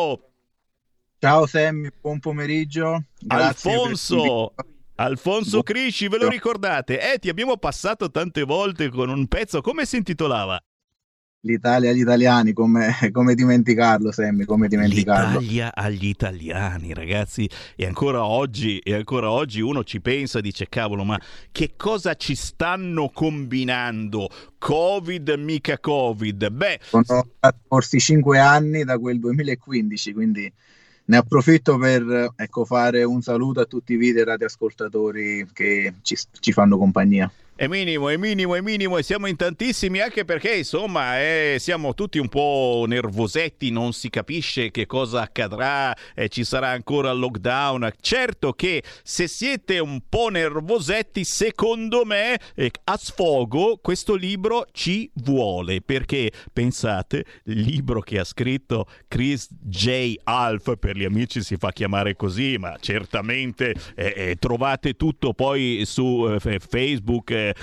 Ciao 1.20 1.46
Sammy, 1.46 1.90
buon 2.02 2.20
pomeriggio. 2.20 3.04
Grazie 3.20 3.72
Alfonso, 3.72 4.54
Alfonso 4.96 5.64
Crisci, 5.64 6.08
ve 6.08 6.18
lo 6.18 6.28
ricordate? 6.28 7.14
Eh, 7.14 7.20
ti 7.20 7.30
abbiamo 7.30 7.58
passato 7.58 8.10
tante 8.10 8.44
volte 8.44 8.90
con 8.90 9.10
un 9.10 9.28
pezzo, 9.28 9.62
come 9.62 9.86
si 9.86 9.98
intitolava? 9.98 10.60
L'Italia 11.46 11.90
agli 11.90 12.00
italiani, 12.00 12.54
come, 12.54 12.96
come 13.12 13.36
dimenticarlo 13.36 14.14
Sammy, 14.14 14.46
come 14.46 14.70
dimenticarlo. 14.70 15.40
L'Italia 15.40 15.76
agli 15.76 16.06
italiani, 16.06 16.94
ragazzi. 16.94 17.50
E 17.76 17.86
ancora 17.86 18.24
oggi, 18.24 18.80
e 18.80 18.94
ancora 18.94 19.30
oggi 19.30 19.60
uno 19.60 19.84
ci 19.84 20.00
pensa 20.00 20.40
e 20.40 20.42
dice, 20.42 20.70
cavolo, 20.70 21.04
ma 21.04 21.20
che 21.52 21.74
cosa 21.76 22.14
ci 22.16 22.36
stanno 22.36 23.10
combinando? 23.10 24.30
Covid, 24.58 25.32
mica 25.32 25.80
Covid. 25.80 26.50
Beh, 26.50 26.80
sono 26.82 27.28
forse 27.68 28.00
cinque 28.00 28.40
anni 28.40 28.86
da 28.86 28.98
quel 28.98 29.20
2015, 29.20 30.14
quindi 30.14 30.50
ne 31.06 31.18
approfitto 31.18 31.78
per 31.78 32.32
ecco, 32.38 32.64
fare 32.64 33.04
un 33.04 33.22
saluto 33.22 33.60
a 33.60 33.66
tutti 33.66 33.92
i 33.92 33.98
video 33.98 34.24
radioascoltatori 34.24 35.46
che 35.52 35.96
ci, 36.04 36.18
ci 36.40 36.54
fanno 36.54 36.78
compagnia. 36.78 37.30
È 37.56 37.68
minimo, 37.68 38.10
è 38.10 38.18
minimo, 38.18 38.56
è 38.56 38.62
minimo 38.62 38.98
e 38.98 39.04
siamo 39.04 39.28
in 39.28 39.36
tantissimi 39.36 40.00
anche 40.00 40.26
perché 40.26 40.56
insomma 40.56 41.22
eh, 41.22 41.58
siamo 41.60 41.94
tutti 41.94 42.18
un 42.18 42.28
po' 42.28 42.84
nervosetti, 42.88 43.70
non 43.70 43.94
si 43.94 44.10
capisce 44.10 44.72
che 44.72 44.88
cosa 44.88 45.22
accadrà, 45.22 45.96
eh, 46.16 46.30
ci 46.30 46.46
sarà 46.46 46.70
ancora 46.70 47.12
il 47.12 47.20
lockdown. 47.20 47.92
Certo 48.02 48.54
che 48.54 48.82
se 49.04 49.28
siete 49.28 49.78
un 49.78 50.02
po' 50.10 50.30
nervosetti, 50.30 51.24
secondo 51.24 52.06
me 52.06 52.40
eh, 52.56 52.72
a 52.86 52.98
sfogo 52.98 53.78
questo 53.80 54.16
libro 54.16 54.66
ci 54.72 55.12
vuole 55.18 55.82
perché 55.82 56.32
pensate, 56.52 57.24
il 57.44 57.60
libro 57.60 58.00
che 58.00 58.18
ha 58.18 58.24
scritto 58.24 58.88
Chris 59.08 59.48
J. 59.52 60.16
Alf, 60.24 60.76
per 60.80 60.98
gli 60.98 61.06
amici 61.06 61.44
si 61.44 61.58
fa 61.58 61.72
chiamare 61.72 62.16
così, 62.16 62.58
ma 62.58 62.78
certamente 62.80 63.76
eh, 63.96 64.14
eh, 64.16 64.36
trovate 64.40 64.96
tutto 64.96 65.34
poi 65.36 65.84
su 65.86 66.36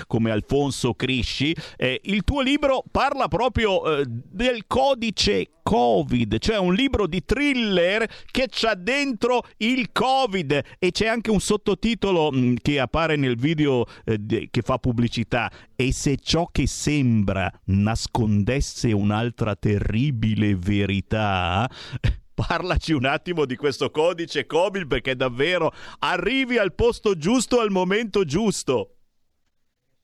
come 0.07 0.31
Alfonso 0.31 0.93
Crisci, 0.93 1.55
eh, 1.77 1.99
il 2.03 2.23
tuo 2.23 2.41
libro 2.41 2.83
parla 2.91 3.27
proprio 3.27 3.99
eh, 3.99 4.05
del 4.07 4.65
codice 4.67 5.49
Covid, 5.63 6.37
cioè 6.39 6.57
un 6.57 6.73
libro 6.73 7.07
di 7.07 7.23
thriller 7.23 8.07
che 8.31 8.47
c'ha 8.49 8.73
dentro 8.75 9.43
il 9.57 9.91
Covid 9.91 10.61
e 10.79 10.91
c'è 10.91 11.07
anche 11.07 11.31
un 11.31 11.39
sottotitolo 11.39 12.31
mh, 12.31 12.37
mm, 12.37 12.55
che 12.61 12.79
appare 12.79 13.15
nel 13.15 13.37
video 13.37 13.85
eh, 14.05 14.17
de- 14.17 14.47
che 14.51 14.61
fa 14.61 14.77
pubblicità. 14.77 15.51
E 15.75 15.91
se 15.93 16.17
ciò 16.17 16.47
che 16.51 16.67
sembra 16.67 17.51
nascondesse 17.65 18.91
un'altra 18.91 19.55
terribile 19.55 20.55
verità, 20.55 21.69
parlaci 22.33 22.93
un 22.93 23.05
attimo 23.05 23.45
di 23.45 23.55
questo 23.55 23.91
codice 23.91 24.45
Covid 24.45 24.87
perché 24.87 25.15
davvero 25.15 25.71
arrivi 25.99 26.57
al 26.57 26.73
posto 26.73 27.15
giusto 27.15 27.59
al 27.59 27.71
momento 27.71 28.23
giusto. 28.25 28.95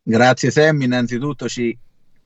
Grazie 0.09 0.51
Sammy, 0.51 0.85
innanzitutto 0.85 1.49
ci 1.49 1.77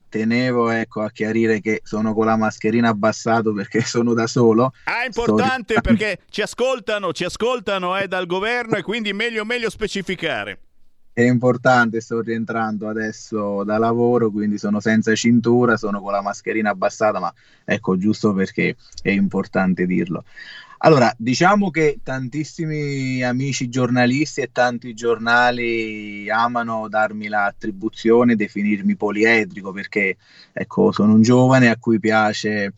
tenevo 0.08 0.70
ecco, 0.70 1.02
a 1.02 1.10
chiarire 1.10 1.60
che 1.62 1.82
sono 1.84 2.14
con 2.14 2.28
la 2.28 2.36
mascherina 2.36 2.90
abbassato 2.90 3.54
perché 3.54 3.82
sono 3.82 4.14
da 4.14 4.28
solo. 4.28 4.72
Ah, 4.84 5.04
importante 5.04 5.74
Sto... 5.74 5.82
perché 5.82 6.20
ci 6.30 6.44
ascoltano, 6.44 7.12
ci 7.12 7.24
ascoltano 7.24 7.98
eh, 7.98 8.08
dal 8.08 8.28
governo 8.28 8.76
e 8.76 8.84
quindi 8.84 9.14
meglio, 9.14 9.46
meglio 9.46 9.72
specificare. 9.72 10.60
È 11.12 11.24
importante, 11.24 12.02
sto 12.02 12.22
rientrando 12.22 12.88
adesso 12.88 13.64
da 13.64 13.80
lavoro, 13.80 14.30
quindi 14.30 14.60
sono 14.60 14.80
senza 14.80 15.16
cintura, 15.16 15.76
sono 15.76 16.02
con 16.02 16.12
la 16.12 16.22
mascherina 16.22 16.70
abbassata, 16.70 17.20
ma 17.20 17.34
ecco, 17.66 17.98
giusto 17.98 18.32
perché 18.32 18.76
è 19.02 19.10
importante 19.10 19.88
dirlo. 19.88 20.24
Allora, 20.84 21.14
diciamo 21.16 21.70
che 21.70 22.00
tantissimi 22.02 23.22
amici 23.22 23.70
giornalisti 23.70 24.42
e 24.42 24.52
tanti 24.52 24.96
giornali 24.96 26.28
amano 26.28 26.88
darmi 26.88 27.28
l'attribuzione, 27.28 28.36
definirmi 28.36 28.96
poliedrico, 28.96 29.72
perché 29.72 30.18
ecco, 30.52 30.92
sono 30.92 31.14
un 31.14 31.22
giovane 31.22 31.70
a 31.70 31.78
cui 31.78 32.00
piace 32.00 32.74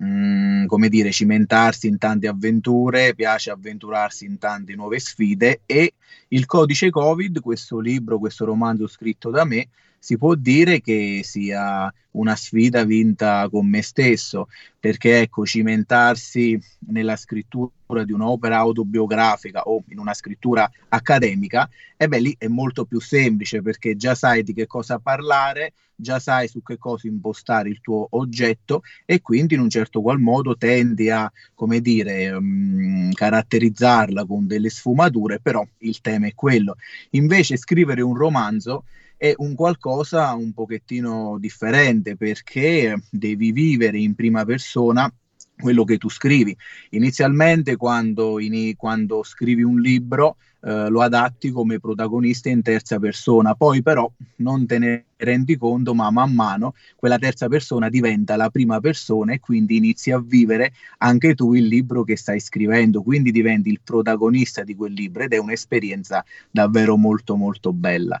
mm, 0.00 0.66
come 0.66 0.88
dire, 0.88 1.10
cimentarsi 1.10 1.88
in 1.88 1.98
tante 1.98 2.28
avventure, 2.28 3.16
piace 3.16 3.50
avventurarsi 3.50 4.24
in 4.24 4.38
tante 4.38 4.76
nuove 4.76 5.00
sfide 5.00 5.62
e 5.66 5.94
il 6.28 6.46
codice 6.46 6.90
Covid, 6.90 7.40
questo 7.40 7.80
libro, 7.80 8.20
questo 8.20 8.44
romanzo 8.44 8.86
scritto 8.86 9.30
da 9.30 9.44
me, 9.44 9.68
si 9.98 10.16
può 10.16 10.34
dire 10.34 10.80
che 10.80 11.20
sia 11.24 11.92
una 12.12 12.34
sfida 12.34 12.84
vinta 12.84 13.48
con 13.50 13.68
me 13.68 13.82
stesso, 13.82 14.48
perché 14.78 15.20
ecco, 15.20 15.44
cimentarsi 15.44 16.58
nella 16.88 17.16
scrittura 17.16 18.04
di 18.04 18.12
un'opera 18.12 18.56
autobiografica 18.58 19.62
o 19.62 19.82
in 19.88 19.98
una 19.98 20.14
scrittura 20.14 20.70
accademica, 20.88 21.68
e 21.96 22.08
beh, 22.08 22.20
lì 22.20 22.34
è 22.38 22.48
molto 22.48 22.84
più 22.84 23.00
semplice 23.00 23.62
perché 23.62 23.96
già 23.96 24.14
sai 24.14 24.42
di 24.42 24.52
che 24.52 24.66
cosa 24.66 24.98
parlare, 24.98 25.72
già 25.94 26.20
sai 26.20 26.46
su 26.46 26.62
che 26.62 26.78
cosa 26.78 27.08
impostare 27.08 27.68
il 27.68 27.80
tuo 27.80 28.06
oggetto 28.10 28.82
e 29.04 29.20
quindi 29.20 29.54
in 29.54 29.60
un 29.60 29.68
certo 29.68 30.00
qual 30.00 30.20
modo 30.20 30.56
tendi 30.56 31.10
a, 31.10 31.30
come 31.54 31.80
dire, 31.80 32.30
um, 32.30 33.12
caratterizzarla 33.12 34.24
con 34.24 34.46
delle 34.46 34.70
sfumature, 34.70 35.40
però 35.40 35.66
il 35.78 36.00
tema 36.00 36.28
è 36.28 36.34
quello. 36.34 36.76
Invece 37.10 37.56
scrivere 37.56 38.00
un 38.00 38.14
romanzo 38.16 38.84
è 39.18 39.34
un 39.38 39.54
qualcosa 39.54 40.32
un 40.34 40.52
pochettino 40.52 41.36
differente 41.40 42.16
perché 42.16 43.02
devi 43.10 43.50
vivere 43.50 43.98
in 43.98 44.14
prima 44.14 44.44
persona 44.44 45.12
quello 45.60 45.82
che 45.82 45.98
tu 45.98 46.08
scrivi. 46.08 46.56
Inizialmente 46.90 47.76
quando, 47.76 48.38
in, 48.38 48.76
quando 48.76 49.24
scrivi 49.24 49.62
un 49.62 49.80
libro 49.80 50.36
eh, 50.60 50.88
lo 50.88 51.02
adatti 51.02 51.50
come 51.50 51.80
protagonista 51.80 52.48
in 52.48 52.62
terza 52.62 52.98
persona, 52.98 53.54
poi 53.54 53.82
però 53.82 54.10
non 54.36 54.66
te 54.66 54.78
ne 54.78 55.04
rendi 55.16 55.56
conto, 55.56 55.94
ma 55.94 56.10
man 56.10 56.32
mano 56.32 56.74
quella 56.94 57.18
terza 57.18 57.48
persona 57.48 57.88
diventa 57.88 58.36
la 58.36 58.50
prima 58.50 58.78
persona 58.78 59.32
e 59.32 59.40
quindi 59.40 59.76
inizi 59.76 60.12
a 60.12 60.20
vivere 60.20 60.72
anche 60.98 61.34
tu 61.34 61.54
il 61.54 61.66
libro 61.66 62.04
che 62.04 62.16
stai 62.16 62.38
scrivendo, 62.38 63.02
quindi 63.02 63.32
diventi 63.32 63.68
il 63.68 63.80
protagonista 63.82 64.62
di 64.62 64.76
quel 64.76 64.92
libro 64.92 65.24
ed 65.24 65.32
è 65.32 65.38
un'esperienza 65.38 66.24
davvero 66.50 66.96
molto 66.96 67.34
molto 67.34 67.72
bella. 67.72 68.20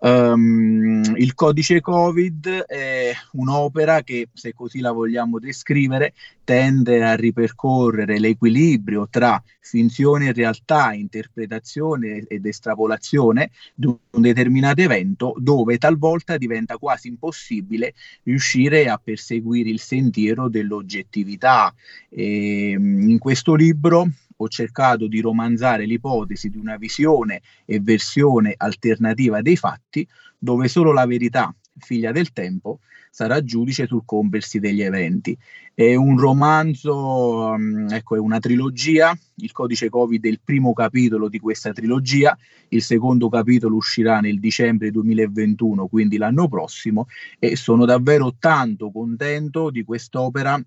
Um, 0.00 1.02
il 1.16 1.34
codice 1.34 1.80
Covid 1.80 2.46
è 2.66 3.12
un'opera 3.32 4.02
che, 4.02 4.28
se 4.32 4.54
così 4.54 4.78
la 4.78 4.92
vogliamo 4.92 5.40
descrivere, 5.40 6.14
tende 6.44 7.04
a 7.04 7.14
ripercorrere 7.14 8.18
l'equilibrio 8.20 9.08
tra 9.10 9.42
finzione 9.60 10.28
e 10.28 10.32
realtà, 10.32 10.92
interpretazione 10.92 12.24
ed 12.28 12.46
estrapolazione 12.46 13.50
di 13.74 13.86
un 13.86 14.22
determinato 14.22 14.80
evento, 14.80 15.34
dove 15.36 15.78
talvolta 15.78 16.36
diventa 16.36 16.76
quasi 16.78 17.08
impossibile 17.08 17.94
riuscire 18.22 18.88
a 18.88 19.00
perseguire 19.02 19.68
il 19.68 19.80
sentiero 19.80 20.48
dell'oggettività. 20.48 21.74
E, 22.08 22.70
in 22.78 23.18
questo 23.18 23.54
libro 23.54 24.08
ho 24.40 24.48
cercato 24.48 25.06
di 25.06 25.20
romanzare 25.20 25.84
l'ipotesi 25.84 26.48
di 26.48 26.58
una 26.58 26.76
visione 26.76 27.42
e 27.64 27.80
versione 27.80 28.54
alternativa 28.56 29.42
dei 29.42 29.56
fatti, 29.56 30.06
dove 30.38 30.68
solo 30.68 30.92
la 30.92 31.06
verità, 31.06 31.54
figlia 31.78 32.12
del 32.12 32.32
tempo, 32.32 32.80
sarà 33.10 33.42
giudice 33.42 33.86
sul 33.86 34.02
compiersi 34.04 34.58
degli 34.58 34.82
eventi. 34.82 35.36
È 35.74 35.94
un 35.94 36.18
romanzo, 36.18 37.52
um, 37.52 37.86
ecco, 37.90 38.16
è 38.16 38.18
una 38.18 38.38
trilogia. 38.38 39.16
Il 39.36 39.52
codice 39.52 39.88
Covid 39.88 40.24
è 40.24 40.28
il 40.28 40.40
primo 40.42 40.72
capitolo 40.72 41.28
di 41.28 41.38
questa 41.38 41.72
trilogia. 41.72 42.36
Il 42.68 42.82
secondo 42.82 43.28
capitolo 43.28 43.76
uscirà 43.76 44.20
nel 44.20 44.38
dicembre 44.38 44.90
2021, 44.90 45.86
quindi 45.88 46.16
l'anno 46.16 46.48
prossimo. 46.48 47.06
E 47.38 47.56
sono 47.56 47.84
davvero 47.84 48.34
tanto 48.38 48.90
contento 48.90 49.70
di 49.70 49.84
quest'opera 49.84 50.60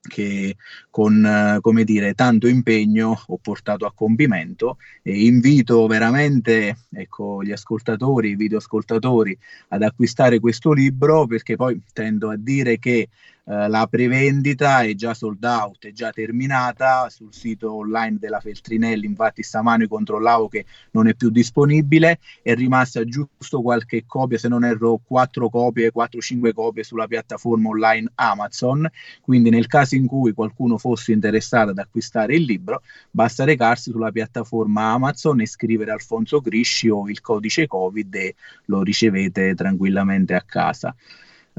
che 0.00 0.56
con 0.90 1.24
eh, 1.24 1.58
come 1.60 1.84
dire, 1.84 2.14
tanto 2.14 2.46
impegno 2.46 3.20
ho 3.26 3.38
portato 3.38 3.86
a 3.86 3.92
compimento 3.92 4.78
e 5.02 5.24
invito 5.26 5.86
veramente 5.86 6.76
ecco, 6.90 7.42
gli 7.42 7.52
ascoltatori, 7.52 8.30
i 8.30 8.36
videoascoltatori 8.36 9.36
ad 9.68 9.82
acquistare 9.82 10.40
questo 10.40 10.72
libro 10.72 11.26
perché 11.26 11.56
poi 11.56 11.80
tendo 11.92 12.30
a 12.30 12.36
dire 12.36 12.78
che 12.78 13.08
eh, 13.50 13.66
la 13.66 13.86
prevendita 13.86 14.82
è 14.82 14.94
già 14.94 15.14
sold 15.14 15.42
out, 15.42 15.86
è 15.86 15.92
già 15.92 16.10
terminata. 16.10 17.08
Sul 17.08 17.32
sito 17.32 17.74
online 17.74 18.18
della 18.18 18.40
Feltrinelli, 18.40 19.06
infatti 19.06 19.42
stamani 19.42 19.86
controllavo 19.86 20.48
che 20.48 20.66
non 20.90 21.08
è 21.08 21.14
più 21.14 21.30
disponibile, 21.30 22.18
è 22.42 22.54
rimasta 22.54 23.04
giusto 23.04 23.62
qualche 23.62 24.04
copia, 24.06 24.36
se 24.36 24.48
non 24.48 24.64
erro 24.64 25.00
4 25.02 25.48
copie, 25.48 25.90
4-5 25.94 26.52
copie 26.52 26.84
sulla 26.84 27.06
piattaforma 27.06 27.70
online 27.70 28.10
Amazon, 28.16 28.86
quindi 29.22 29.48
nel 29.48 29.66
caso 29.66 29.94
in 29.94 30.06
cui 30.06 30.34
qualcuno 30.34 30.76
fosse 30.76 31.12
interessato 31.12 31.70
ad 31.70 31.78
acquistare 31.78 32.34
il 32.34 32.42
libro, 32.42 32.82
basta 33.10 33.44
recarsi 33.44 33.90
sulla 33.90 34.12
piattaforma 34.12 34.92
Amazon 34.92 35.40
e 35.40 35.46
scrivere 35.46 35.92
Alfonso 35.92 36.40
Grisci 36.40 36.90
o 36.90 37.08
il 37.08 37.22
codice 37.22 37.66
Covid 37.66 38.14
e 38.14 38.34
lo 38.66 38.82
ricevete 38.82 39.54
tranquillamente 39.54 40.34
a 40.34 40.42
casa. 40.42 40.94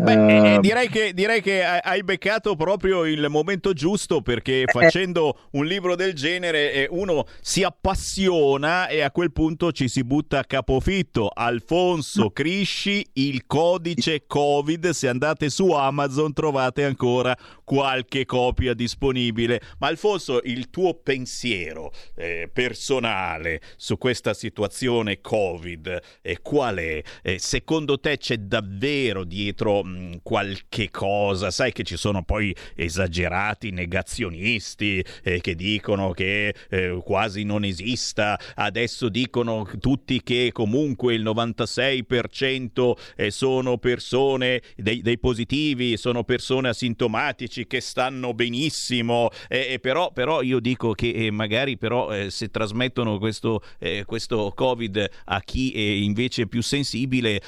Beh, 0.02 0.54
eh, 0.54 0.60
direi, 0.62 0.88
che, 0.88 1.14
direi, 1.14 1.42
che, 1.42 1.62
hai 1.62 2.04
beccato 2.04 2.56
proprio 2.56 3.04
il 3.04 3.28
momento 3.28 3.74
giusto 3.74 4.22
perché 4.22 4.62
eh. 4.62 4.72
facendo 4.72 5.38
un 5.52 5.66
libro 5.66 5.96
del 5.96 6.14
genere 6.14 6.72
eh, 6.72 6.88
uno 6.90 7.26
si 7.42 7.64
appassiona 7.64 8.88
e 8.88 9.02
a 9.02 9.12
quel 9.12 9.34
punto 9.34 9.74
ci 9.74 9.90
si 9.90 10.06
butta 10.06 10.40
a 10.40 10.46
capofitto. 10.46 11.28
Alfonso 11.28 12.30
Crisci, 12.30 13.06
il 13.14 13.46
codice 13.46 14.24
Covid, 14.26 14.92
se 14.92 15.10
andate 15.10 15.50
su 15.50 15.72
Amazon 15.72 16.32
trovate 16.32 16.86
ancora 16.86 17.38
qualche 17.66 18.26
copia 18.26 18.74
disponibile. 18.74 19.62
Ma 19.80 19.88
Alfonso, 19.88 20.40
il 20.46 20.70
tuo 20.70 20.94
pensiero 20.94 21.92
eh, 22.16 22.50
personale 22.52 23.60
su 23.76 23.98
questa 23.98 24.34
situazione 24.34 25.20
Covid 25.20 26.00
eh, 26.22 26.40
qual 26.42 26.78
è? 26.78 27.02
Eh, 27.22 27.38
secondo 27.38 28.00
te 28.00 28.18
c'è 28.18 28.38
davvero 28.38 29.26
dietro 29.26 29.88
Mm, 29.90 30.14
qualche 30.22 30.92
cosa, 30.92 31.50
sai 31.50 31.72
che 31.72 31.84
ci 31.84 31.98
sono 31.98 32.22
poi 32.24 32.56
esagerati 32.76 33.72
negazionisti 33.72 35.04
eh, 35.24 35.42
che 35.42 35.56
dicono 35.56 36.12
che 36.12 36.54
eh, 36.70 37.02
quasi 37.04 37.44
non 37.44 37.64
esista, 37.64 38.40
adesso 38.56 39.10
dicono 39.10 39.68
tutti 39.80 40.22
che 40.22 40.52
comunque 40.54 41.16
il 41.16 41.24
96% 41.24 42.92
eh, 43.16 43.32
sono 43.32 43.78
persone 43.78 44.62
dei, 44.76 45.02
dei, 45.02 45.18
positivi, 45.18 45.98
sono 45.98 46.24
persone 46.24 46.70
asintomatici 46.70 47.66
che 47.66 47.82
stanno 47.82 48.34
benissimo, 48.34 49.30
eh, 49.48 49.80
però, 49.82 50.12
però, 50.12 50.42
io 50.44 50.60
dico 50.60 50.92
che 50.94 51.10
eh, 51.10 51.32
magari 51.32 51.78
però 51.78 52.12
eh, 52.14 52.30
se 52.30 52.50
trasmettono 52.50 53.18
questo, 53.18 53.64
questo 54.06 54.52
covid 54.56 55.10
a 55.26 55.42
chi 55.42 55.72
è 55.72 55.80
invece 55.80 56.48
più 56.48 56.62
sensibile 56.62 57.42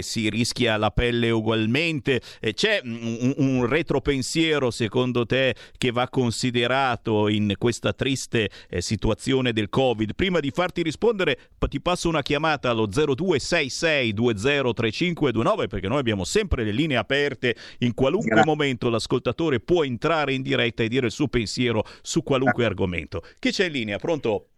si 0.00 0.28
rischia 0.28 0.76
la 0.76 0.90
pelle 0.90 1.30
ugualmente 1.30 1.85
sicuramente 1.86 2.20
eh, 2.40 2.52
c'è 2.52 2.80
un, 2.82 3.34
un 3.36 3.64
retropensiero 3.66 4.70
secondo 4.70 5.24
te 5.26 5.54
che 5.76 5.90
va 5.90 6.08
considerato 6.08 7.28
in 7.28 7.54
questa 7.58 7.92
triste 7.92 8.48
eh, 8.68 8.80
situazione 8.80 9.52
del 9.52 9.68
Covid? 9.68 10.14
Prima 10.14 10.38
di 10.40 10.50
farti 10.50 10.82
rispondere 10.82 11.50
ti 11.66 11.80
passo 11.80 12.08
una 12.08 12.22
chiamata 12.22 12.70
allo 12.70 12.86
0266203529 12.86 15.66
perché 15.66 15.88
noi 15.88 15.98
abbiamo 15.98 16.22
sempre 16.24 16.62
le 16.62 16.70
linee 16.70 16.96
aperte 16.96 17.56
in 17.78 17.92
qualunque 17.94 18.30
Grazie. 18.30 18.48
momento 18.50 18.88
l'ascoltatore 18.88 19.58
può 19.58 19.82
entrare 19.84 20.32
in 20.32 20.42
diretta 20.42 20.84
e 20.84 20.88
dire 20.88 21.06
il 21.06 21.12
suo 21.12 21.26
pensiero 21.26 21.82
su 22.02 22.22
qualunque 22.22 22.62
Grazie. 22.64 22.70
argomento. 22.70 23.22
Chi 23.40 23.50
c'è 23.50 23.66
in 23.66 23.72
linea? 23.72 23.98
Pronto? 23.98 24.50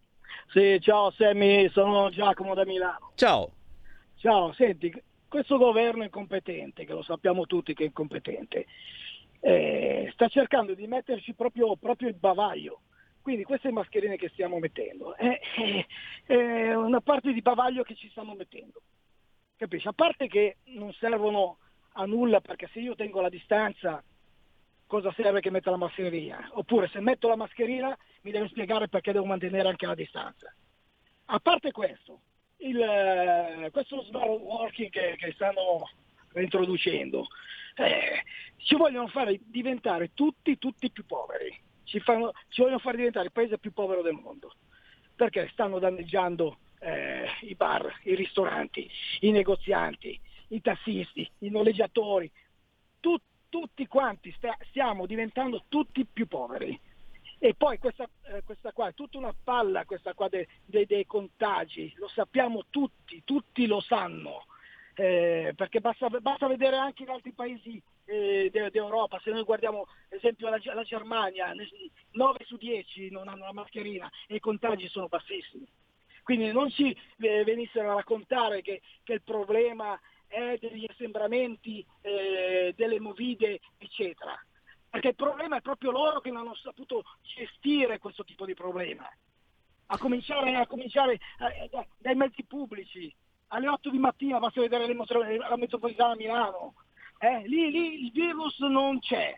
Sì, 0.52 0.78
ciao 0.80 1.10
Sammy, 1.12 1.70
sono 1.70 2.10
Giacomo 2.10 2.52
da 2.55 2.66
Milano. 2.66 3.12
Ciao. 3.14 3.52
Ciao, 4.16 4.52
senti, 4.55 4.92
questo 5.28 5.59
governo 5.59 6.02
incompetente, 6.02 6.84
che 6.84 6.92
lo 6.92 7.02
sappiamo 7.02 7.46
tutti 7.46 7.74
che 7.74 7.84
è 7.84 7.86
incompetente, 7.86 8.66
eh, 9.40 10.10
sta 10.12 10.28
cercando 10.28 10.74
di 10.74 10.86
metterci 10.86 11.34
proprio, 11.34 11.76
proprio, 11.76 12.09
il 12.09 12.14
bavaglio. 12.14 12.80
Quindi 13.20 13.44
queste 13.44 13.70
mascherine 13.70 14.16
che 14.16 14.30
stiamo 14.30 14.59
mettendo 14.59 15.14
è, 15.14 15.38
è, 15.38 15.86
è 16.32 16.74
una 16.74 17.00
parte 17.00 17.32
di 17.32 17.42
bavaglio 17.42 17.82
che 17.82 17.94
ci 17.94 18.09
stiamo 18.09 18.34
mettendo. 18.34 18.80
Capisci? 19.56 19.88
A 19.88 19.92
parte 19.92 20.28
che 20.28 20.56
non 20.66 20.92
servono 20.94 21.59
a 21.92 22.06
nulla 22.06 22.40
perché 22.40 22.68
se 22.72 22.78
io 22.78 22.94
tengo 22.94 23.20
la 23.20 23.28
distanza 23.28 24.02
cosa 24.86 25.12
serve 25.12 25.40
che 25.40 25.50
metta 25.50 25.70
la 25.70 25.76
mascherina? 25.76 26.48
Oppure 26.55 26.88
se 26.88 27.00
metto 27.00 27.28
la 27.28 27.36
mascherina 27.36 27.96
mi 28.22 28.30
deve 28.30 28.48
spiegare 28.48 28.88
perché 28.88 29.12
devo 29.12 29.26
mantenere 29.26 29.68
anche 29.68 29.86
la 29.86 29.94
distanza. 29.94 30.52
A 31.26 31.38
parte 31.40 31.72
questo, 31.72 32.20
il, 32.59 32.80
eh, 32.80 33.70
questo 33.70 34.02
smart 34.05 34.28
working 34.28 34.90
che, 34.90 35.16
che 35.16 35.32
stanno 35.32 35.89
introducendo, 36.35 37.26
eh, 37.76 38.22
ci 38.56 38.76
vogliono 38.76 39.09
fare 39.09 39.39
diventare 39.44 40.12
tutti, 40.14 40.59
tutti 40.59 40.90
più 40.90 41.05
poveri, 41.06 41.56
ci, 41.85 42.01
fanno, 42.01 42.32
ci, 42.48 42.60
vogliono 42.60 42.80
fare 42.80 42.97
diventare 42.97 43.26
il 43.26 43.32
paese 43.32 43.59
più 43.59 43.72
povero 43.72 44.02
del 44.02 44.14
mondo, 44.14 44.52
perché 45.14 45.48
stanno 45.52 45.78
danneggiando 45.78 46.59
eh, 46.80 47.26
i 47.43 47.55
bar, 47.55 48.01
i 48.05 48.14
ristoranti, 48.14 48.89
i 49.20 49.30
negozianti, 49.30 50.18
i 50.48 50.60
tassisti, 50.60 51.28
i 51.39 51.51
noleggiatori, 51.51 52.30
tu, 53.01 53.16
tutti 53.48 53.86
quanti 53.86 54.32
sta, 54.36 54.56
stiamo 54.68 55.06
diventando 55.06 55.64
tutti 55.68 56.05
più 56.05 56.26
poveri. 56.26 56.78
E 57.40 57.55
poi 57.55 57.78
questa, 57.78 58.09
eh, 58.24 58.43
questa, 58.43 58.73
qua 58.73 58.89
è 58.89 58.94
tutta 58.94 59.16
una 59.16 59.32
palla, 59.32 59.85
questa 59.85 60.12
qua 60.12 60.28
dei, 60.28 60.47
dei, 60.65 60.86
dei 60.86 61.06
contagi, 61.06 61.93
lo 61.97 62.09
sappiamo 62.09 62.65
tutti, 62.69 63.23
tutti 63.24 63.66
lo 63.66 63.81
sanno, 63.81 64.47
eh, 64.94 65.52
perché 65.55 65.81
basta, 65.81 66.09
basta, 66.09 66.48
vedere 66.48 66.77
anche 66.77 67.05
in 67.05 67.10
altri 67.10 67.31
paesi 67.31 67.81
eh, 68.06 68.51
d'Europa, 68.51 69.20
se 69.23 69.31
noi 69.31 69.44
guardiamo 69.44 69.82
ad 69.82 70.16
esempio 70.16 70.48
la, 70.48 70.59
la, 70.74 70.82
Germania, 70.82 71.55
9 72.10 72.39
su 72.44 72.56
10 72.56 73.10
non 73.10 73.28
hanno 73.28 73.44
la 73.44 73.52
mascherina 73.52 74.10
e 74.27 74.36
i 74.36 74.40
contagi 74.40 74.89
sono 74.89 75.06
bassissimi. 75.06 75.66
Quindi 76.24 76.51
non 76.51 76.69
ci 76.70 76.90
eh, 77.20 77.44
venissero 77.44 77.93
a 77.93 77.94
raccontare 77.94 78.62
che, 78.62 78.82
che, 79.05 79.12
il 79.12 79.23
problema 79.23 79.98
è 80.27 80.59
degli 80.60 80.86
assembramenti, 80.89 81.86
eh, 82.02 82.74
delle 82.77 82.98
movide, 82.98 83.60
eccetera 83.78 84.36
perché 84.90 85.09
il 85.09 85.15
problema 85.15 85.56
è 85.56 85.60
proprio 85.60 85.90
loro 85.90 86.20
che 86.20 86.31
non 86.31 86.43
hanno 86.43 86.55
saputo 86.55 87.05
gestire 87.23 87.98
questo 87.98 88.24
tipo 88.24 88.44
di 88.44 88.55
problema. 88.55 89.09
A 89.90 89.98
cominciare, 89.98 90.55
a 90.55 90.66
cominciare 90.66 91.15
eh, 91.15 91.86
dai 91.98 92.15
mezzi 92.15 92.44
pubblici, 92.44 93.15
alle 93.48 93.69
8 93.69 93.90
di 93.90 93.98
mattina 93.98 94.39
basta 94.39 94.60
vedere 94.60 94.86
le 94.86 94.94
mostre, 94.94 95.36
la 95.36 95.56
metropolitana 95.56 96.12
a 96.12 96.16
Milano, 96.16 96.74
eh, 97.19 97.47
lì, 97.47 97.70
lì 97.70 98.05
il 98.05 98.12
virus 98.12 98.59
non 98.60 98.98
c'è, 99.01 99.35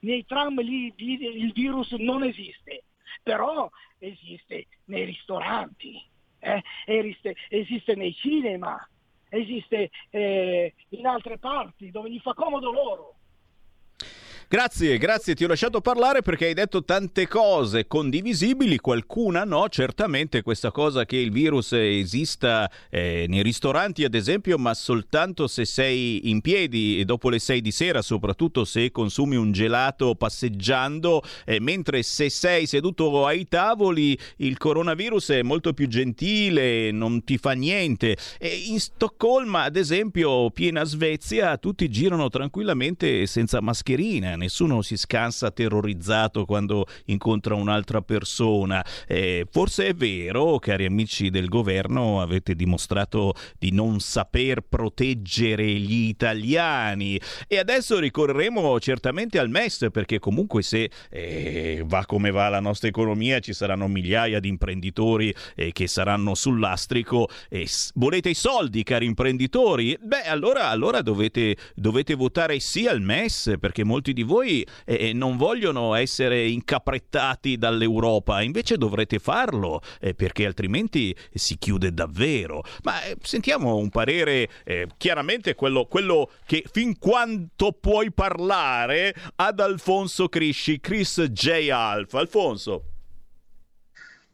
nei 0.00 0.24
tram 0.24 0.60
lì 0.60 0.92
il 0.96 1.52
virus 1.52 1.92
non 1.92 2.22
esiste, 2.22 2.84
però 3.22 3.70
esiste 3.98 4.66
nei 4.86 5.04
ristoranti, 5.04 6.02
eh, 6.38 6.62
esiste, 6.86 7.34
esiste, 7.48 7.94
nei 7.94 8.14
cinema, 8.14 8.88
esiste 9.28 9.90
eh, 10.10 10.74
in 10.90 11.06
altre 11.06 11.38
parti 11.38 11.90
dove 11.90 12.10
gli 12.10 12.20
fa 12.20 12.34
comodo 12.34 12.70
loro. 12.70 13.14
Grazie, 14.52 14.98
grazie, 14.98 15.36
ti 15.36 15.44
ho 15.44 15.46
lasciato 15.46 15.80
parlare 15.80 16.22
perché 16.22 16.46
hai 16.46 16.54
detto 16.54 16.82
tante 16.82 17.28
cose 17.28 17.86
condivisibili, 17.86 18.78
qualcuna 18.78 19.44
no, 19.44 19.68
certamente 19.68 20.42
questa 20.42 20.72
cosa 20.72 21.06
che 21.06 21.18
il 21.18 21.30
virus 21.30 21.70
esista 21.70 22.68
eh, 22.90 23.26
nei 23.28 23.44
ristoranti 23.44 24.02
ad 24.02 24.16
esempio, 24.16 24.58
ma 24.58 24.74
soltanto 24.74 25.46
se 25.46 25.64
sei 25.64 26.30
in 26.30 26.40
piedi 26.40 26.98
e 26.98 27.04
dopo 27.04 27.28
le 27.28 27.38
6 27.38 27.60
di 27.60 27.70
sera, 27.70 28.02
soprattutto 28.02 28.64
se 28.64 28.90
consumi 28.90 29.36
un 29.36 29.52
gelato 29.52 30.16
passeggiando, 30.16 31.22
eh, 31.44 31.60
mentre 31.60 32.02
se 32.02 32.28
sei 32.28 32.66
seduto 32.66 33.26
ai 33.26 33.46
tavoli 33.46 34.18
il 34.38 34.58
coronavirus 34.58 35.30
è 35.30 35.42
molto 35.42 35.72
più 35.74 35.86
gentile, 35.86 36.90
non 36.90 37.22
ti 37.22 37.38
fa 37.38 37.52
niente. 37.52 38.16
E 38.36 38.48
in 38.66 38.80
Stoccolma 38.80 39.62
ad 39.62 39.76
esempio, 39.76 40.50
piena 40.50 40.82
Svezia, 40.82 41.56
tutti 41.56 41.88
girano 41.88 42.28
tranquillamente 42.28 43.26
senza 43.26 43.60
mascherina 43.60 44.38
nessuno 44.40 44.82
si 44.82 44.96
scansa 44.96 45.50
terrorizzato 45.50 46.44
quando 46.44 46.86
incontra 47.06 47.54
un'altra 47.54 48.00
persona. 48.00 48.84
Eh, 49.06 49.46
forse 49.50 49.88
è 49.88 49.94
vero, 49.94 50.58
cari 50.58 50.86
amici 50.86 51.30
del 51.30 51.48
governo, 51.48 52.20
avete 52.20 52.54
dimostrato 52.54 53.34
di 53.58 53.70
non 53.70 54.00
saper 54.00 54.62
proteggere 54.62 55.64
gli 55.66 56.08
italiani 56.08 57.20
e 57.46 57.58
adesso 57.58 57.98
ricorreremo 57.98 58.80
certamente 58.80 59.38
al 59.38 59.50
MES 59.50 59.88
perché 59.92 60.18
comunque 60.18 60.62
se 60.62 60.90
eh, 61.10 61.82
va 61.86 62.06
come 62.06 62.30
va 62.30 62.48
la 62.48 62.60
nostra 62.60 62.88
economia 62.88 63.40
ci 63.40 63.52
saranno 63.52 63.86
migliaia 63.88 64.40
di 64.40 64.48
imprenditori 64.48 65.34
eh, 65.54 65.72
che 65.72 65.86
saranno 65.86 66.34
sul 66.34 66.58
lastrico 66.58 67.28
e 67.48 67.68
volete 67.94 68.30
i 68.30 68.34
soldi 68.34 68.82
cari 68.82 69.04
imprenditori? 69.04 69.98
Beh 70.00 70.22
allora, 70.22 70.68
allora 70.68 71.02
dovete, 71.02 71.56
dovete 71.74 72.14
votare 72.14 72.58
sì 72.58 72.86
al 72.86 73.02
MES 73.02 73.56
perché 73.60 73.84
molti 73.84 74.12
di 74.14 74.22
voi 74.22 74.29
voi 74.30 74.64
eh, 74.84 75.12
non 75.12 75.36
vogliono 75.36 75.94
essere 75.94 76.46
incaprettati 76.46 77.58
dall'Europa, 77.58 78.42
invece 78.42 78.78
dovrete 78.78 79.18
farlo 79.18 79.82
eh, 79.98 80.14
perché 80.14 80.46
altrimenti 80.46 81.14
si 81.34 81.58
chiude 81.58 81.92
davvero. 81.92 82.62
Ma 82.84 83.02
eh, 83.02 83.16
sentiamo 83.20 83.74
un 83.74 83.88
parere, 83.88 84.48
eh, 84.64 84.86
chiaramente 84.96 85.56
quello, 85.56 85.86
quello, 85.86 86.30
che 86.46 86.64
fin 86.70 86.96
quanto 86.98 87.72
puoi 87.72 88.12
parlare 88.12 89.14
ad 89.36 89.58
Alfonso 89.58 90.28
Crisci, 90.28 90.78
Chris 90.78 91.20
J. 91.22 91.70
Alfa. 91.70 92.20
Alfonso. 92.20 92.84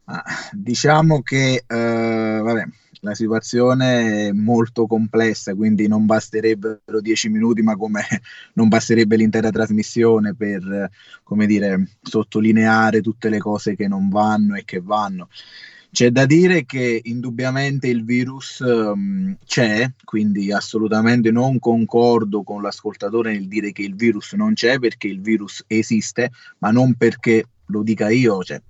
Ah, 0.04 0.22
diciamo 0.52 1.22
che 1.22 1.64
eh, 1.66 2.40
vabbè, 2.42 2.64
la 3.06 3.14
situazione 3.14 4.32
molto 4.32 4.86
complessa, 4.86 5.54
quindi 5.54 5.86
non 5.86 6.06
basterebbero 6.06 7.00
dieci 7.00 7.28
minuti, 7.28 7.62
ma 7.62 7.76
come 7.76 8.02
non 8.54 8.68
basterebbe 8.68 9.16
l'intera 9.16 9.50
trasmissione 9.50 10.34
per, 10.34 10.90
dire, 11.46 11.88
sottolineare 12.02 13.00
tutte 13.00 13.28
le 13.28 13.38
cose 13.38 13.76
che 13.76 13.86
non 13.86 14.08
vanno 14.08 14.56
e 14.56 14.64
che 14.64 14.80
vanno. 14.80 15.28
C'è 15.90 16.10
da 16.10 16.26
dire 16.26 16.66
che 16.66 17.00
indubbiamente 17.04 17.86
il 17.86 18.04
virus 18.04 18.58
um, 18.58 19.34
c'è, 19.46 19.90
quindi 20.04 20.52
assolutamente 20.52 21.30
non 21.30 21.58
concordo 21.58 22.42
con 22.42 22.60
l'ascoltatore 22.60 23.32
nel 23.32 23.48
dire 23.48 23.72
che 23.72 23.82
il 23.82 23.94
virus 23.94 24.32
non 24.32 24.52
c'è, 24.52 24.78
perché 24.78 25.06
il 25.06 25.20
virus 25.22 25.64
esiste, 25.66 26.32
ma 26.58 26.70
non 26.70 26.94
perché 26.94 27.46
lo 27.66 27.82
dica 27.82 28.10
io, 28.10 28.42
cioè, 28.42 28.60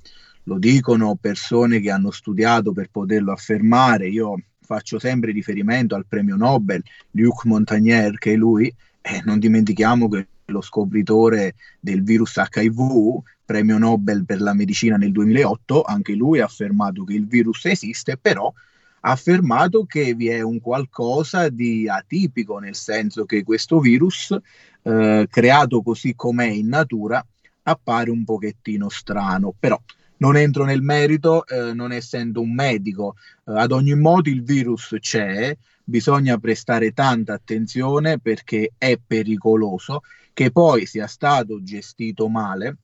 lo 0.46 0.58
dicono 0.58 1.16
persone 1.20 1.80
che 1.80 1.90
hanno 1.90 2.10
studiato 2.10 2.72
per 2.72 2.88
poterlo 2.90 3.32
affermare. 3.32 4.08
Io 4.08 4.36
faccio 4.60 4.98
sempre 4.98 5.32
riferimento 5.32 5.94
al 5.94 6.06
premio 6.06 6.36
Nobel 6.36 6.82
Luc 7.12 7.44
Montagnier, 7.44 8.18
che 8.18 8.32
è 8.32 8.36
lui, 8.36 8.72
e 9.00 9.22
non 9.24 9.38
dimentichiamo 9.38 10.08
che 10.08 10.26
lo 10.46 10.60
scopritore 10.60 11.54
del 11.80 12.02
virus 12.02 12.36
HIV, 12.36 13.22
premio 13.44 13.78
Nobel 13.78 14.24
per 14.24 14.40
la 14.40 14.54
medicina 14.54 14.96
nel 14.96 15.12
2008, 15.12 15.82
anche 15.82 16.14
lui 16.14 16.40
ha 16.40 16.44
affermato 16.44 17.04
che 17.04 17.14
il 17.14 17.26
virus 17.26 17.64
esiste, 17.64 18.16
però 18.16 18.52
ha 19.00 19.10
affermato 19.10 19.84
che 19.84 20.14
vi 20.14 20.28
è 20.28 20.40
un 20.40 20.60
qualcosa 20.60 21.48
di 21.48 21.88
atipico, 21.88 22.58
nel 22.58 22.74
senso 22.74 23.24
che 23.24 23.42
questo 23.42 23.80
virus, 23.80 24.36
eh, 24.82 25.26
creato 25.28 25.82
così 25.82 26.14
com'è 26.14 26.46
in 26.46 26.68
natura, 26.68 27.24
appare 27.62 28.10
un 28.10 28.24
pochettino 28.24 28.88
strano, 28.88 29.52
però 29.58 29.80
non 30.18 30.36
entro 30.36 30.64
nel 30.64 30.82
merito, 30.82 31.46
eh, 31.46 31.72
non 31.72 31.92
essendo 31.92 32.40
un 32.40 32.52
medico. 32.52 33.16
Eh, 33.44 33.52
ad 33.58 33.72
ogni 33.72 33.94
modo 33.94 34.28
il 34.28 34.42
virus 34.42 34.96
c'è, 34.98 35.56
bisogna 35.84 36.38
prestare 36.38 36.92
tanta 36.92 37.34
attenzione 37.34 38.18
perché 38.18 38.72
è 38.76 38.98
pericoloso, 39.04 40.02
che 40.32 40.50
poi 40.50 40.86
sia 40.86 41.06
stato 41.06 41.62
gestito 41.62 42.28
male, 42.28 42.76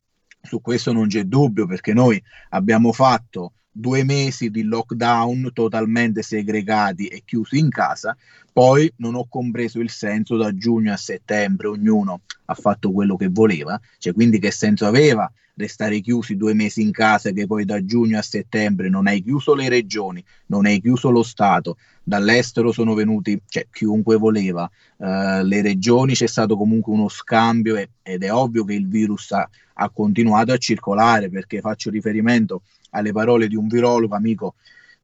su 0.43 0.61
questo 0.61 0.93
non 0.93 1.09
c'è 1.09 1.25
dubbio 1.25 1.67
perché 1.67 1.93
noi 1.93 2.23
abbiamo 2.51 2.93
fatto 2.93 3.53
due 3.73 4.05
mesi 4.05 4.51
di 4.51 4.63
lockdown 4.65 5.51
totalmente 5.55 6.23
segregati 6.23 7.07
e 7.07 7.23
chiusi 7.25 7.59
in 7.59 7.71
casa, 7.71 8.15
poi 8.53 8.93
non 8.97 9.15
ho 9.15 9.27
compreso 9.29 9.81
il 9.81 9.91
senso 9.91 10.37
da 10.37 10.55
giugno 10.55 10.93
a 10.93 10.99
settembre, 10.99 11.69
ognuno 11.69 12.21
ha 12.45 12.55
fatto 12.55 12.93
quello 12.93 13.17
che 13.17 13.29
voleva, 13.29 13.81
cioè 13.99 14.13
quindi 14.13 14.39
che 14.39 14.51
senso 14.51 14.87
aveva 14.87 15.31
restare 15.55 16.01
chiusi 16.01 16.37
due 16.37 16.55
mesi 16.55 16.81
in 16.81 16.91
casa 16.91 17.31
che 17.31 17.47
poi 17.47 17.65
da 17.65 17.85
giugno 17.85 18.19
a 18.19 18.23
settembre 18.23 18.89
non 18.89 19.07
hai 19.07 19.23
chiuso 19.23 19.55
le 19.55 19.69
regioni, 19.69 20.23
non 20.47 20.67
hai 20.67 20.81
chiuso 20.81 21.11
lo 21.11 21.23
Stato, 21.23 21.77
dall'estero 22.03 22.73
sono 22.73 22.95
venuti, 22.95 23.41
cioè 23.49 23.67
chiunque 23.71 24.17
voleva, 24.17 24.71
uh, 24.97 25.43
le 25.43 25.63
regioni 25.63 26.15
c'è 26.15 26.27
stato 26.27 26.57
comunque 26.57 26.93
uno 26.93 27.09
scambio 27.09 27.77
e, 27.77 27.91
ed 28.03 28.23
è 28.23 28.33
ovvio 28.33 28.65
che 28.65 28.75
il 28.75 28.89
virus 28.89 29.31
ha, 29.33 29.49
ha 29.75 29.91
continuato 29.91 30.53
a 30.53 30.59
circolare 30.59 31.31
perché 31.31 31.61
faccio 31.61 31.91
riferimento 31.91 32.63
alle 32.93 33.13
parole 33.13 33.49
di 33.49 33.57
un 33.57 33.69
virologo 33.69 34.15
amico 34.15 34.55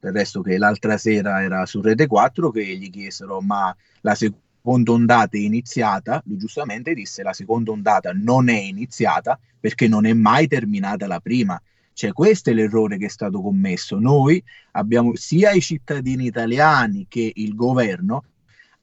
del 0.01 0.13
resto 0.13 0.41
che 0.41 0.59
l'altra 0.59 0.97
sera 0.97 1.43
era 1.43 1.67
su 1.67 1.81
Rete 1.81 2.07
4 2.07 2.51
che 2.51 2.65
gli 2.77 2.91
chiesero 2.91 3.41
ma 3.41 3.75
la 4.03 4.15
seconda 4.15 4.93
ondata 4.93 5.37
è 5.37 5.41
iniziata, 5.41 6.23
lui 6.27 6.37
giustamente 6.37 6.95
disse 6.95 7.23
la 7.23 7.33
seconda 7.33 7.73
ondata 7.73 8.13
non 8.15 8.49
è 8.49 8.59
iniziata 8.59 9.39
perché 9.59 9.89
non 9.89 10.07
è 10.07 10.13
mai 10.13 10.47
terminata 10.47 11.07
la 11.07 11.21
prima. 11.21 11.61
Cioè 11.93 12.13
questo 12.13 12.51
è 12.51 12.53
l'errore 12.53 12.97
che 12.97 13.07
è 13.07 13.11
stato 13.11 13.43
commesso. 13.43 13.99
Noi 13.99 14.43
abbiamo 14.73 15.17
sia 15.17 15.51
i 15.51 15.61
cittadini 15.61 16.27
italiani 16.27 17.07
che 17.09 17.33
il 17.35 17.57
governo 17.57 18.25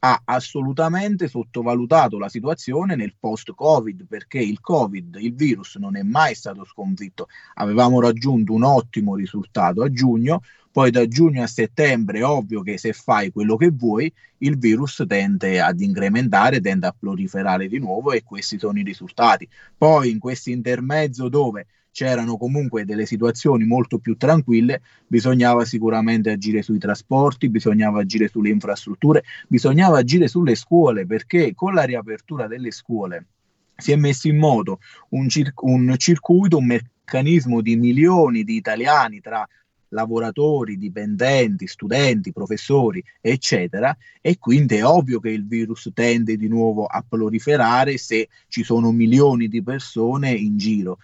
ha 0.05 0.21
assolutamente 0.23 1.27
sottovalutato 1.27 2.19
la 2.19 2.29
situazione 2.29 2.95
nel 2.95 3.15
post-Covid 3.19 4.05
perché 4.05 4.37
il 4.37 4.61
Covid, 4.61 5.17
il 5.19 5.33
virus 5.33 5.77
non 5.77 5.95
è 5.95 6.03
mai 6.03 6.35
stato 6.35 6.63
sconfitto. 6.63 7.27
Avevamo 7.55 7.99
raggiunto 7.99 8.53
un 8.53 8.63
ottimo 8.63 9.15
risultato 9.15 9.81
a 9.81 9.89
giugno, 9.89 10.43
poi 10.71 10.91
da 10.91 11.07
giugno 11.07 11.41
a 11.41 11.47
settembre 11.47 12.21
ovvio 12.21 12.61
che 12.61 12.77
se 12.77 12.93
fai 12.93 13.31
quello 13.31 13.55
che 13.55 13.71
vuoi, 13.71 14.13
il 14.39 14.59
virus 14.59 15.03
tende 15.07 15.59
ad 15.59 15.81
incrementare, 15.81 16.61
tende 16.61 16.85
a 16.85 16.95
proliferare 16.97 17.67
di 17.67 17.79
nuovo 17.79 18.11
e 18.11 18.23
questi 18.23 18.59
sono 18.59 18.77
i 18.77 18.83
risultati. 18.83 19.49
Poi 19.75 20.11
in 20.11 20.19
questo 20.19 20.51
intermezzo 20.51 21.29
dove 21.29 21.65
c'erano 21.95 22.35
comunque 22.35 22.83
delle 22.83 23.05
situazioni 23.05 23.63
molto 23.63 23.99
più 23.99 24.17
tranquille, 24.17 24.81
bisognava 25.07 25.63
sicuramente 25.63 26.29
agire 26.29 26.61
sui 26.61 26.77
trasporti, 26.77 27.47
bisognava 27.47 28.01
agire 28.01 28.27
sulle 28.27 28.49
infrastrutture, 28.49 29.23
bisognava 29.47 29.99
agire 29.99 30.27
sulle 30.27 30.55
scuole 30.55 31.05
perché 31.05 31.53
con 31.55 31.73
la 31.73 31.83
riapertura 31.83 32.47
delle 32.47 32.71
scuole 32.71 33.27
si 33.77 33.93
è 33.93 33.95
messo 33.95 34.27
in 34.27 34.37
moto 34.37 34.79
un, 35.11 35.29
cir- 35.29 35.53
un 35.61 35.93
circuito, 35.95 36.57
un 36.57 36.65
meccanismo 36.65 37.61
di 37.61 37.77
milioni 37.77 38.43
di 38.43 38.57
italiani 38.57 39.21
tra 39.21 39.47
lavoratori, 39.95 40.77
dipendenti, 40.77 41.65
studenti, 41.65 42.33
professori, 42.33 43.03
eccetera, 43.21 43.95
e 44.21 44.37
quindi 44.37 44.75
è 44.75 44.85
ovvio 44.85 45.19
che 45.19 45.29
il 45.29 45.47
virus 45.47 45.89
tende 45.93 46.35
di 46.35 46.47
nuovo 46.47 46.85
a 46.85 47.03
proliferare 47.07 47.97
se 47.97 48.27
ci 48.47 48.63
sono 48.63 48.91
milioni 48.91 49.47
di 49.47 49.63
persone 49.63 50.31
in 50.31 50.57
giro. 50.57 50.99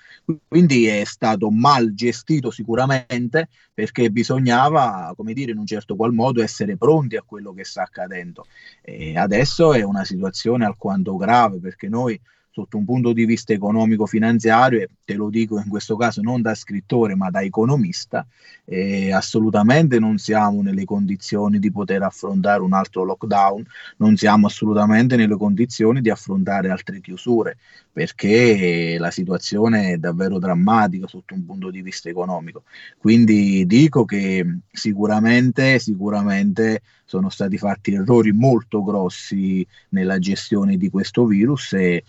Quindi 0.47 0.85
è 0.85 1.03
stato 1.05 1.49
mal 1.49 1.93
gestito 1.93 2.51
sicuramente 2.51 3.47
perché 3.73 4.11
bisognava, 4.11 5.13
come 5.15 5.33
dire, 5.33 5.53
in 5.53 5.57
un 5.57 5.65
certo 5.65 5.95
qual 5.95 6.13
modo 6.13 6.43
essere 6.43 6.75
pronti 6.75 7.15
a 7.15 7.23
quello 7.23 7.53
che 7.53 7.63
sta 7.63 7.83
accadendo. 7.83 8.45
E 8.81 9.17
adesso 9.17 9.73
è 9.73 9.81
una 9.81 10.03
situazione 10.03 10.65
alquanto 10.65 11.15
grave 11.15 11.59
perché 11.59 11.87
noi 11.87 12.19
sotto 12.53 12.77
un 12.77 12.83
punto 12.83 13.13
di 13.13 13.25
vista 13.25 13.53
economico-finanziario, 13.53 14.81
e 14.81 14.89
te 15.05 15.13
lo 15.13 15.29
dico 15.29 15.57
in 15.57 15.69
questo 15.69 15.95
caso 15.95 16.21
non 16.21 16.41
da 16.41 16.53
scrittore 16.53 17.15
ma 17.15 17.29
da 17.29 17.41
economista, 17.41 18.27
eh, 18.65 19.13
assolutamente 19.13 19.99
non 19.99 20.17
siamo 20.17 20.61
nelle 20.61 20.83
condizioni 20.83 21.59
di 21.59 21.71
poter 21.71 22.03
affrontare 22.03 22.61
un 22.61 22.73
altro 22.73 23.03
lockdown, 23.03 23.65
non 23.97 24.17
siamo 24.17 24.47
assolutamente 24.47 25.15
nelle 25.15 25.37
condizioni 25.37 26.01
di 26.01 26.09
affrontare 26.09 26.69
altre 26.69 26.99
chiusure, 26.99 27.57
perché 27.91 28.97
la 28.99 29.11
situazione 29.11 29.93
è 29.93 29.97
davvero 29.97 30.37
drammatica 30.37 31.07
sotto 31.07 31.33
un 31.33 31.45
punto 31.45 31.71
di 31.71 31.81
vista 31.81 32.09
economico. 32.09 32.63
Quindi 32.97 33.65
dico 33.65 34.03
che 34.03 34.45
sicuramente, 34.69 35.79
sicuramente 35.79 36.81
sono 37.11 37.29
stati 37.29 37.57
fatti 37.57 37.93
errori 37.93 38.31
molto 38.31 38.81
grossi 38.81 39.67
nella 39.89 40.17
gestione 40.17 40.77
di 40.77 40.89
questo 40.89 41.25
virus 41.25 41.73
e 41.73 42.03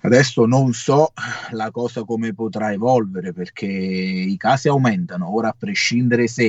Adesso 0.00 0.46
non 0.46 0.72
so 0.74 1.12
la 1.50 1.72
cosa 1.72 2.04
come 2.04 2.32
potrà 2.32 2.70
evolvere 2.70 3.32
perché 3.32 3.66
i 3.66 4.36
casi 4.36 4.68
aumentano, 4.68 5.34
ora 5.34 5.48
a 5.48 5.56
prescindere 5.58 6.28
se 6.28 6.44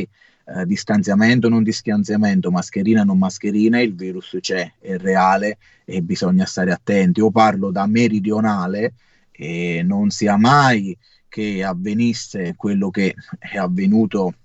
eh, 0.46 0.66
distanziamento 0.68 1.50
non 1.50 1.64
distanziamento, 1.64 2.52
mascherina 2.52 3.04
non 3.04 3.18
mascherina, 3.18 3.82
il 3.82 3.96
virus 3.96 4.38
c'è, 4.40 4.72
è 4.80 4.98
reale 4.98 5.58
e 5.84 6.04
bisogna 6.04 6.46
stare 6.46 6.72
attenti. 6.72 7.22
Io 7.22 7.32
parlo 7.32 7.72
da 7.72 7.88
meridionale 7.88 8.94
e 9.32 9.82
non 9.84 10.12
sia 10.12 10.38
mai 10.38 10.96
che 11.28 11.64
avvenisse 11.64 12.54
quello 12.56 12.91
che 12.91 13.16
è 13.40 13.58
avvenuto 13.58 14.36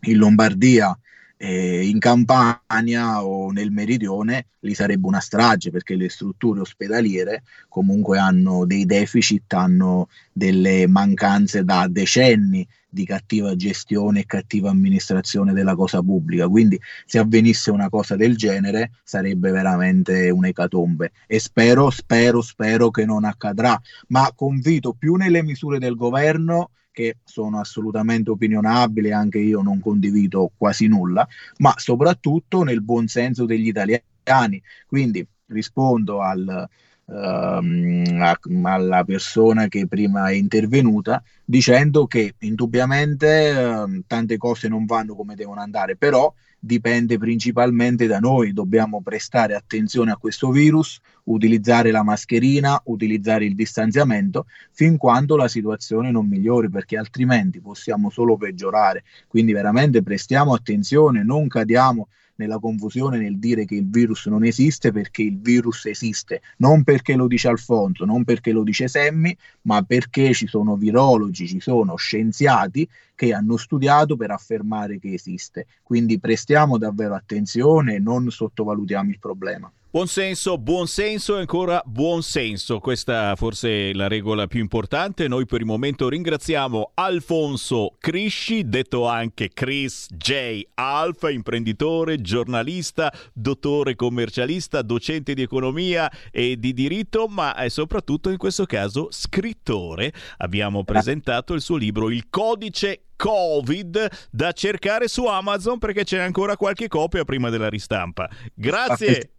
in 0.00 0.18
Lombardia 0.18 0.94
eh, 1.42 1.88
in 1.88 1.98
Campania 1.98 3.24
o 3.24 3.50
nel 3.50 3.70
meridione 3.70 4.48
lì 4.60 4.74
sarebbe 4.74 5.06
una 5.06 5.20
strage 5.20 5.70
perché 5.70 5.96
le 5.96 6.10
strutture 6.10 6.60
ospedaliere 6.60 7.44
comunque 7.66 8.18
hanno 8.18 8.66
dei 8.66 8.84
deficit, 8.84 9.50
hanno 9.54 10.08
delle 10.32 10.86
mancanze 10.86 11.64
da 11.64 11.86
decenni 11.88 12.66
di 12.90 13.06
cattiva 13.06 13.56
gestione 13.56 14.20
e 14.20 14.26
cattiva 14.26 14.68
amministrazione 14.68 15.54
della 15.54 15.74
cosa 15.74 16.02
pubblica. 16.02 16.46
Quindi 16.46 16.78
se 17.06 17.18
avvenisse 17.18 17.70
una 17.70 17.88
cosa 17.88 18.16
del 18.16 18.36
genere 18.36 18.90
sarebbe 19.02 19.50
veramente 19.50 20.28
un'ecatombe 20.28 21.12
e 21.26 21.38
spero, 21.38 21.88
spero, 21.88 22.42
spero 22.42 22.90
che 22.90 23.06
non 23.06 23.24
accadrà, 23.24 23.80
ma 24.08 24.30
convito 24.34 24.92
più 24.92 25.14
nelle 25.14 25.42
misure 25.42 25.78
del 25.78 25.94
governo 25.94 26.72
che 27.00 27.16
sono 27.24 27.58
assolutamente 27.58 28.30
opinionabili, 28.30 29.10
anche 29.10 29.38
io 29.38 29.62
non 29.62 29.80
condivido 29.80 30.50
quasi 30.56 30.86
nulla, 30.86 31.26
ma 31.58 31.72
soprattutto 31.76 32.62
nel 32.62 32.82
buon 32.82 33.06
senso 33.08 33.46
degli 33.46 33.68
italiani. 33.68 34.62
Quindi 34.86 35.26
rispondo 35.46 36.20
al, 36.20 36.68
ehm, 37.10 38.64
alla 38.64 39.04
persona 39.04 39.68
che 39.68 39.86
prima 39.86 40.28
è 40.28 40.34
intervenuta 40.34 41.22
dicendo 41.44 42.06
che 42.06 42.34
indubbiamente 42.40 43.48
ehm, 43.48 44.02
tante 44.06 44.36
cose 44.36 44.68
non 44.68 44.86
vanno 44.86 45.14
come 45.14 45.34
devono 45.34 45.60
andare, 45.60 45.96
però 45.96 46.32
dipende 46.62 47.18
principalmente 47.18 48.06
da 48.06 48.18
noi, 48.18 48.52
dobbiamo 48.52 49.00
prestare 49.00 49.54
attenzione 49.54 50.12
a 50.12 50.16
questo 50.16 50.50
virus, 50.50 51.00
utilizzare 51.24 51.90
la 51.90 52.02
mascherina, 52.02 52.80
utilizzare 52.84 53.46
il 53.46 53.54
distanziamento 53.54 54.46
fin 54.70 54.98
quando 54.98 55.36
la 55.36 55.48
situazione 55.48 56.10
non 56.10 56.28
migliori, 56.28 56.68
perché 56.68 56.98
altrimenti 56.98 57.60
possiamo 57.60 58.10
solo 58.10 58.36
peggiorare. 58.36 59.04
Quindi 59.26 59.52
veramente 59.52 60.02
prestiamo 60.02 60.52
attenzione, 60.52 61.24
non 61.24 61.48
cadiamo 61.48 62.08
nella 62.40 62.58
confusione 62.58 63.18
nel 63.18 63.38
dire 63.38 63.66
che 63.66 63.74
il 63.74 63.88
virus 63.88 64.26
non 64.26 64.44
esiste 64.44 64.92
perché 64.92 65.22
il 65.22 65.38
virus 65.38 65.84
esiste, 65.84 66.40
non 66.56 66.82
perché 66.82 67.14
lo 67.14 67.26
dice 67.26 67.48
Alfonso, 67.48 68.06
non 68.06 68.24
perché 68.24 68.50
lo 68.52 68.62
dice 68.62 68.88
Semmi, 68.88 69.36
ma 69.62 69.82
perché 69.82 70.32
ci 70.32 70.46
sono 70.46 70.76
virologi, 70.76 71.46
ci 71.46 71.60
sono 71.60 71.96
scienziati 71.96 72.88
che 73.14 73.34
hanno 73.34 73.58
studiato 73.58 74.16
per 74.16 74.30
affermare 74.30 74.98
che 74.98 75.12
esiste. 75.12 75.66
Quindi 75.82 76.18
prestiamo 76.18 76.78
davvero 76.78 77.14
attenzione 77.14 77.96
e 77.96 77.98
non 77.98 78.30
sottovalutiamo 78.30 79.10
il 79.10 79.18
problema. 79.18 79.70
Buon 79.92 80.06
senso, 80.06 80.56
buon 80.56 80.86
senso 80.86 81.36
e 81.36 81.40
ancora 81.40 81.82
buon 81.84 82.22
senso. 82.22 82.78
Questa 82.78 83.34
forse 83.34 83.90
è 83.90 83.92
la 83.92 84.06
regola 84.06 84.46
più 84.46 84.60
importante. 84.60 85.26
Noi 85.26 85.46
per 85.46 85.58
il 85.62 85.66
momento 85.66 86.08
ringraziamo 86.08 86.92
Alfonso 86.94 87.96
Crisci, 87.98 88.68
detto 88.68 89.08
anche 89.08 89.48
Chris 89.48 90.06
J. 90.14 90.60
Alfa, 90.74 91.28
imprenditore, 91.28 92.20
giornalista, 92.20 93.12
dottore 93.32 93.96
commercialista, 93.96 94.82
docente 94.82 95.34
di 95.34 95.42
economia 95.42 96.08
e 96.30 96.56
di 96.56 96.72
diritto, 96.72 97.26
ma 97.26 97.56
soprattutto 97.66 98.30
in 98.30 98.36
questo 98.36 98.66
caso 98.66 99.08
scrittore. 99.10 100.12
Abbiamo 100.36 100.84
presentato 100.84 101.52
il 101.52 101.62
suo 101.62 101.74
libro 101.74 102.10
Il 102.10 102.28
codice 102.30 103.06
Covid 103.16 104.28
da 104.30 104.52
cercare 104.52 105.08
su 105.08 105.26
Amazon 105.26 105.78
perché 105.78 106.04
c'è 106.04 106.20
ancora 106.20 106.56
qualche 106.56 106.86
copia 106.86 107.24
prima 107.24 107.50
della 107.50 107.68
ristampa. 107.68 108.30
Grazie. 108.54 109.32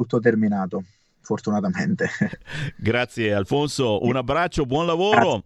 Tutto 0.00 0.18
terminato, 0.18 0.82
fortunatamente. 1.20 2.08
Grazie 2.78 3.34
Alfonso, 3.34 4.02
un 4.02 4.16
abbraccio, 4.16 4.64
buon 4.64 4.86
lavoro. 4.86 5.42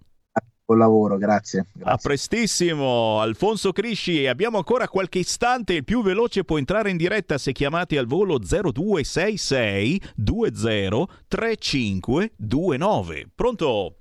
Buon 0.64 0.78
lavoro, 0.78 1.18
grazie. 1.18 1.66
A 1.82 1.98
prestissimo, 2.00 3.20
Alfonso 3.20 3.72
Crisci. 3.72 4.28
Abbiamo 4.28 4.58
ancora 4.58 4.88
qualche 4.88 5.18
istante. 5.18 5.74
Il 5.74 5.82
più 5.82 6.02
veloce 6.02 6.44
può 6.44 6.56
entrare 6.56 6.90
in 6.90 6.96
diretta 6.96 7.36
se 7.36 7.50
chiamati 7.50 7.96
al 7.96 8.06
volo 8.06 8.38
0266 8.38 10.00
20 10.14 11.06
3529. 11.26 13.30
Pronto? 13.34 13.96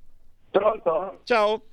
Pronto? 0.52 1.22
Ciao. 1.24 1.64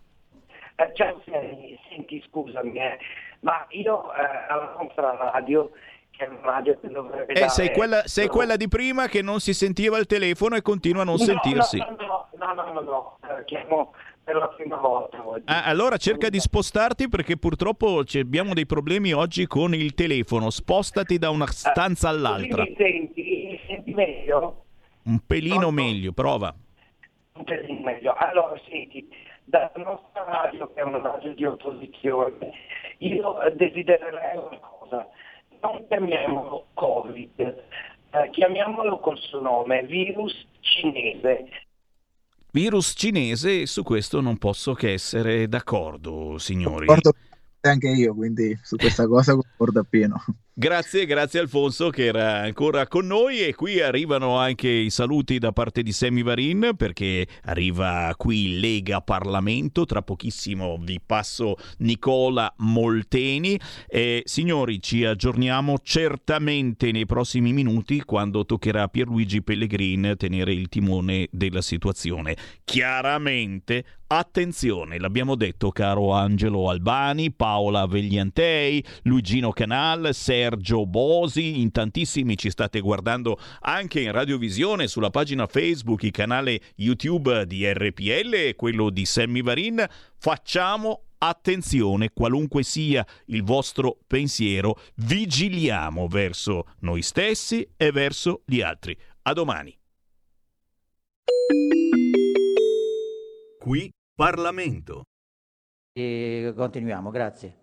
Eh, 0.77 0.91
ciao, 0.95 1.21
senti, 1.27 1.79
senti, 1.91 2.25
scusami, 2.31 2.79
eh, 2.79 2.97
ma 3.41 3.67
io 3.69 4.11
eh, 4.15 4.23
alla 4.49 4.75
nostra 4.81 5.31
radio, 5.33 5.71
Eh, 7.29 7.49
sei, 7.49 7.73
quella, 7.73 8.03
sei 8.07 8.29
quella 8.29 8.57
di 8.57 8.69
prima 8.69 9.07
che 9.07 9.23
non 9.23 9.41
si 9.41 9.55
sentiva 9.55 9.97
il 9.99 10.07
telefono 10.07 10.57
e 10.57 10.63
continua 10.63 11.03
a 11.03 11.05
non 11.05 11.15
No, 11.15 11.25
sentirsi. 11.25 11.79
No, 11.79 11.97
no, 11.99 12.29
no, 12.39 12.55
no, 12.55 12.73
no, 12.73 12.81
no, 12.81 13.19
eh, 13.23 13.45
chiamo 13.45 13.95
per 14.23 14.37
la 14.37 14.49
prima 14.49 14.77
volta 14.77 15.27
oggi. 15.27 15.45
Ah, 15.47 15.65
allora 15.65 15.97
cerca 15.97 16.29
di 16.29 16.39
spostarti 16.39 17.09
perché 17.09 17.37
purtroppo 17.37 18.03
abbiamo 18.15 18.55
dei 18.55 18.67
problemi 18.67 19.13
oggi 19.13 19.47
con 19.47 19.75
il 19.75 19.95
telefono. 19.95 20.51
Spostati 20.51 21.19
da 21.19 21.31
una 21.31 21.47
stanza 21.47 22.09
all'altra. 22.09 22.63
Mi 22.63 22.75
senti, 22.77 23.23
mi 23.51 23.61
senti 23.67 23.95
meglio? 23.95 24.65
Un 25.05 25.21
pelino 25.27 25.71
meglio, 25.71 26.13
prova. 26.13 26.55
Un 27.33 27.45
pelino 27.45 27.81
meglio. 27.81 28.15
Allora, 28.17 28.55
senti, 28.69 29.09
dalla 29.45 29.73
nostra 29.77 30.25
radio, 30.25 30.73
che 30.73 30.81
è 30.81 30.85
una 30.85 31.01
radio 31.01 31.35
di 31.35 31.45
opposizione, 31.45 32.53
io 32.99 33.41
eh, 33.43 33.55
desidererei 33.57 34.37
una 34.37 34.59
cosa. 34.61 35.09
Non 35.63 35.85
chiamiamolo 35.89 36.67
Covid, 36.75 37.41
eh, 37.41 38.31
chiamiamolo 38.31 38.99
col 38.99 39.19
suo 39.19 39.41
nome, 39.41 39.85
virus 39.85 40.47
cinese. 40.61 41.49
Virus 42.53 42.95
cinese, 42.97 43.67
su 43.67 43.83
questo 43.83 44.21
non 44.21 44.39
posso 44.39 44.75
che 44.75 44.93
essere 44.93 45.49
d'accordo, 45.49 46.39
signori. 46.39 46.87
Concordo 46.87 47.15
anche 47.61 47.89
io, 47.89 48.15
quindi 48.15 48.59
su 48.63 48.77
questa 48.77 49.07
cosa 49.07 49.35
concordo 49.35 49.81
appieno. 49.81 50.23
Grazie, 50.53 51.07
grazie 51.07 51.39
Alfonso 51.39 51.91
che 51.91 52.07
era 52.07 52.41
ancora 52.41 52.89
con 52.89 53.07
noi. 53.07 53.39
E 53.41 53.55
qui 53.55 53.81
arrivano 53.81 54.37
anche 54.37 54.69
i 54.69 54.91
saluti 54.91 55.39
da 55.39 55.53
parte 55.53 55.83
di 55.83 55.93
Semi 55.93 56.23
Varin 56.23 56.73
perché 56.77 57.27
arriva 57.45 58.13
qui 58.17 58.59
Lega 58.59 59.01
Parlamento, 59.01 59.85
tra 59.85 60.03
pochissimo 60.03 60.77
vi 60.81 61.01
passo 61.05 61.55
Nicola 61.79 62.53
Molteni. 62.59 63.59
E 63.87 64.23
signori 64.25 64.83
ci 64.83 65.05
aggiorniamo 65.05 65.79
certamente 65.83 66.91
nei 66.91 67.07
prossimi 67.07 67.53
minuti 67.53 68.03
quando 68.03 68.45
toccherà 68.45 68.83
a 68.83 68.89
Pierluigi 68.89 69.43
Pellegrin 69.43 70.15
tenere 70.19 70.53
il 70.53 70.69
timone 70.69 71.29
della 71.31 71.63
situazione. 71.63 72.37
Chiaramente 72.65 73.85
Attenzione, 74.13 74.99
l'abbiamo 74.99 75.37
detto 75.37 75.71
caro 75.71 76.11
Angelo 76.11 76.69
Albani, 76.69 77.31
Paola 77.31 77.87
Vegliantei, 77.87 78.85
Luigino 79.03 79.53
Canal, 79.53 80.09
Sergio 80.15 80.40
Bosi, 80.87 81.61
in 81.61 81.71
tantissimi 81.71 82.37
ci 82.37 82.51
state 82.51 82.81
guardando 82.81 83.39
anche 83.61 84.01
in 84.01 84.13
radiovisione 84.13 84.87
sulla 84.87 85.11
pagina 85.11 85.47
Facebook, 85.47 86.03
il 86.03 86.11
canale 86.11 86.61
YouTube 86.77 87.47
di 87.47 87.71
RPL 87.71 88.35
e 88.35 88.55
quello 88.57 88.91
di 88.91 89.05
Sammy 89.05 89.43
Varin. 89.43 89.85
Facciamo 90.17 91.05
attenzione, 91.19 92.11
qualunque 92.13 92.63
sia 92.63 93.07
il 93.27 93.43
vostro 93.43 93.99
pensiero, 94.07 94.79
vigiliamo 94.97 96.09
verso 96.09 96.65
noi 96.81 97.03
stessi 97.03 97.69
e 97.77 97.93
verso 97.93 98.43
gli 98.47 98.61
altri. 98.61 98.97
A 99.23 99.33
domani. 99.33 99.77
Qui 103.59 103.93
Parlamento. 104.15 105.05
E 105.93 106.53
continuiamo, 106.57 107.11
grazie. 107.11 107.57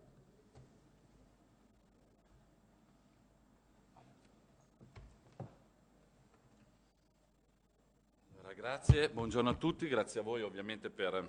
Allora, 8.39 8.53
Grazie, 8.67 9.07
buongiorno 9.07 9.51
a 9.51 9.53
tutti, 9.53 9.87
grazie 9.87 10.19
a 10.19 10.23
voi 10.23 10.41
ovviamente 10.41 10.89
per, 10.89 11.25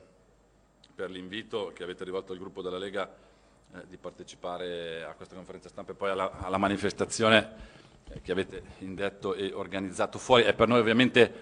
per 0.93 1.09
l'invito 1.09 1.71
che 1.73 1.85
avete 1.85 2.03
rivolto 2.03 2.33
al 2.33 2.39
gruppo 2.39 2.63
della 2.63 2.79
Lega 2.79 3.09
eh, 3.09 3.83
di 3.87 3.97
partecipare 3.97 5.05
a 5.05 5.13
questa 5.13 5.37
conferenza 5.37 5.69
stampa 5.69 5.93
e 5.93 5.95
poi 5.95 6.11
alla, 6.11 6.41
alla 6.41 6.59
manifestazione 6.59 7.49
eh, 8.09 8.23
che 8.23 8.33
avete 8.33 8.61
indetto 8.79 9.35
e 9.35 9.53
organizzato 9.53 10.19
fuori. 10.19 10.43
È 10.43 10.53
per 10.53 10.67
noi 10.67 10.81
ovviamente 10.81 11.33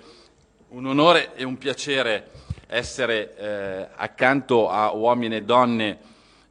un 0.68 0.84
onore 0.84 1.34
e 1.34 1.44
un 1.44 1.56
piacere 1.56 2.30
essere 2.66 3.34
eh, 3.34 3.88
accanto 3.94 4.68
a 4.68 4.92
uomini 4.92 5.36
e 5.36 5.44
donne 5.44 5.98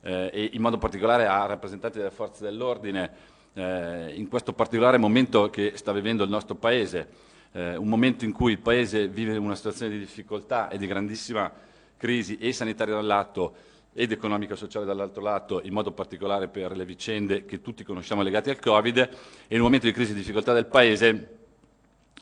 eh, 0.02 0.32
e 0.34 0.50
in 0.54 0.62
modo 0.62 0.80
particolare 0.80 1.28
a 1.28 1.46
rappresentanti 1.46 2.00
delle 2.00 2.10
forze 2.10 2.44
dell'ordine 2.44 3.12
eh, 3.54 4.12
in 4.16 4.28
questo 4.28 4.54
particolare 4.54 4.98
momento 4.98 5.52
che 5.52 5.74
sta 5.76 5.92
vivendo 5.92 6.24
il 6.24 6.32
nostro 6.32 6.56
Paese, 6.56 7.25
eh, 7.56 7.78
un 7.78 7.88
momento 7.88 8.26
in 8.26 8.34
cui 8.34 8.52
il 8.52 8.60
Paese 8.60 9.08
vive 9.08 9.38
una 9.38 9.56
situazione 9.56 9.94
di 9.94 10.00
difficoltà 10.00 10.68
e 10.68 10.78
di 10.78 10.88
grandissima 10.88 11.50
crisi 11.96 12.38
e 12.38 12.52
sanitaria 12.52 12.96
da 12.96 13.00
un 13.00 13.08
lato 13.08 13.56
ed 13.94 14.12
economica 14.12 14.56
e 14.56 14.58
sociale 14.58 14.86
dall'altro 14.86 15.22
lato, 15.22 15.62
in 15.64 15.72
modo 15.72 15.94
particolare 15.94 16.50
per 16.50 16.76
le 16.76 16.84
vicende 16.84 17.46
che 17.46 17.62
tutti 17.62 17.86
conosciamo 17.86 18.22
legate 18.22 18.50
al 18.50 18.60
Covid, 18.60 18.98
e 18.98 19.10
in 19.48 19.60
un 19.60 19.64
momento 19.64 19.86
di 19.86 19.94
crisi 19.94 20.12
e 20.12 20.16
difficoltà 20.16 20.52
del 20.52 20.66
Paese 20.66 21.38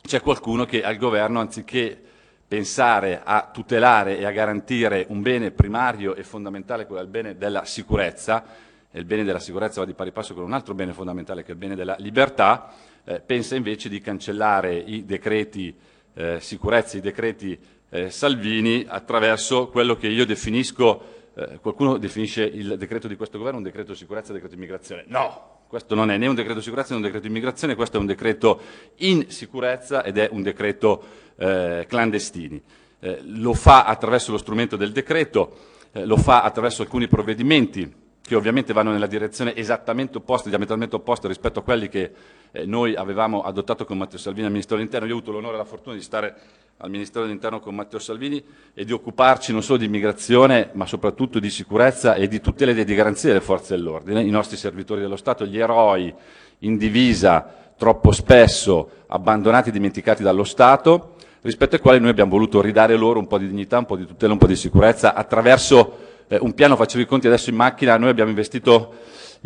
c'è 0.00 0.20
qualcuno 0.20 0.64
che 0.64 0.84
al 0.84 0.96
governo, 0.96 1.40
anziché 1.40 2.00
pensare 2.46 3.20
a 3.24 3.50
tutelare 3.52 4.18
e 4.18 4.26
a 4.26 4.30
garantire 4.30 5.04
un 5.08 5.20
bene 5.20 5.50
primario 5.50 6.14
e 6.14 6.22
fondamentale, 6.22 6.86
quello 6.86 7.02
il 7.02 7.08
bene 7.08 7.36
della 7.36 7.64
sicurezza, 7.64 8.44
e 8.88 9.00
il 9.00 9.04
bene 9.04 9.24
della 9.24 9.40
sicurezza 9.40 9.80
va 9.80 9.86
di 9.86 9.94
pari 9.94 10.12
passo 10.12 10.32
con 10.32 10.44
un 10.44 10.52
altro 10.52 10.74
bene 10.74 10.92
fondamentale 10.92 11.42
che 11.42 11.48
è 11.48 11.52
il 11.52 11.58
bene 11.58 11.74
della 11.74 11.96
libertà, 11.98 12.72
eh, 13.04 13.20
pensa 13.20 13.54
invece 13.54 13.88
di 13.88 14.00
cancellare 14.00 14.76
i 14.76 15.04
decreti 15.04 15.74
eh, 16.14 16.40
sicurezza, 16.40 16.96
i 16.96 17.00
decreti 17.00 17.58
eh, 17.90 18.10
Salvini 18.10 18.84
attraverso 18.88 19.68
quello 19.68 19.96
che 19.96 20.08
io 20.08 20.24
definisco, 20.24 21.30
eh, 21.34 21.58
qualcuno 21.60 21.98
definisce 21.98 22.44
il 22.44 22.76
decreto 22.78 23.08
di 23.08 23.16
questo 23.16 23.38
governo 23.38 23.58
un 23.58 23.64
decreto 23.64 23.94
sicurezza 23.94 24.30
e 24.30 24.34
decreto 24.34 24.54
immigrazione. 24.54 25.04
No, 25.08 25.62
questo 25.66 25.94
non 25.94 26.10
è 26.10 26.16
né 26.16 26.26
un 26.26 26.34
decreto 26.34 26.60
sicurezza 26.60 26.90
né 26.90 26.96
un 26.96 27.02
decreto 27.02 27.26
immigrazione, 27.26 27.74
questo 27.74 27.96
è 27.96 28.00
un 28.00 28.06
decreto 28.06 28.60
in 28.96 29.30
sicurezza 29.30 30.04
ed 30.04 30.18
è 30.18 30.28
un 30.30 30.42
decreto 30.42 31.04
eh, 31.36 31.84
clandestini. 31.88 32.62
Eh, 33.00 33.20
lo 33.24 33.54
fa 33.54 33.84
attraverso 33.84 34.30
lo 34.30 34.38
strumento 34.38 34.76
del 34.76 34.92
decreto, 34.92 35.72
lo 35.96 36.16
fa 36.16 36.42
attraverso 36.42 36.82
alcuni 36.82 37.06
provvedimenti 37.06 38.02
che 38.20 38.34
ovviamente 38.34 38.72
vanno 38.72 38.90
nella 38.90 39.06
direzione 39.06 39.54
esattamente 39.54 40.16
opposta, 40.16 40.48
diametralmente 40.48 40.96
opposta 40.96 41.28
rispetto 41.28 41.58
a 41.58 41.62
quelli 41.62 41.88
che 41.88 42.10
eh, 42.54 42.66
noi 42.66 42.94
avevamo 42.94 43.42
adottato 43.42 43.84
con 43.84 43.98
Matteo 43.98 44.16
Salvini 44.16 44.46
al 44.46 44.52
Ministero 44.52 44.76
dell'Interno. 44.76 45.08
Io 45.08 45.14
ho 45.14 45.16
avuto 45.18 45.32
l'onore 45.32 45.54
e 45.54 45.58
la 45.58 45.64
fortuna 45.64 45.96
di 45.96 46.02
stare 46.02 46.34
al 46.76 46.88
Ministero 46.88 47.24
dell'Interno 47.24 47.58
con 47.58 47.74
Matteo 47.74 47.98
Salvini 47.98 48.42
e 48.72 48.84
di 48.84 48.92
occuparci 48.92 49.50
non 49.50 49.60
solo 49.64 49.78
di 49.78 49.86
immigrazione, 49.86 50.70
ma 50.74 50.86
soprattutto 50.86 51.40
di 51.40 51.50
sicurezza 51.50 52.14
e 52.14 52.28
di 52.28 52.40
tutela 52.40 52.70
e 52.70 52.84
di 52.84 52.94
garanzia 52.94 53.30
delle 53.30 53.40
forze 53.40 53.74
dell'ordine, 53.74 54.22
i 54.22 54.30
nostri 54.30 54.56
servitori 54.56 55.00
dello 55.00 55.16
Stato, 55.16 55.44
gli 55.44 55.58
eroi 55.58 56.14
in 56.60 56.76
divisa, 56.76 57.44
troppo 57.76 58.12
spesso 58.12 58.88
abbandonati 59.08 59.70
e 59.70 59.72
dimenticati 59.72 60.22
dallo 60.22 60.44
Stato, 60.44 61.16
rispetto 61.40 61.74
ai 61.74 61.80
quali 61.80 61.98
noi 61.98 62.10
abbiamo 62.10 62.30
voluto 62.30 62.60
ridare 62.60 62.94
loro 62.96 63.18
un 63.18 63.26
po' 63.26 63.38
di 63.38 63.48
dignità, 63.48 63.78
un 63.78 63.86
po' 63.86 63.96
di 63.96 64.06
tutela, 64.06 64.32
un 64.32 64.38
po' 64.38 64.46
di 64.46 64.56
sicurezza 64.56 65.14
attraverso 65.14 65.98
eh, 66.28 66.38
un 66.40 66.54
piano, 66.54 66.76
facevo 66.76 67.02
i 67.02 67.06
conti 67.06 67.26
adesso 67.26 67.50
in 67.50 67.56
macchina, 67.56 67.98
noi 67.98 68.10
abbiamo 68.10 68.30
investito 68.30 68.94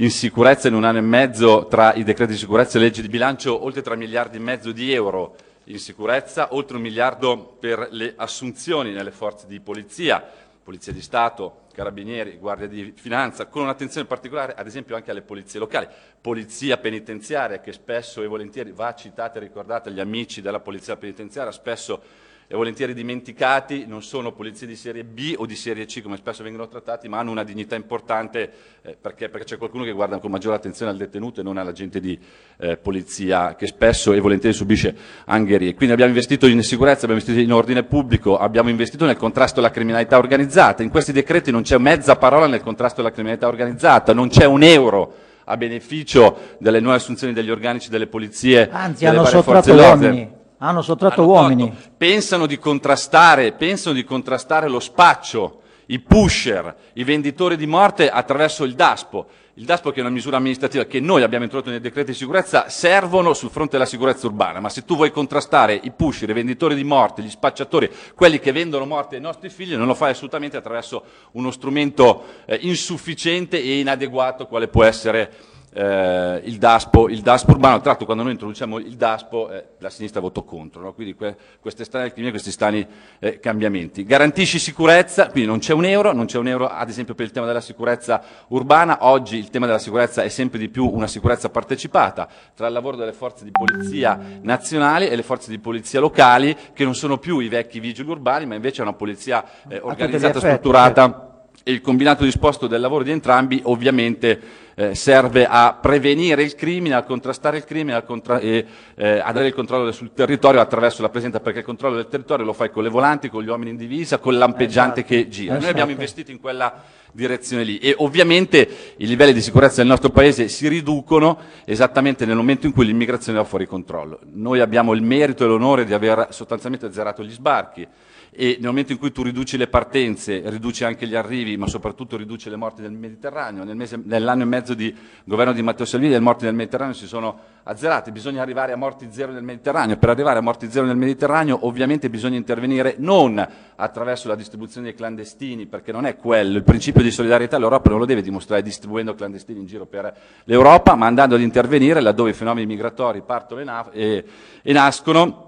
in 0.00 0.10
sicurezza 0.10 0.68
in 0.68 0.74
un 0.74 0.84
anno 0.84 0.98
e 0.98 1.02
mezzo 1.02 1.66
tra 1.66 1.92
i 1.94 2.04
decreti 2.04 2.32
di 2.32 2.38
sicurezza 2.38 2.78
e 2.78 2.80
leggi 2.80 3.02
di 3.02 3.08
bilancio 3.08 3.64
oltre 3.64 3.82
3 3.82 3.96
miliardi 3.96 4.36
e 4.36 4.40
mezzo 4.40 4.70
di 4.70 4.92
euro 4.92 5.34
in 5.64 5.80
sicurezza, 5.80 6.54
oltre 6.54 6.76
un 6.76 6.82
miliardo 6.82 7.56
per 7.58 7.88
le 7.90 8.14
assunzioni 8.16 8.92
nelle 8.92 9.10
forze 9.10 9.46
di 9.46 9.60
polizia, 9.60 10.24
Polizia 10.62 10.92
di 10.92 11.00
Stato, 11.00 11.62
Carabinieri, 11.72 12.36
Guardia 12.36 12.68
di 12.68 12.92
Finanza, 12.94 13.46
con 13.46 13.62
un'attenzione 13.62 14.06
particolare 14.06 14.54
ad 14.54 14.66
esempio 14.66 14.94
anche 14.94 15.10
alle 15.10 15.22
polizie 15.22 15.58
locali, 15.58 15.88
Polizia 16.20 16.76
penitenziaria 16.76 17.58
che 17.58 17.72
spesso 17.72 18.22
e 18.22 18.26
volentieri 18.26 18.70
va 18.70 18.94
citata 18.94 19.38
e 19.38 19.42
ricordata 19.42 19.88
agli 19.88 20.00
amici 20.00 20.40
della 20.40 20.60
Polizia 20.60 20.96
penitenziaria, 20.96 21.50
spesso 21.50 22.02
e 22.50 22.56
volentieri 22.56 22.94
dimenticati, 22.94 23.84
non 23.86 24.02
sono 24.02 24.32
polizie 24.32 24.66
di 24.66 24.74
serie 24.74 25.04
B 25.04 25.34
o 25.36 25.44
di 25.44 25.54
serie 25.54 25.84
C 25.84 26.00
come 26.00 26.16
spesso 26.16 26.42
vengono 26.42 26.66
trattati, 26.66 27.06
ma 27.06 27.18
hanno 27.18 27.30
una 27.30 27.44
dignità 27.44 27.74
importante 27.74 28.50
eh, 28.80 28.96
perché, 28.98 29.28
perché, 29.28 29.44
c'è 29.44 29.58
qualcuno 29.58 29.84
che 29.84 29.92
guarda 29.92 30.16
con 30.16 30.30
maggiore 30.30 30.56
attenzione 30.56 30.90
al 30.90 30.96
detenuto 30.96 31.40
e 31.40 31.42
non 31.42 31.58
all'agente 31.58 32.00
di 32.00 32.18
eh, 32.56 32.78
polizia 32.78 33.54
che 33.54 33.66
spesso 33.66 34.14
e 34.14 34.20
volentieri 34.20 34.54
subisce 34.56 34.96
angherie. 35.26 35.74
Quindi 35.74 35.92
abbiamo 35.92 36.10
investito 36.10 36.46
in 36.46 36.62
sicurezza, 36.62 37.04
abbiamo 37.04 37.20
investito 37.20 37.38
in 37.38 37.52
ordine 37.52 37.82
pubblico, 37.82 38.38
abbiamo 38.38 38.70
investito 38.70 39.04
nel 39.04 39.18
contrasto 39.18 39.58
alla 39.60 39.70
criminalità 39.70 40.16
organizzata. 40.16 40.82
In 40.82 40.88
questi 40.88 41.12
decreti 41.12 41.50
non 41.50 41.60
c'è 41.60 41.76
mezza 41.76 42.16
parola 42.16 42.46
nel 42.46 42.62
contrasto 42.62 43.02
alla 43.02 43.12
criminalità 43.12 43.46
organizzata, 43.46 44.14
non 44.14 44.30
c'è 44.30 44.46
un 44.46 44.62
euro 44.62 45.14
a 45.44 45.56
beneficio 45.58 46.56
delle 46.58 46.80
nuove 46.80 46.96
assunzioni 46.96 47.34
degli 47.34 47.50
organici 47.50 47.90
delle 47.90 48.06
polizie 48.06 48.70
Anzi, 48.70 49.04
delle 49.04 49.18
hanno 49.18 49.22
varie 49.24 49.42
forze 49.42 49.70
dell'ordine. 49.70 50.37
Hanno 50.58 50.82
sottratto 50.82 51.24
uomini. 51.24 51.72
Pensano 51.96 52.46
di 52.46 52.58
contrastare, 52.58 53.52
pensano 53.52 53.94
di 53.94 54.02
contrastare 54.02 54.68
lo 54.68 54.80
spaccio, 54.80 55.60
i 55.86 56.00
pusher, 56.00 56.74
i 56.94 57.04
venditori 57.04 57.56
di 57.56 57.66
morte 57.66 58.10
attraverso 58.10 58.64
il 58.64 58.74
DASPO. 58.74 59.26
Il 59.54 59.64
DASPO 59.64 59.90
che 59.90 59.98
è 59.98 60.00
una 60.00 60.10
misura 60.10 60.36
amministrativa 60.36 60.84
che 60.84 60.98
noi 60.98 61.22
abbiamo 61.22 61.44
introdotto 61.44 61.70
nei 61.70 61.80
decreti 61.80 62.10
di 62.10 62.16
sicurezza 62.16 62.68
servono 62.68 63.34
sul 63.34 63.50
fronte 63.50 63.72
della 63.72 63.86
sicurezza 63.86 64.26
urbana, 64.26 64.58
ma 64.58 64.68
se 64.68 64.84
tu 64.84 64.96
vuoi 64.96 65.12
contrastare 65.12 65.78
i 65.80 65.90
pusher, 65.92 66.30
i 66.30 66.32
venditori 66.32 66.74
di 66.74 66.84
morte, 66.84 67.22
gli 67.22 67.30
spacciatori, 67.30 67.90
quelli 68.14 68.40
che 68.40 68.50
vendono 68.50 68.84
morte 68.84 69.14
ai 69.16 69.20
nostri 69.20 69.50
figli, 69.50 69.76
non 69.76 69.86
lo 69.86 69.94
fai 69.94 70.10
assolutamente 70.10 70.56
attraverso 70.56 71.02
uno 71.32 71.50
strumento 71.52 72.24
eh, 72.46 72.58
insufficiente 72.62 73.60
e 73.60 73.78
inadeguato 73.78 74.46
quale 74.46 74.68
può 74.68 74.84
essere 74.84 75.32
eh, 75.72 76.40
il, 76.44 76.58
DASPO, 76.58 77.08
il 77.08 77.20
DASPO 77.20 77.50
urbano, 77.52 77.78
tra 77.78 77.88
l'altro 77.88 78.06
quando 78.06 78.22
noi 78.22 78.32
introduciamo 78.32 78.78
il 78.78 78.96
DASPO 78.96 79.50
eh, 79.50 79.64
la 79.78 79.90
sinistra 79.90 80.20
votò 80.20 80.42
contro, 80.42 80.82
no? 80.82 80.92
quindi 80.92 81.14
que- 81.14 81.36
queste 81.60 81.84
strane 81.84 82.12
questi 82.12 82.50
strani 82.50 82.86
eh, 83.18 83.38
cambiamenti. 83.38 84.04
Garantisci 84.04 84.58
sicurezza, 84.58 85.28
quindi 85.28 85.48
non 85.48 85.58
c'è 85.58 85.72
un 85.72 85.84
euro, 85.84 86.12
non 86.12 86.26
c'è 86.26 86.38
un 86.38 86.48
euro 86.48 86.68
ad 86.68 86.88
esempio 86.88 87.14
per 87.14 87.26
il 87.26 87.32
tema 87.32 87.46
della 87.46 87.60
sicurezza 87.60 88.22
urbana, 88.48 88.98
oggi 89.00 89.36
il 89.36 89.50
tema 89.50 89.66
della 89.66 89.78
sicurezza 89.78 90.22
è 90.22 90.28
sempre 90.28 90.58
di 90.58 90.68
più 90.68 90.88
una 90.88 91.06
sicurezza 91.06 91.48
partecipata 91.48 92.28
tra 92.54 92.66
il 92.66 92.72
lavoro 92.72 92.96
delle 92.96 93.12
forze 93.12 93.44
di 93.44 93.50
polizia 93.50 94.18
nazionali 94.42 95.08
e 95.08 95.16
le 95.16 95.22
forze 95.22 95.50
di 95.50 95.58
polizia 95.58 96.00
locali 96.00 96.56
che 96.72 96.84
non 96.84 96.94
sono 96.94 97.18
più 97.18 97.38
i 97.40 97.48
vecchi 97.48 97.80
vigili 97.80 98.08
urbani 98.08 98.46
ma 98.46 98.54
invece 98.54 98.80
è 98.80 98.82
una 98.82 98.94
polizia 98.94 99.44
eh, 99.68 99.78
organizzata, 99.80 100.38
effetti, 100.38 100.54
strutturata 100.54 101.27
e 101.68 101.72
il 101.72 101.82
combinato 101.82 102.24
disposto 102.24 102.66
del 102.66 102.80
lavoro 102.80 103.04
di 103.04 103.10
entrambi 103.10 103.60
ovviamente 103.64 104.40
eh, 104.74 104.94
serve 104.94 105.44
a 105.44 105.76
prevenire 105.78 106.42
il 106.42 106.54
crimine, 106.54 106.94
a 106.94 107.02
contrastare 107.02 107.58
il 107.58 107.64
crimine 107.64 107.94
a 107.94 108.00
contra- 108.00 108.38
e 108.38 108.64
eh, 108.94 109.18
a 109.18 109.30
dare 109.32 109.48
il 109.48 109.52
controllo 109.52 109.92
sul 109.92 110.14
territorio 110.14 110.62
attraverso 110.62 111.02
la 111.02 111.10
presenza, 111.10 111.40
perché 111.40 111.58
il 111.58 111.66
controllo 111.66 111.96
del 111.96 112.08
territorio 112.08 112.46
lo 112.46 112.54
fai 112.54 112.70
con 112.70 112.84
le 112.84 112.88
volanti, 112.88 113.28
con 113.28 113.42
gli 113.42 113.48
uomini 113.48 113.72
in 113.72 113.76
divisa, 113.76 114.16
col 114.16 114.38
lampeggiante 114.38 115.00
Esatto. 115.00 115.14
che 115.14 115.28
gira. 115.28 115.50
Noi 115.52 115.58
Esatto. 115.58 115.72
abbiamo 115.74 115.90
investito 115.90 116.30
in 116.30 116.40
quella 116.40 116.72
direzione 117.12 117.64
lì 117.64 117.76
e 117.78 117.94
ovviamente 117.98 118.66
i 118.96 119.06
livelli 119.06 119.34
di 119.34 119.42
sicurezza 119.42 119.82
del 119.82 119.90
nostro 119.90 120.08
paese 120.08 120.48
si 120.48 120.68
riducono 120.68 121.38
esattamente 121.66 122.24
nel 122.24 122.36
momento 122.36 122.64
in 122.64 122.72
cui 122.72 122.86
l'immigrazione 122.86 123.36
va 123.36 123.44
fuori 123.44 123.66
controllo. 123.66 124.20
Noi 124.32 124.60
abbiamo 124.60 124.94
il 124.94 125.02
merito 125.02 125.44
e 125.44 125.48
l'onore 125.48 125.84
di 125.84 125.92
aver 125.92 126.28
sostanzialmente 126.30 126.90
zerato 126.90 127.22
gli 127.22 127.32
sbarchi 127.32 127.86
e 128.30 128.56
nel 128.58 128.68
momento 128.68 128.92
in 128.92 128.98
cui 128.98 129.10
tu 129.10 129.22
riduci 129.22 129.56
le 129.56 129.68
partenze, 129.68 130.42
riduci 130.46 130.84
anche 130.84 131.06
gli 131.06 131.14
arrivi, 131.14 131.56
ma 131.56 131.66
soprattutto 131.66 132.16
riduci 132.16 132.50
le 132.50 132.56
morti 132.56 132.82
nel 132.82 132.92
Mediterraneo, 132.92 133.64
nel 133.64 133.76
mese- 133.76 134.00
nell'anno 134.02 134.42
e 134.42 134.46
mezzo 134.46 134.74
di 134.74 134.94
governo 135.24 135.52
di 135.52 135.62
Matteo 135.62 135.86
Salvini 135.86 136.12
le 136.12 136.20
morti 136.20 136.44
nel 136.44 136.54
Mediterraneo 136.54 136.94
si 136.94 137.06
sono 137.06 137.38
azzerate, 137.62 138.12
bisogna 138.12 138.42
arrivare 138.42 138.72
a 138.72 138.76
morti 138.76 139.08
zero 139.10 139.32
nel 139.32 139.42
Mediterraneo, 139.42 139.96
per 139.96 140.10
arrivare 140.10 140.38
a 140.38 140.42
morti 140.42 140.70
zero 140.70 140.86
nel 140.86 140.96
Mediterraneo 140.96 141.66
ovviamente 141.66 142.08
bisogna 142.10 142.36
intervenire 142.36 142.94
non 142.98 143.46
attraverso 143.76 144.28
la 144.28 144.34
distribuzione 144.34 144.88
dei 144.88 144.96
clandestini, 144.96 145.66
perché 145.66 145.92
non 145.92 146.06
è 146.06 146.16
quello, 146.16 146.56
il 146.56 146.64
principio 146.64 147.02
di 147.02 147.10
solidarietà. 147.10 147.58
l'Europa 147.58 147.90
non 147.90 147.98
lo 147.98 148.06
deve 148.06 148.22
dimostrare 148.22 148.62
distribuendo 148.62 149.14
clandestini 149.14 149.60
in 149.60 149.66
giro 149.66 149.86
per 149.86 150.14
l'Europa, 150.44 150.94
ma 150.94 151.06
andando 151.06 151.34
ad 151.34 151.40
intervenire 151.40 152.00
laddove 152.00 152.30
i 152.30 152.34
fenomeni 152.34 152.66
migratori 152.66 153.22
partono 153.22 153.90
e, 153.92 154.24
e 154.62 154.72
nascono 154.72 155.47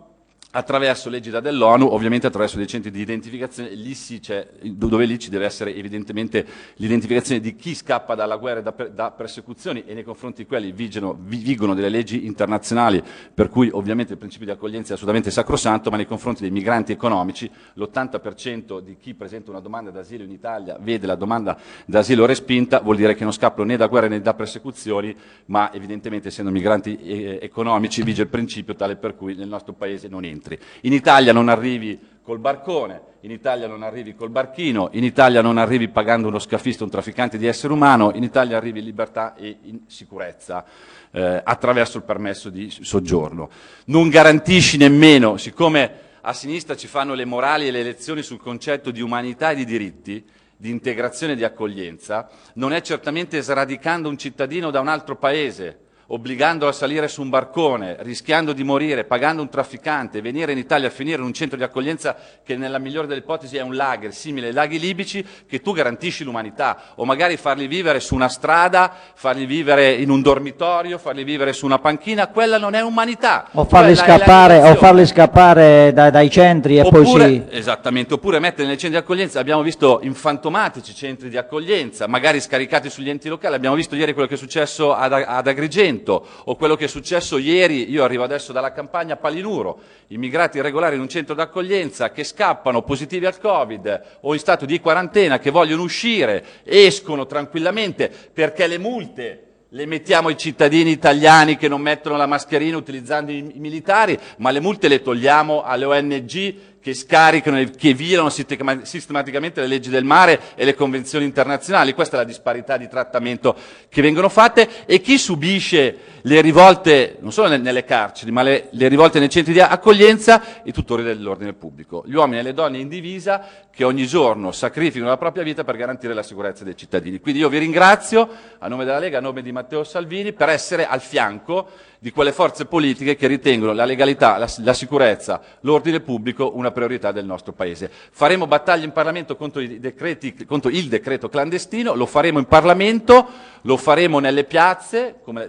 attraverso 0.52 1.09
l'egida 1.09 1.40
dell'ONU, 1.40 1.86
ovviamente 1.86 2.27
attraverso 2.27 2.56
dei 2.56 2.66
centri 2.66 2.90
di 2.90 3.01
identificazione, 3.01 3.70
lì 3.70 3.94
sì 3.94 4.20
dove 4.62 5.05
lì 5.05 5.18
ci 5.18 5.31
deve 5.31 5.44
essere 5.44 5.74
evidentemente 5.74 6.47
l'identificazione 6.77 7.40
di 7.40 7.55
chi 7.55 7.74
scappa 7.74 8.14
dalla 8.14 8.36
guerra 8.36 8.60
e 8.60 8.62
da, 8.62 8.89
da 8.93 9.10
persecuzioni 9.12 9.85
e 9.86 9.94
nei 9.94 10.02
confronti 10.02 10.43
di 10.43 10.48
quelli 10.48 10.72
vigono, 10.72 11.16
vi- 11.20 11.39
vigono 11.39 11.74
delle 11.74 11.89
leggi 11.89 12.27
internazionali, 12.27 13.02
per 13.32 13.48
cui 13.48 13.70
ovviamente 13.72 14.12
il 14.12 14.18
principio 14.18 14.47
di 14.47 14.52
accoglienza 14.52 14.90
è 14.90 14.94
assolutamente 14.94 15.31
sacrosanto, 15.31 15.90
ma 15.90 15.97
nei 15.97 16.06
confronti 16.06 16.43
dei 16.43 16.51
migranti 16.51 16.93
economici 16.93 17.51
l'80% 17.74 18.81
di 18.81 18.97
chi 18.98 19.14
presenta 19.14 19.51
una 19.51 19.60
domanda 19.60 19.90
d'asilo 19.90 20.24
in 20.24 20.31
Italia 20.31 20.77
vede 20.81 21.06
la 21.06 21.14
domanda 21.14 21.56
d'asilo 21.86 22.27
respinta, 22.27 22.81
vuol 22.81 22.97
dire 22.97 23.14
che 23.14 23.22
non 23.22 23.32
scappano 23.32 23.64
né 23.64 23.77
da 23.77 23.86
guerre 23.86 24.09
né 24.09 24.20
da 24.20 24.35
persecuzioni, 24.35 25.14
ma 25.47 25.72
evidentemente 25.72 26.28
essendo 26.28 26.51
migranti 26.51 26.97
eh, 26.97 27.39
economici 27.40 28.02
vige 28.02 28.22
il 28.22 28.28
principio 28.28 28.74
tale 28.74 28.97
per 28.97 29.14
cui 29.14 29.35
nel 29.35 29.48
nostro 29.48 29.72
paese 29.72 30.09
non 30.09 30.24
entri. 30.41 30.59
In 30.83 30.95
Italia 30.95 31.33
non 31.33 31.51
arrivi 31.51 32.01
col 32.23 32.39
barcone, 32.39 33.09
in 33.21 33.31
Italia 33.31 33.67
non 33.67 33.83
arrivi 33.83 34.15
col 34.15 34.31
barchino, 34.31 34.89
in 34.93 35.05
Italia 35.05 35.43
non 35.43 35.59
arrivi 35.59 35.89
pagando 35.89 36.29
uno 36.29 36.39
scafista, 36.39 36.85
un 36.85 36.91
trafficante 36.91 37.37
di 37.37 37.47
essere 37.47 37.73
umano, 37.75 38.12
in 38.15 38.23
Italia 38.23 38.57
arrivi 38.57 38.79
in 38.79 38.87
libertà 38.87 39.35
e 39.35 39.59
in 39.62 39.81
sicurezza 39.87 40.65
eh, 41.11 41.41
attraverso 41.45 41.99
il 41.99 42.05
permesso 42.05 42.49
di 42.49 42.71
soggiorno. 42.71 43.51
Non 43.87 44.09
garantisci 44.09 44.79
nemmeno, 44.79 45.37
siccome 45.37 46.09
a 46.23 46.33
sinistra 46.33 46.77
ci 46.77 46.87
fanno 46.87 47.15
le 47.15 47.27
morali 47.27 47.69
e 47.69 47.71
le 47.71 47.83
lezioni 47.83 48.23
sul 48.23 48.41
concetto 48.41 48.91
di 48.91 49.03
umanità 49.03 49.51
e 49.51 49.57
di 49.57 49.65
diritti, 49.67 50.25
di 50.57 50.71
integrazione 50.71 51.33
e 51.35 51.37
di 51.37 51.45
accoglienza, 51.45 52.29
non 52.55 52.73
è 52.73 52.81
certamente 52.81 53.41
sradicando 53.41 54.09
un 54.09 54.19
cittadino 54.19 54.71
da 54.71 54.81
un 54.81 54.89
altro 54.89 55.17
paese, 55.17 55.90
obbligandolo 56.12 56.70
a 56.70 56.74
salire 56.74 57.07
su 57.07 57.23
un 57.23 57.28
barcone, 57.28 57.97
rischiando 58.01 58.53
di 58.53 58.65
morire, 58.65 59.05
pagando 59.05 59.43
un 59.43 59.49
trafficante, 59.49 60.20
venire 60.20 60.53
in 60.53 60.59
Italia 60.59 60.89
a 60.89 60.91
finire 60.91 61.19
in 61.19 61.24
un 61.24 61.32
centro 61.32 61.57
di 61.57 61.62
accoglienza 61.62 62.16
che 62.45 62.57
nella 62.57 62.78
migliore 62.78 63.07
delle 63.07 63.20
ipotesi 63.20 63.57
è 63.57 63.61
un 63.61 63.77
lager, 63.77 64.12
simile 64.12 64.49
ai 64.49 64.53
laghi 64.53 64.81
libici, 64.81 65.24
che 65.49 65.61
tu 65.61 65.73
garantisci 65.73 66.24
l'umanità, 66.24 66.78
o 66.97 67.05
magari 67.05 67.37
farli 67.37 67.69
vivere 67.69 68.01
su 68.01 68.16
una 68.16 68.28
strada, 68.28 68.93
farli 69.15 69.47
vivere 69.47 69.93
in 69.93 70.11
un 70.11 70.20
dormitorio, 70.20 70.99
farli 70.99 71.23
vivere 71.23 71.53
su 71.53 71.65
una 71.65 71.78
panchina, 71.78 72.27
quella 72.27 72.59
non 72.59 72.74
è 72.74 72.81
umanità. 72.81 73.49
O 73.53 73.65
farli 73.65 73.95
scappare, 73.95 74.59
o 74.69 74.74
farli 74.74 75.07
scappare 75.07 75.93
da- 75.93 76.11
dai 76.11 76.28
centri 76.28 76.78
e 76.78 76.82
poi 76.89 77.05
Oppure, 77.05 77.28
si... 77.28 77.45
Esattamente, 77.51 78.15
oppure 78.15 78.41
mettere 78.41 78.66
nei 78.66 78.78
centri 78.78 78.99
di 78.99 79.05
accoglienza, 79.05 79.39
abbiamo 79.39 79.62
visto 79.62 80.01
infantomatici 80.03 80.93
centri 80.93 81.28
di 81.28 81.37
accoglienza, 81.37 82.09
magari 82.09 82.41
scaricati 82.41 82.91
sugli 82.91 83.11
enti 83.11 83.28
locali, 83.28 83.55
abbiamo 83.55 83.77
visto 83.77 83.95
ieri 83.95 84.12
quello 84.12 84.27
che 84.27 84.35
è 84.35 84.39
successo 84.39 84.93
ad, 84.93 85.12
ad 85.12 85.47
Agrigento, 85.47 85.99
o 86.09 86.56
quello 86.56 86.77
che 86.77 86.85
è 86.85 86.89
successo 86.89 87.39
ieri, 87.39 87.90
io 87.90 88.05
arrivo 88.05 88.24
adesso 88.24 88.52
dalla 88.52 88.72
campagna 88.72 89.14
a 89.14 89.16
Palinuro, 89.16 89.78
immigrati 90.09 90.59
irregolari 90.59 90.94
in 90.97 91.02
un 91.02 91.09
centro 91.09 91.35
di 91.35 91.40
accoglienza 91.40 92.10
che 92.10 92.24
scappano 92.24 92.82
positivi 92.82 93.27
al 93.27 93.39
Covid 93.39 94.18
o 94.20 94.32
in 94.32 94.40
stato 94.40 94.64
di 94.64 94.81
quarantena, 94.81 95.39
che 95.39 95.51
vogliono 95.51 95.82
uscire, 95.82 96.44
escono 96.64 97.27
tranquillamente 97.27 98.10
perché 98.32 98.66
le 98.66 98.78
multe 98.78 99.44
le 99.72 99.86
mettiamo 99.86 100.28
ai 100.28 100.36
cittadini 100.36 100.90
italiani 100.90 101.56
che 101.56 101.68
non 101.68 101.81
mettono 101.81 102.16
la 102.16 102.27
mascherina 102.27 102.77
utilizzando 102.77 103.31
i 103.31 103.52
militari, 103.55 104.18
ma 104.39 104.51
le 104.51 104.59
multe 104.60 104.89
le 104.89 105.01
togliamo 105.01 105.62
alle 105.62 105.85
ONG 105.85 106.55
che 106.81 106.94
scaricano 106.94 107.59
e 107.59 107.70
che 107.70 107.93
violano 107.93 108.31
sistema- 108.31 108.85
sistematicamente 108.85 109.61
le 109.61 109.66
leggi 109.66 109.90
del 109.90 110.05
mare 110.05 110.40
e 110.55 110.65
le 110.65 110.74
convenzioni 110.74 111.24
internazionali. 111.24 111.93
Questa 111.93 112.16
è 112.16 112.19
la 112.19 112.24
disparità 112.24 112.77
di 112.77 112.89
trattamento 112.89 113.55
che 113.89 114.02
vengono 114.02 114.28
fatte 114.28 114.86
e 114.86 115.01
chi 115.01 115.19
subisce 115.19 115.98
le 116.23 116.40
rivolte, 116.40 117.16
non 117.20 117.32
solo 117.32 117.48
nel- 117.48 117.61
nelle 117.61 117.85
carceri, 117.85 118.31
ma 118.31 118.43
le, 118.43 118.69
le 118.70 118.89
rivolte 118.89 119.19
nei 119.19 119.28
centri 119.28 119.52
di 119.52 119.61
accoglienza, 119.61 120.43
i 120.65 120.73
tutori 120.73 121.02
dell'ordine 121.02 121.52
pubblico, 121.52 122.02
gli 122.07 122.15
uomini 122.15 122.40
e 122.40 122.43
le 122.43 122.55
donne 122.55 122.78
in 122.78 122.89
divisa 122.89 123.44
che 123.70 123.85
ogni 123.85 124.07
giorno 124.07 124.52
sacrificano 124.52 125.11
la 125.11 125.16
propria 125.16 125.43
vita 125.43 125.65
per 125.65 125.77
garantire 125.77 126.12
la 126.15 126.23
sicurezza 126.23 126.65
dei 126.65 126.77
cittadini. 126.77 127.20
Quindi 127.20 127.40
io 127.40 127.48
vi 127.48 127.59
ringrazio 127.59 128.28
a 128.59 128.69
nome 128.69 128.85
della 128.85 128.98
Lega, 128.98 129.19
a 129.19 129.20
nome 129.20 129.43
di 129.43 129.52
Matteo 129.52 129.85
Salvini, 129.85 130.32
per 130.32 130.48
essere 130.48 130.86
al 130.86 131.01
fianco 131.01 131.69
di 132.02 132.10
quelle 132.12 132.32
forze 132.32 132.64
politiche 132.64 133.14
che 133.14 133.27
ritengono 133.27 133.72
la 133.72 133.85
legalità, 133.85 134.39
la, 134.39 134.51
la 134.59 134.72
sicurezza, 134.72 135.40
l'ordine 135.60 136.01
pubblico 136.01 136.56
una 136.56 136.70
priorità 136.70 137.12
del 137.12 137.27
nostro 137.27 137.52
Paese. 137.52 137.90
Faremo 138.10 138.47
battaglie 138.47 138.86
in 138.86 138.93
Parlamento 138.93 139.36
contro, 139.36 139.60
i 139.60 139.78
decreti, 139.78 140.47
contro 140.47 140.70
il 140.70 140.89
decreto 140.89 141.28
clandestino, 141.28 141.94
lo 141.94 142.06
faremo 142.06 142.39
in 142.39 142.47
Parlamento, 142.47 143.28
lo 143.60 143.77
faremo 143.77 144.18
nelle 144.18 144.44
piazze, 144.44 145.16
come 145.22 145.47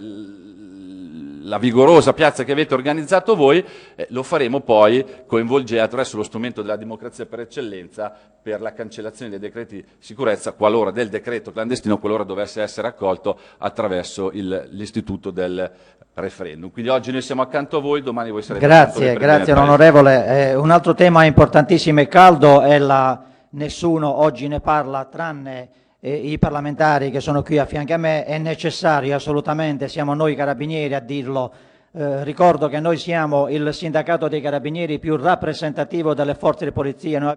la 1.42 1.58
vigorosa 1.58 2.12
piazza 2.12 2.44
che 2.44 2.52
avete 2.52 2.74
organizzato 2.74 3.34
voi, 3.34 3.64
eh, 3.94 4.06
lo 4.10 4.22
faremo 4.22 4.60
poi 4.60 5.04
coinvolgendo 5.26 5.84
attraverso 5.84 6.16
lo 6.16 6.22
strumento 6.22 6.62
della 6.62 6.76
democrazia 6.76 7.26
per 7.26 7.40
eccellenza 7.40 8.12
per 8.42 8.60
la 8.60 8.72
cancellazione 8.72 9.30
dei 9.30 9.38
decreti 9.38 9.84
sicurezza, 9.98 10.52
qualora 10.52 10.90
del 10.90 11.08
decreto 11.08 11.52
clandestino, 11.52 11.98
qualora 11.98 12.24
dovesse 12.24 12.62
essere 12.62 12.88
accolto 12.88 13.38
attraverso 13.58 14.30
il- 14.32 14.68
l'istituto 14.70 15.30
del 15.30 15.70
referendum. 16.14 16.70
Quindi 16.70 16.90
oggi 16.90 17.12
noi 17.12 17.22
siamo 17.22 17.42
accanto 17.42 17.78
a 17.78 17.80
voi, 17.80 18.02
domani 18.02 18.30
voi 18.30 18.42
sarete 18.42 18.64
accanto 18.64 18.98
Grazie, 18.98 19.12
persone 19.18 19.36
grazie 19.36 19.52
onorevole. 19.54 20.26
Eh, 20.26 20.54
un 20.54 20.70
altro 20.70 20.94
tema 20.94 21.24
importantissimo 21.24 22.00
e 22.00 22.08
caldo 22.08 22.60
è 22.60 22.78
la... 22.78 23.24
Nessuno 23.54 24.20
oggi 24.22 24.48
ne 24.48 24.60
parla 24.60 25.04
tranne 25.04 25.68
i 26.08 26.38
parlamentari 26.38 27.10
che 27.10 27.20
sono 27.20 27.42
qui 27.42 27.58
a 27.58 27.66
fianco 27.66 27.94
a 27.94 27.96
me. 27.96 28.24
È 28.24 28.38
necessario 28.38 29.14
assolutamente, 29.14 29.88
siamo 29.88 30.14
noi 30.14 30.34
carabinieri 30.34 30.94
a 30.94 31.00
dirlo. 31.00 31.52
Eh, 31.94 32.24
ricordo 32.24 32.68
che 32.68 32.80
noi 32.80 32.96
siamo 32.96 33.48
il 33.48 33.72
sindacato 33.72 34.26
dei 34.26 34.40
carabinieri 34.40 34.98
più 34.98 35.16
rappresentativo 35.16 36.14
delle 36.14 36.34
forze 36.34 36.64
di 36.64 36.72
polizia. 36.72 37.18
Noi 37.18 37.36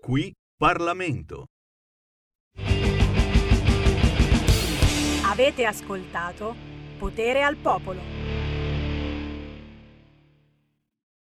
Qui 0.00 0.32
Parlamento. 0.56 1.46
Avete 5.24 5.64
ascoltato 5.64 6.54
Potere 6.98 7.42
al 7.42 7.56
Popolo. 7.56 8.41